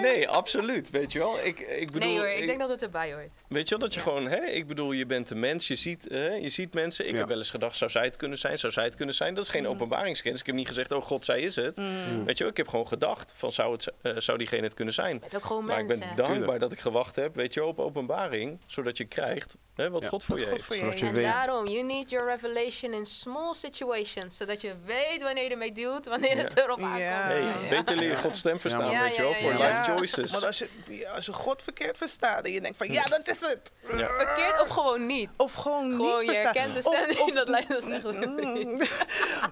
Nee, 0.00 0.28
absoluut, 0.28 0.90
weet 0.90 1.12
je 1.12 1.18
wel. 1.18 1.38
Ik, 1.44 1.58
ik 1.60 1.90
bedoel, 1.92 2.08
nee 2.08 2.18
hoor, 2.18 2.28
ik 2.28 2.38
ik- 2.38 2.46
denk 2.46 2.58
dat 2.60 2.68
het 2.68 2.82
erbij 2.82 3.12
hoort. 3.12 3.28
Weet 3.48 3.68
je 3.68 3.70
wel, 3.70 3.78
dat 3.88 3.94
je 3.94 4.00
Ja. 4.00 4.06
gewoon, 4.06 4.28
hè, 4.28 4.44
ik 4.44 4.66
bedoel, 4.66 4.92
je 4.92 5.06
bent 5.06 5.30
een 5.30 5.40
mens, 5.40 5.66
je 5.68 5.74
ziet, 5.74 6.06
hè, 6.08 6.28
je 6.34 6.48
ziet 6.48 6.74
mensen. 6.74 7.04
Ik 7.06 7.12
Ja. 7.12 7.18
heb 7.18 7.28
wel 7.28 7.36
eens 7.38 7.50
gedacht, 7.50 7.76
zou 7.76 7.90
zij 7.90 8.04
het 8.04 8.16
kunnen 8.16 8.38
zijn, 8.38 8.58
zou 8.58 8.72
zij 8.72 8.84
het 8.84 8.94
kunnen 8.96 9.14
zijn? 9.14 9.34
Dat 9.34 9.44
is 9.44 9.50
geen 9.50 9.68
openbaringskennis. 9.68 10.40
Ik 10.40 10.46
heb 10.46 10.54
niet 10.54 10.68
gezegd, 10.68 10.92
oh 10.92 11.02
god, 11.02 11.24
zij 11.24 11.40
is 11.40 11.56
het. 11.56 11.78
Weet 12.24 12.36
je 12.38 12.42
wel, 12.44 12.48
ik 12.52 12.56
heb 12.56 12.68
gewoon 12.68 12.86
gedacht, 12.86 13.32
van 13.36 13.52
zou, 13.52 13.72
het, 13.72 13.86
eh, 14.02 14.12
zou 14.16 14.38
diegene 14.38 14.62
het 14.62 14.74
kunnen 14.74 14.94
zijn? 14.94 15.18
Bent 15.18 15.36
ook 15.36 15.44
gewoon 15.44 15.64
Maar 15.64 15.80
ik 15.80 15.86
ben 15.86 15.98
dankbaar 16.00 16.26
Tuurlijk. 16.36 16.60
dat 16.60 16.72
ik 16.72 16.80
gewacht 16.80 17.16
heb, 17.16 17.34
weet 17.34 17.54
je 17.54 17.60
wel, 17.60 17.68
op 17.68 17.78
openbaring. 17.78 18.60
Zodat 18.66 18.96
je 18.96 19.04
krijgt 19.04 19.56
hè, 19.74 19.90
wat 19.90 20.02
Ja. 20.02 20.08
God 20.08 20.24
voor 20.24 20.30
Wat 20.34 20.44
je 20.44 20.50
God 20.50 20.54
heeft. 20.68 20.80
voor 20.80 20.98
je 20.98 21.06
En 21.06 21.12
weet. 21.14 21.24
daarom, 21.24 21.66
you 21.66 21.82
need 21.84 22.10
your 22.10 22.26
revelation 22.30 22.92
in 22.92 23.06
small 23.06 23.54
situations. 23.54 24.36
Zodat 24.36 24.60
je 24.60 24.74
weet 24.84 25.22
wanneer 25.22 25.44
je 25.44 25.50
ermee 25.50 25.72
duwt, 25.72 26.06
wanneer 26.06 26.36
het 26.36 26.58
erop 26.58 26.78
aankomt. 26.80 26.98
Ja. 26.98 27.22
Hey, 27.26 27.68
beter 27.68 27.96
leren 27.96 28.18
Gods 28.18 28.38
stem 28.38 28.60
verstaan, 28.60 28.90
Ja, 28.90 29.02
weet 29.02 29.16
je 29.16 29.22
wel, 29.22 29.30
ja, 29.30 29.36
voor 29.36 29.52
ja, 29.52 29.58
life 29.78 29.89
choices. 29.96 30.30
Want 30.32 30.44
als 30.44 30.58
je, 30.58 31.08
als 31.14 31.26
je 31.26 31.32
God 31.32 31.62
verkeerd 31.62 31.96
verstaat 31.96 32.44
en 32.44 32.52
je 32.52 32.60
denkt 32.60 32.76
van 32.76 32.92
ja, 32.92 33.02
dat 33.02 33.28
is 33.28 33.40
het. 33.40 33.72
Ja. 33.96 34.08
Verkeerd 34.18 34.60
of 34.60 34.68
gewoon 34.68 35.06
niet? 35.06 35.28
Of 35.36 35.52
gewoon, 35.52 35.90
Gewoon, 35.90 36.18
niet 36.18 36.20
je 36.20 36.26
verstaan. 36.26 36.52
herkent 36.54 36.74
de 36.74 36.80
stem 36.80 37.00
Of- 37.00 37.06
niet, 37.08 37.18
of- 37.20 37.32
dat 37.34 37.48
lijkt 37.48 37.74
ons 37.74 37.86
echt 37.86 38.04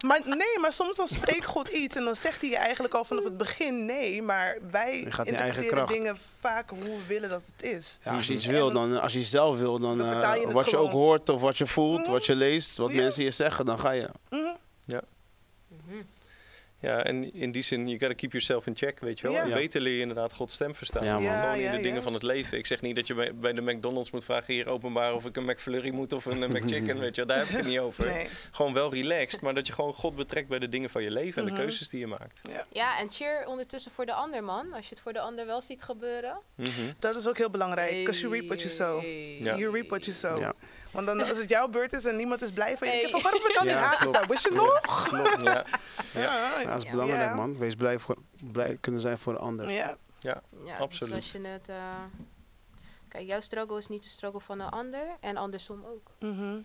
maar 0.03 0.21
nee, 0.25 0.59
maar 0.61 0.73
soms 0.73 0.97
dan 0.97 1.07
spreekt 1.07 1.45
God 1.45 1.69
iets 1.69 1.97
en 1.97 2.05
dan 2.05 2.17
zegt 2.17 2.41
hij 2.41 2.51
je 2.51 2.57
eigenlijk 2.57 2.95
al 2.95 3.05
vanaf 3.05 3.25
het 3.25 3.37
begin 3.37 3.85
nee. 3.87 4.23
Maar 4.23 4.59
wij 4.71 4.99
interpreteren 4.99 5.87
dingen 5.87 6.19
vaak 6.41 6.71
hoe 6.71 6.79
we 6.83 7.07
willen 7.07 7.29
dat 7.29 7.43
het 7.57 7.67
is. 7.67 7.99
Ja, 8.05 8.13
als 8.15 8.27
je 8.27 8.33
iets 8.33 8.47
wil, 8.47 8.71
dan, 8.71 9.01
als 9.01 9.13
je 9.13 9.23
zelf 9.23 9.59
wil, 9.59 9.79
dan, 9.79 9.99
Dan 9.99 10.23
eh, 10.23 10.41
je 10.41 10.51
wat 10.53 10.71
je 10.71 10.77
ook 10.77 10.91
hoort 10.91 11.29
of 11.29 11.41
wat 11.41 11.59
je 11.59 11.67
voelt, 11.67 12.07
wat 12.07 12.27
je 12.27 12.35
leest, 12.37 12.77
wat 12.77 12.91
Ja. 12.91 12.97
mensen 12.97 13.25
je 13.25 13.31
zeggen, 13.31 13.67
dan 13.67 13.79
ga 13.79 13.91
je. 13.91 14.09
Ja, 14.85 15.01
en 16.81 17.33
in 17.35 17.51
die 17.53 17.63
zin, 17.63 17.87
you 17.87 17.99
gotta 17.99 18.15
keep 18.15 18.31
yourself 18.33 18.67
in 18.67 18.77
check, 18.77 19.01
weet 19.01 19.19
je 19.19 19.25
wel. 19.27 19.33
Ja. 19.37 19.43
En 19.43 19.49
Ja. 19.49 19.55
beter 19.55 19.81
leer 19.81 19.95
je 19.95 20.01
inderdaad 20.01 20.33
Gods 20.33 20.55
stem 20.55 20.75
verstaan. 20.75 21.05
Ja, 21.05 21.13
man. 21.15 21.23
Ja, 21.23 21.41
Gewoon 21.41 21.55
in 21.57 21.61
ja, 21.63 21.71
de 21.71 21.77
dingen 21.77 21.89
juist. 21.91 22.05
van 22.05 22.13
het 22.13 22.23
leven. 22.23 22.59
Ik 22.59 22.67
zeg 22.67 22.81
niet 22.81 22.97
dat 22.97 23.07
je 23.07 23.15
bij, 23.15 23.35
bij 23.35 23.53
de 23.53 23.61
McDonald's 23.63 24.11
moet 24.11 24.25
vragen 24.25 24.55
hier 24.55 24.69
openbaar 24.69 25.15
of 25.15 25.25
ik 25.27 25.37
een 25.37 25.45
McFlurry 25.45 25.91
moet 25.91 26.13
of 26.13 26.25
een 26.25 26.43
eh, 26.43 26.49
McChicken, 26.49 26.99
weet 27.05 27.15
je. 27.17 27.25
wel. 27.25 27.27
Daar 27.27 27.39
heb 27.39 27.49
ik 27.49 27.57
het 27.57 27.67
niet 27.67 27.79
over. 27.79 28.07
Nee. 28.07 28.29
Gewoon 28.51 28.73
wel 28.73 28.93
relaxed, 28.95 29.41
maar 29.41 29.55
dat 29.55 29.67
je 29.67 29.73
gewoon 29.73 29.95
God 29.95 30.17
betrekt 30.17 30.49
bij 30.49 30.59
de 30.59 30.69
dingen 30.69 30.91
van 30.91 31.03
je 31.03 31.11
leven 31.11 31.43
en 31.43 31.49
Mhm. 31.49 31.57
de 31.57 31.63
keuzes 31.63 31.89
die 31.89 32.01
je 32.01 32.07
maakt. 32.07 32.41
Ja, 32.73 32.99
en 32.99 33.11
cheer 33.13 33.45
ondertussen 33.47 33.91
voor 33.93 34.07
de 34.07 34.13
ander, 34.13 34.45
man. 34.45 34.73
Als 34.73 34.89
je 34.89 34.95
het 34.95 35.03
voor 35.03 35.13
de 35.13 35.21
ander 35.21 35.47
wel 35.47 35.61
ziet 35.63 35.83
gebeuren. 35.83 36.39
Mhm. 36.55 36.71
Dat 36.99 37.17
is 37.17 37.29
ook 37.29 37.39
heel 37.39 37.51
belangrijk. 37.51 37.91
Because 37.91 38.21
you 38.21 38.33
reap 38.33 38.47
what 38.47 38.61
you 38.63 38.73
sow. 38.75 39.03
Ja. 39.45 39.57
You 39.57 39.73
reap 39.73 39.89
what 39.89 40.05
you 40.05 40.17
sow. 40.17 40.51
Want 41.05 41.19
dan, 41.19 41.29
als 41.29 41.39
het 41.39 41.49
jouw 41.51 41.69
beurt 41.69 41.93
is 41.93 42.05
en 42.05 42.17
niemand 42.17 42.43
is 42.43 42.51
blij 42.51 42.79
van 42.79 42.89
je, 42.89 42.95
Hey. 42.95 43.11
van 43.11 43.23
waarom 43.23 43.41
heb 43.43 43.51
ik 43.51 43.57
al 43.57 43.65
die 43.65 43.73
haken 43.75 44.09
staan? 44.09 44.27
Wist 44.29 44.45
je 44.45 44.51
nog? 44.51 44.81
Klopt, 45.09 45.43
ja. 45.53 45.65
Ja. 46.15 46.21
Ja, 46.61 46.65
dat 46.65 46.77
is 46.77 46.83
Ja. 46.85 46.91
belangrijk, 46.91 47.35
man. 47.35 47.59
Wees 47.59 47.75
blij, 47.75 47.99
voor, 47.99 48.17
blij 48.53 48.77
kunnen 48.81 49.01
zijn 49.01 49.19
voor 49.19 49.33
de 49.33 49.39
ander. 49.39 49.71
Ja. 49.71 49.97
ja. 50.19 50.43
Ja, 50.65 50.77
Absoluut. 50.79 51.15
Dus 51.15 51.23
als 51.33 51.33
je 51.43 51.49
het... 51.49 51.69
eh, 51.69 51.77
Kijk, 53.09 53.27
jouw 53.27 53.41
struggle 53.41 53.77
is 53.79 53.87
niet 53.87 54.03
de 54.03 54.09
struggle 54.09 54.41
van 54.41 54.61
een 54.61 54.69
ander. 54.69 55.03
En 55.21 55.37
andersom 55.37 55.85
ook. 55.85 56.11
Mhm. 56.21 56.61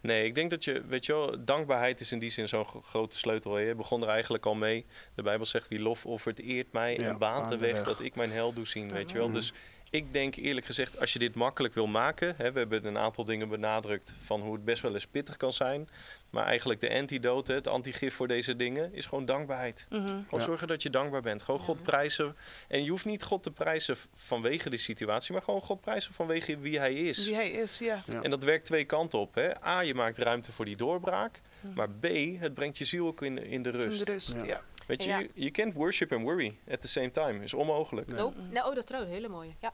Nee, 0.00 0.24
ik 0.24 0.34
denk 0.34 0.50
dat 0.50 0.64
je, 0.64 0.82
weet 0.86 1.06
je 1.06 1.12
wel, 1.12 1.44
dankbaarheid 1.44 2.00
is 2.00 2.12
in 2.12 2.18
die 2.18 2.30
zin 2.30 2.48
zo'n 2.48 2.64
gro- 2.64 2.80
grote 2.80 3.18
sleutel. 3.18 3.54
hè. 3.54 3.60
Je 3.60 3.74
begon 3.74 4.02
er 4.02 4.08
eigenlijk 4.08 4.46
al 4.46 4.54
mee. 4.54 4.86
De 5.14 5.22
Bijbel 5.22 5.46
zegt, 5.46 5.68
wie 5.68 5.80
lof 5.82 6.06
offert, 6.06 6.38
eert 6.40 6.72
mij 6.72 6.92
Ja, 6.92 6.98
en 7.08 7.18
baant 7.18 7.18
de 7.18 7.18
baant 7.18 7.48
de 7.48 7.56
weg 7.66 7.76
weg. 7.76 7.84
dat 7.84 8.00
ik 8.00 8.14
mijn 8.14 8.30
hel 8.30 8.52
doe 8.52 8.66
zien, 8.66 8.88
weet 8.88 9.10
je 9.10 9.16
wel. 9.16 9.26
Mhm. 9.26 9.34
Dus 9.34 9.52
ik 9.90 10.12
denk 10.12 10.36
eerlijk 10.36 10.66
gezegd, 10.66 11.00
als 11.00 11.12
je 11.12 11.18
dit 11.18 11.34
makkelijk 11.34 11.74
wil 11.74 11.86
maken, 11.86 12.34
hè, 12.36 12.52
we 12.52 12.58
hebben 12.58 12.84
een 12.84 12.98
aantal 12.98 13.24
dingen 13.24 13.48
benadrukt 13.48 14.14
van 14.24 14.40
hoe 14.40 14.52
het 14.52 14.64
best 14.64 14.82
wel 14.82 14.92
eens 14.94 15.06
pittig 15.06 15.36
kan 15.36 15.52
zijn. 15.52 15.88
Maar 16.30 16.44
eigenlijk 16.46 16.80
de 16.80 16.94
antidote, 16.94 17.52
het 17.52 17.66
antigif 17.66 18.14
voor 18.14 18.28
deze 18.28 18.56
dingen, 18.56 18.94
is 18.94 19.06
gewoon 19.06 19.24
dankbaarheid. 19.24 19.86
Mhm. 19.90 20.06
Gewoon 20.06 20.24
Ja. 20.30 20.40
zorgen 20.40 20.68
dat 20.68 20.82
je 20.82 20.90
dankbaar 20.90 21.20
bent. 21.22 21.42
Gewoon 21.42 21.60
God 21.60 21.82
prijzen. 21.82 22.36
En 22.68 22.84
je 22.84 22.90
hoeft 22.90 23.04
niet 23.04 23.22
God 23.22 23.42
te 23.42 23.50
prijzen 23.50 23.96
vanwege 24.14 24.70
die 24.70 24.78
situatie, 24.78 25.32
maar 25.32 25.42
gewoon 25.42 25.60
God 25.60 25.80
prijzen 25.80 26.14
vanwege 26.14 26.58
wie 26.58 26.78
hij 26.78 26.94
is. 26.94 27.24
Wie 27.24 27.34
hij 27.34 27.50
is, 27.50 27.78
ja. 27.78 28.00
Ja. 28.06 28.22
En 28.22 28.30
dat 28.30 28.42
werkt 28.44 28.64
twee 28.64 28.84
kanten 28.84 29.18
op. 29.18 29.34
Hè. 29.34 29.64
A, 29.66 29.80
je 29.80 29.94
maakt 29.94 30.18
ruimte 30.18 30.52
voor 30.52 30.64
die 30.64 30.76
doorbraak. 30.76 31.40
Mhm. 31.60 31.74
Maar 31.74 31.90
B, 31.90 32.06
het 32.40 32.54
brengt 32.54 32.78
je 32.78 32.84
ziel 32.84 33.06
ook 33.06 33.22
in, 33.22 33.44
in 33.44 33.62
de 33.62 33.70
In 33.70 33.80
rust. 33.80 34.06
de 34.06 34.12
rust, 34.12 34.36
Ja. 34.44 34.60
Weet 34.88 35.02
je, 35.02 35.08
Ja. 35.08 35.18
je, 35.18 35.30
je 35.34 35.50
kent 35.50 35.74
worship 35.74 36.10
en 36.12 36.22
worry 36.22 36.58
at 36.70 36.80
the 36.80 36.88
same 36.88 37.10
time. 37.10 37.44
Is 37.44 37.54
onmogelijk. 37.54 38.06
Nee, 38.50 38.64
oh, 38.64 38.74
dat 38.74 38.86
trouwens, 38.86 39.14
hele 39.14 39.28
mooie. 39.28 39.54
Ja. 39.60 39.72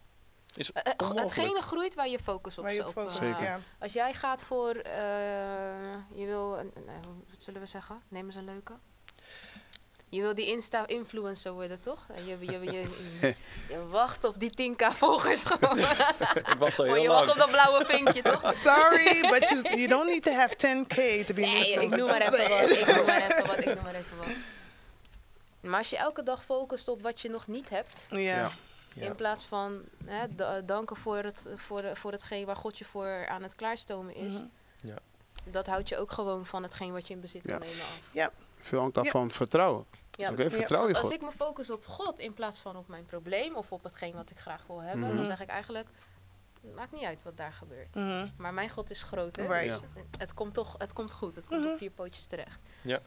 Is 0.57 0.73
Eh, 0.73 0.83
eh, 0.85 0.93
onmogelijk. 0.97 1.35
hetgene 1.37 1.61
groeit 1.63 1.95
waar 1.95 2.09
je 2.09 2.19
focus 2.19 2.59
op 2.59 2.65
Waar 2.65 2.75
je 2.75 2.81
op 2.81 2.87
op, 2.87 2.93
focust, 2.93 3.21
eh, 3.21 3.41
ja. 3.43 3.61
Als 3.79 3.93
jij 3.93 4.15
gaat 4.15 4.43
voor, 4.43 4.75
eh, 4.75 4.93
je 6.15 6.27
wil, 6.27 6.51
wat 7.31 7.43
zullen 7.43 7.61
we 7.61 7.67
zeggen? 7.67 8.03
Neem 8.09 8.25
eens 8.25 8.35
een 8.35 8.45
leuke. 8.45 8.73
Je 10.09 10.21
wil 10.21 10.35
die 10.35 10.47
Insta-influencer 10.47 11.53
worden, 11.53 11.81
toch? 11.81 12.07
En 12.15 12.27
Je, 12.27 12.37
je, 12.41 12.61
je, 12.61 12.71
je, 12.73 12.89
je 13.75 13.87
wacht 13.91 14.25
op 14.25 14.35
die 14.41 14.51
10k 14.75 14.87
volgers 14.93 15.45
gewoon. 15.45 15.79
Ik 16.53 16.57
wacht 16.59 16.79
al 16.79 16.85
Voor 16.85 16.95
heel 16.95 17.03
je 17.03 17.09
wacht 17.09 17.31
op 17.31 17.37
dat 17.37 17.51
blauwe 17.51 17.85
vinkje, 17.85 18.23
toch? 18.23 18.53
Sorry, 18.67 19.21
but 19.31 19.49
you, 19.49 19.63
you 19.63 19.87
don't 19.89 20.07
need 20.07 20.23
to 20.23 20.33
have 20.33 20.55
10k 20.57 21.25
to 21.27 21.35
be 21.35 21.45
an 21.45 21.53
Nee, 21.53 21.73
ik 21.73 21.91
noem 21.97 22.07
maar 22.09 22.21
even 22.21 22.49
wat. 22.49 22.71
Ik 22.71 22.87
noem 22.97 23.07
maar 23.07 23.31
even 23.31 23.47
wat. 23.47 23.59
Ik 23.59 23.65
noem 23.75 23.83
maar 23.85 23.95
even 23.95 24.17
wat. 24.17 24.35
Maar 25.65 25.79
als 25.79 25.91
je 25.91 25.97
elke 25.97 26.23
dag 26.23 26.45
focust 26.45 26.89
op 26.89 27.03
wat 27.03 27.21
je 27.21 27.29
nog 27.29 27.47
niet 27.47 27.69
hebt, 27.69 28.07
Ja. 28.11 28.19
Ja. 28.19 28.51
Ja. 28.95 29.03
in 29.07 29.15
plaats 29.15 29.45
van 29.45 29.83
hè, 30.05 30.35
da- 30.35 30.61
danken 30.61 30.97
voor, 30.97 31.17
het, 31.17 31.47
voor, 31.57 31.83
voor 31.97 32.13
hetgeen 32.13 32.47
waar 32.47 32.57
God 32.57 32.79
je 32.79 32.85
voor 32.85 33.27
aan 33.29 33.43
het 33.43 33.55
klaarstomen 33.55 34.15
is, 34.15 34.33
Mhm. 34.35 34.45
Ja. 34.81 34.97
dat 35.45 35.67
houdt 35.67 35.89
je 35.89 35.97
ook 35.99 36.13
gewoon 36.13 36.47
van 36.47 36.63
hetgeen 36.63 36.93
wat 36.93 37.07
je 37.09 37.15
in 37.15 37.21
bezit 37.21 37.45
Ja. 37.45 37.51
kan 37.59 37.67
nemen 37.67 37.85
af. 37.85 38.31
Veel 38.59 38.81
hangt 38.81 38.99
af 38.99 39.05
Ja. 39.05 39.11
van 39.11 39.31
vertrouwen. 39.31 39.85
Ja. 40.17 40.31
Oké, 40.31 40.51
vertrouw 40.51 40.89
je 40.89 40.95
Als 40.95 41.03
God. 41.03 41.13
ik 41.13 41.23
me 41.23 41.33
focus 41.33 41.71
op 41.71 41.87
God 41.87 42.19
in 42.19 42.35
plaats 42.35 42.61
van 42.61 42.77
op 42.77 42.89
mijn 42.89 43.07
probleem 43.07 43.55
of 43.57 43.73
op 43.73 43.83
hetgeen 43.83 44.15
wat 44.15 44.31
ik 44.31 44.39
graag 44.39 44.63
wil 44.67 44.83
hebben, 44.83 45.07
Mhm. 45.09 45.17
dan 45.17 45.27
zeg 45.27 45.41
ik 45.41 45.49
eigenlijk, 45.49 45.89
het 46.63 46.75
maakt 46.75 46.93
niet 46.93 47.03
uit 47.05 47.23
wat 47.23 47.37
daar 47.37 47.53
gebeurt. 47.53 47.95
Mhm. 47.95 48.29
Maar 48.37 48.55
mijn 48.55 48.71
God 48.71 48.91
is 48.91 49.03
groot? 49.03 49.37
Right. 49.37 49.63
Dus 49.69 49.81
het 50.19 50.35
komt 50.35 50.55
toch, 50.55 50.75
het 50.79 50.93
komt 50.93 51.13
goed. 51.13 51.37
Het 51.37 51.49
komt 51.49 51.67
op 51.67 51.79
vier 51.79 51.91
pootjes 51.91 52.27
terecht. 52.27 52.59
Ja. 52.83 53.01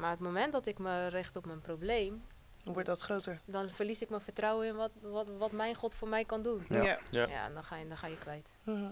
Maar 0.00 0.10
het 0.10 0.20
moment 0.20 0.52
dat 0.52 0.66
ik 0.66 0.78
me 0.78 1.06
richt 1.06 1.36
op 1.36 1.46
mijn 1.46 1.60
probleem, 1.60 2.22
Dan 2.64 2.72
wordt 2.72 2.88
dat 2.88 3.00
groter. 3.00 3.40
dan 3.44 3.70
verlies 3.70 4.02
ik 4.02 4.08
mijn 4.08 4.20
vertrouwen 4.22 4.66
in 4.66 4.74
wat, 4.74 4.90
wat, 5.00 5.26
wat 5.38 5.52
mijn 5.52 5.74
God 5.74 5.94
voor 5.94 6.08
mij 6.08 6.24
kan 6.24 6.42
doen. 6.42 6.64
Ja. 6.68 6.82
Ja. 7.10 7.26
Ja. 7.28 7.48
Dan 7.48 7.64
ga 7.64 7.76
je, 7.76 7.86
dan 7.88 7.96
ga 7.98 8.06
je 8.06 8.18
kwijt. 8.18 8.48
Mhm. 8.62 8.90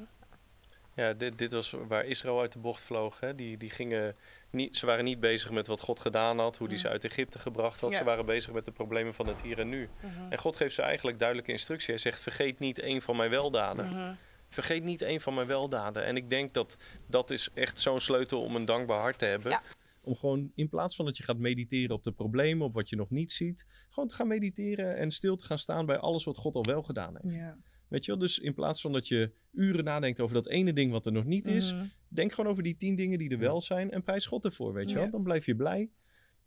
Ja, 0.95 1.13
dit, 1.13 1.39
dit 1.39 1.53
was 1.53 1.71
waar 1.89 2.05
Israël 2.05 2.41
uit 2.41 2.53
de 2.53 2.59
bocht 2.59 2.83
vloog. 2.83 3.21
Hè? 3.21 3.35
Die, 3.35 3.57
die 3.57 3.71
gingen 3.71 4.17
niet, 4.51 4.77
ze 4.77 4.87
waren 4.87 5.05
niet 5.05 5.21
bezig 5.21 5.51
met 5.51 5.67
wat 5.67 5.81
God 5.81 6.01
gedaan 6.01 6.39
had, 6.39 6.57
hoe 6.59 6.69
die 6.69 6.79
ze 6.79 6.89
uit 6.89 7.05
Egypte 7.05 7.39
gebracht 7.39 7.81
had. 7.81 7.91
Ja. 7.91 7.97
Ze 7.99 8.05
waren 8.05 8.27
bezig 8.27 8.53
met 8.53 8.65
de 8.65 8.71
problemen 8.71 9.15
van 9.15 9.27
het 9.27 9.43
hier 9.43 9.59
en 9.59 9.69
nu. 9.69 9.89
Mhm. 10.01 10.33
En 10.33 10.39
God 10.39 10.57
geeft 10.57 10.75
ze 10.75 10.83
eigenlijk 10.83 11.19
duidelijke 11.19 11.53
instructie. 11.53 11.89
Hij 11.95 11.99
zegt: 12.03 12.21
vergeet 12.21 12.59
niet 12.59 12.79
één 12.79 13.03
van 13.03 13.17
mijn 13.17 13.31
weldaden. 13.31 13.87
Mhm. 13.89 14.15
Vergeet 14.49 14.83
niet 14.85 15.03
één 15.03 15.21
van 15.21 15.35
mijn 15.35 15.47
weldaden. 15.47 16.05
En 16.05 16.17
ik 16.17 16.31
denk 16.31 16.55
dat 16.55 16.77
dat 17.07 17.31
is 17.31 17.49
echt 17.55 17.79
zo'n 17.81 18.01
sleutel 18.01 18.43
om 18.43 18.57
een 18.57 18.65
dankbaar 18.65 19.01
hart 19.01 19.19
te 19.19 19.25
hebben. 19.25 19.51
Ja. 19.51 19.63
Om 20.09 20.15
gewoon 20.17 20.51
in 20.55 20.69
plaats 20.69 20.97
van 20.97 21.05
dat 21.05 21.17
je 21.17 21.23
gaat 21.23 21.39
mediteren 21.39 21.95
op 21.97 22.03
de 22.03 22.13
problemen, 22.13 22.67
op 22.67 22.75
wat 22.75 22.89
je 22.89 22.97
nog 22.97 23.11
niet 23.11 23.33
ziet, 23.33 23.67
gewoon 23.89 24.09
te 24.09 24.15
gaan 24.15 24.29
mediteren 24.29 24.97
en 24.97 25.11
stil 25.11 25.37
te 25.37 25.45
gaan 25.45 25.59
staan 25.59 25.87
bij 25.87 25.99
alles 25.99 26.25
wat 26.25 26.37
God 26.37 26.55
al 26.55 26.65
wel 26.65 26.83
gedaan 26.83 27.17
heeft. 27.23 27.35
Ja. 27.35 27.59
Weet 27.89 28.05
je 28.05 28.11
wel, 28.11 28.21
dus 28.21 28.39
in 28.39 28.55
plaats 28.55 28.81
van 28.81 28.93
dat 28.93 29.09
je 29.09 29.33
uren 29.53 29.85
nadenkt 29.85 30.21
over 30.21 30.35
dat 30.35 30.49
ene 30.49 30.73
ding 30.73 30.93
wat 30.93 31.07
er 31.07 31.13
nog 31.13 31.25
niet 31.25 31.47
is, 31.47 31.73
Mhm. 31.73 31.87
denk 32.09 32.33
gewoon 32.33 32.51
over 32.51 32.63
die 32.63 32.77
tien 32.77 32.95
dingen 32.95 33.19
die 33.19 33.31
er 33.31 33.39
wel 33.39 33.61
zijn 33.61 33.91
en 33.91 34.03
prijs 34.03 34.27
God 34.27 34.45
ervoor, 34.45 34.73
weet 34.73 34.89
je 34.89 34.95
wel. 34.95 35.05
Ja. 35.05 35.11
Dan 35.11 35.23
blijf 35.23 35.47
je 35.47 35.57
blij, 35.57 35.91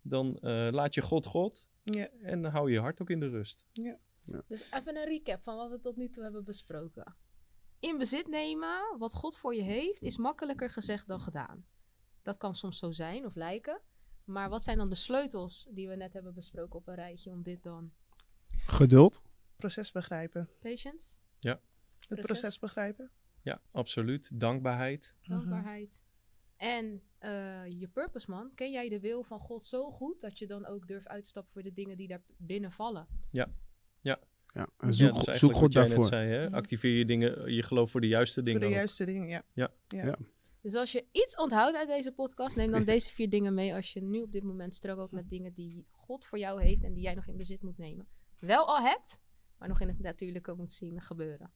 dan 0.02 0.38
eh, 0.38 0.68
laat 0.70 0.94
je 0.94 1.00
God 1.02 1.26
God 1.26 1.66
Ja. 1.82 2.08
en 2.22 2.42
dan 2.42 2.50
hou 2.52 2.68
je 2.68 2.74
je 2.74 2.80
hart 2.80 3.00
ook 3.00 3.10
in 3.10 3.20
de 3.20 3.28
rust. 3.28 3.66
Dus 4.48 4.68
even 4.70 4.96
een 4.96 5.04
recap 5.04 5.42
van 5.42 5.56
wat 5.56 5.70
we 5.70 5.80
tot 5.80 5.96
nu 5.96 6.08
toe 6.10 6.22
hebben 6.22 6.44
besproken. 6.44 7.16
In 7.80 7.98
bezit 7.98 8.28
nemen 8.28 8.98
wat 8.98 9.14
God 9.14 9.36
voor 9.38 9.54
je 9.54 9.62
heeft 9.62 10.02
is 10.02 10.16
makkelijker 10.16 10.70
gezegd 10.70 11.06
dan 11.06 11.20
gedaan. 11.20 11.64
Dat 12.22 12.36
kan 12.36 12.54
soms 12.54 12.78
zo 12.78 12.92
zijn 12.92 13.24
of 13.26 13.34
lijken. 13.34 13.80
Maar 14.24 14.48
wat 14.48 14.64
zijn 14.64 14.76
dan 14.78 14.88
de 14.88 14.94
sleutels 14.94 15.66
die 15.70 15.88
we 15.88 15.96
net 15.96 16.12
hebben 16.12 16.34
besproken 16.34 16.78
op 16.78 16.88
een 16.88 16.94
rijtje 16.94 17.30
om 17.30 17.42
dit 17.42 17.62
dan? 17.62 17.92
Geduld. 18.66 19.22
Proces 19.56 19.92
begrijpen. 19.92 20.48
Patience, 20.60 21.18
Het 21.40 21.60
Proces. 22.08 22.24
proces 22.40 22.58
begrijpen. 22.58 23.10
Ja, 23.42 23.60
absoluut. 23.70 24.40
Dankbaarheid. 24.40 25.14
Mhm. 25.22 25.30
dankbaarheid. 25.30 26.02
En 26.56 27.02
eh, 27.18 27.66
je 27.80 27.88
purpose, 27.88 28.30
man. 28.30 28.50
Ken 28.54 28.70
jij 28.70 28.88
de 28.88 29.00
wil 29.00 29.22
van 29.22 29.38
God 29.40 29.64
zo 29.64 29.90
goed 29.90 30.20
dat 30.20 30.38
je 30.38 30.46
dan 30.46 30.66
ook 30.66 30.86
durft 30.88 31.08
uitstappen 31.08 31.52
voor 31.52 31.62
de 31.62 31.72
dingen 31.72 31.96
die 31.96 32.08
daar 32.08 32.22
binnen 32.36 32.72
vallen? 32.72 33.06
Ja. 33.30 33.48
En 34.02 34.18
Ja, 34.88 34.92
zoek, 34.92 35.12
dat 35.14 35.28
is 35.28 35.38
zoek 35.38 35.54
God 35.54 35.72
daarvoor. 35.72 36.04
zei, 36.04 36.30
hè? 36.30 36.46
Mhm. 36.46 36.54
Activeer 36.54 36.98
je 36.98 37.04
dingen, 37.04 37.52
je 37.54 37.62
geloof 37.62 37.90
voor 37.90 38.00
de 38.00 38.06
juiste 38.08 38.34
Voor 38.34 38.44
dingen. 38.44 38.60
de 38.60 38.66
ook. 38.66 38.72
juiste 38.72 39.04
dingen, 39.04 39.28
ja. 39.28 39.42
Ja. 39.52 39.70
Ja. 39.88 40.16
Ja. 40.62 40.70
Dus 40.70 40.74
als 40.74 40.92
je 40.92 41.04
iets 41.12 41.36
onthoudt 41.36 41.76
uit 41.76 41.88
deze 41.88 42.12
podcast, 42.12 42.56
neem 42.56 42.70
dan 42.70 42.84
deze 42.84 43.10
vier 43.10 43.28
dingen 43.28 43.54
mee 43.54 43.74
als 43.74 43.92
je 43.92 44.02
nu 44.02 44.22
op 44.22 44.32
dit 44.32 44.42
moment 44.42 44.74
struggelt 44.74 45.12
met 45.12 45.28
dingen 45.28 45.52
die 45.52 45.86
God 45.90 46.26
voor 46.26 46.38
jou 46.38 46.62
heeft 46.62 46.84
en 46.84 46.92
die 46.92 47.02
jij 47.02 47.14
nog 47.14 47.26
in 47.26 47.36
bezit 47.36 47.62
moet 47.62 47.78
nemen. 47.78 48.06
Wel 48.38 48.66
al 48.66 48.80
hebt, 48.80 49.20
maar 49.58 49.68
nog 49.68 49.80
in 49.80 49.88
het 49.88 50.00
natuurlijke 50.00 50.54
moet 50.54 50.72
zien 50.72 51.00
gebeuren. 51.00 51.52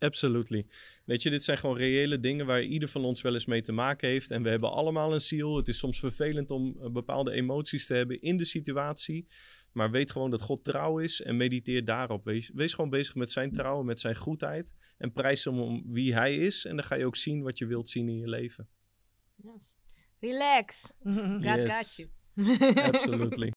Absolutely. 0.00 0.66
Weet 1.04 1.22
je, 1.22 1.30
dit 1.30 1.44
zijn 1.44 1.58
gewoon 1.58 1.76
reële 1.76 2.20
dingen 2.20 2.46
waar 2.46 2.62
ieder 2.62 2.88
van 2.88 3.04
ons 3.04 3.22
wel 3.22 3.32
eens 3.32 3.46
mee 3.46 3.62
te 3.62 3.72
maken 3.72 4.08
heeft. 4.08 4.30
En 4.30 4.42
we 4.42 4.48
hebben 4.48 4.70
allemaal 4.70 5.12
een 5.12 5.20
ziel. 5.20 5.56
Het 5.56 5.68
is 5.68 5.78
soms 5.78 5.98
vervelend 5.98 6.50
om 6.50 6.76
eh, 6.80 6.90
bepaalde 6.90 7.30
emoties 7.30 7.86
te 7.86 7.94
hebben 7.94 8.20
in 8.20 8.36
de 8.36 8.44
situatie. 8.44 9.26
Maar 9.72 9.90
weet 9.90 10.10
gewoon 10.10 10.30
dat 10.30 10.42
God 10.42 10.64
trouw 10.64 10.98
is 10.98 11.22
en 11.22 11.36
mediteer 11.36 11.84
daarop. 11.84 12.24
Wees, 12.24 12.50
wees 12.54 12.74
gewoon 12.74 12.90
bezig 12.90 13.14
met 13.14 13.30
zijn 13.30 13.52
trouw 13.52 13.80
en 13.80 13.86
met 13.86 14.00
zijn 14.00 14.16
goedheid. 14.16 14.74
En 14.98 15.12
prijs 15.12 15.44
hem 15.44 15.60
om 15.60 15.82
wie 15.86 16.14
hij 16.14 16.36
is. 16.36 16.64
En 16.64 16.76
dan 16.76 16.84
ga 16.84 16.94
je 16.94 17.06
ook 17.06 17.16
zien 17.16 17.42
wat 17.42 17.58
je 17.58 17.66
wilt 17.66 17.88
zien 17.88 18.08
in 18.08 18.18
je 18.18 18.28
leven. 18.28 18.68
Yes. 19.36 19.78
Relax. 20.20 20.94
God 21.02 21.42
Yes. 21.42 21.72
got 21.76 21.94
you. 21.96 22.08
Absolutely. 22.92 23.46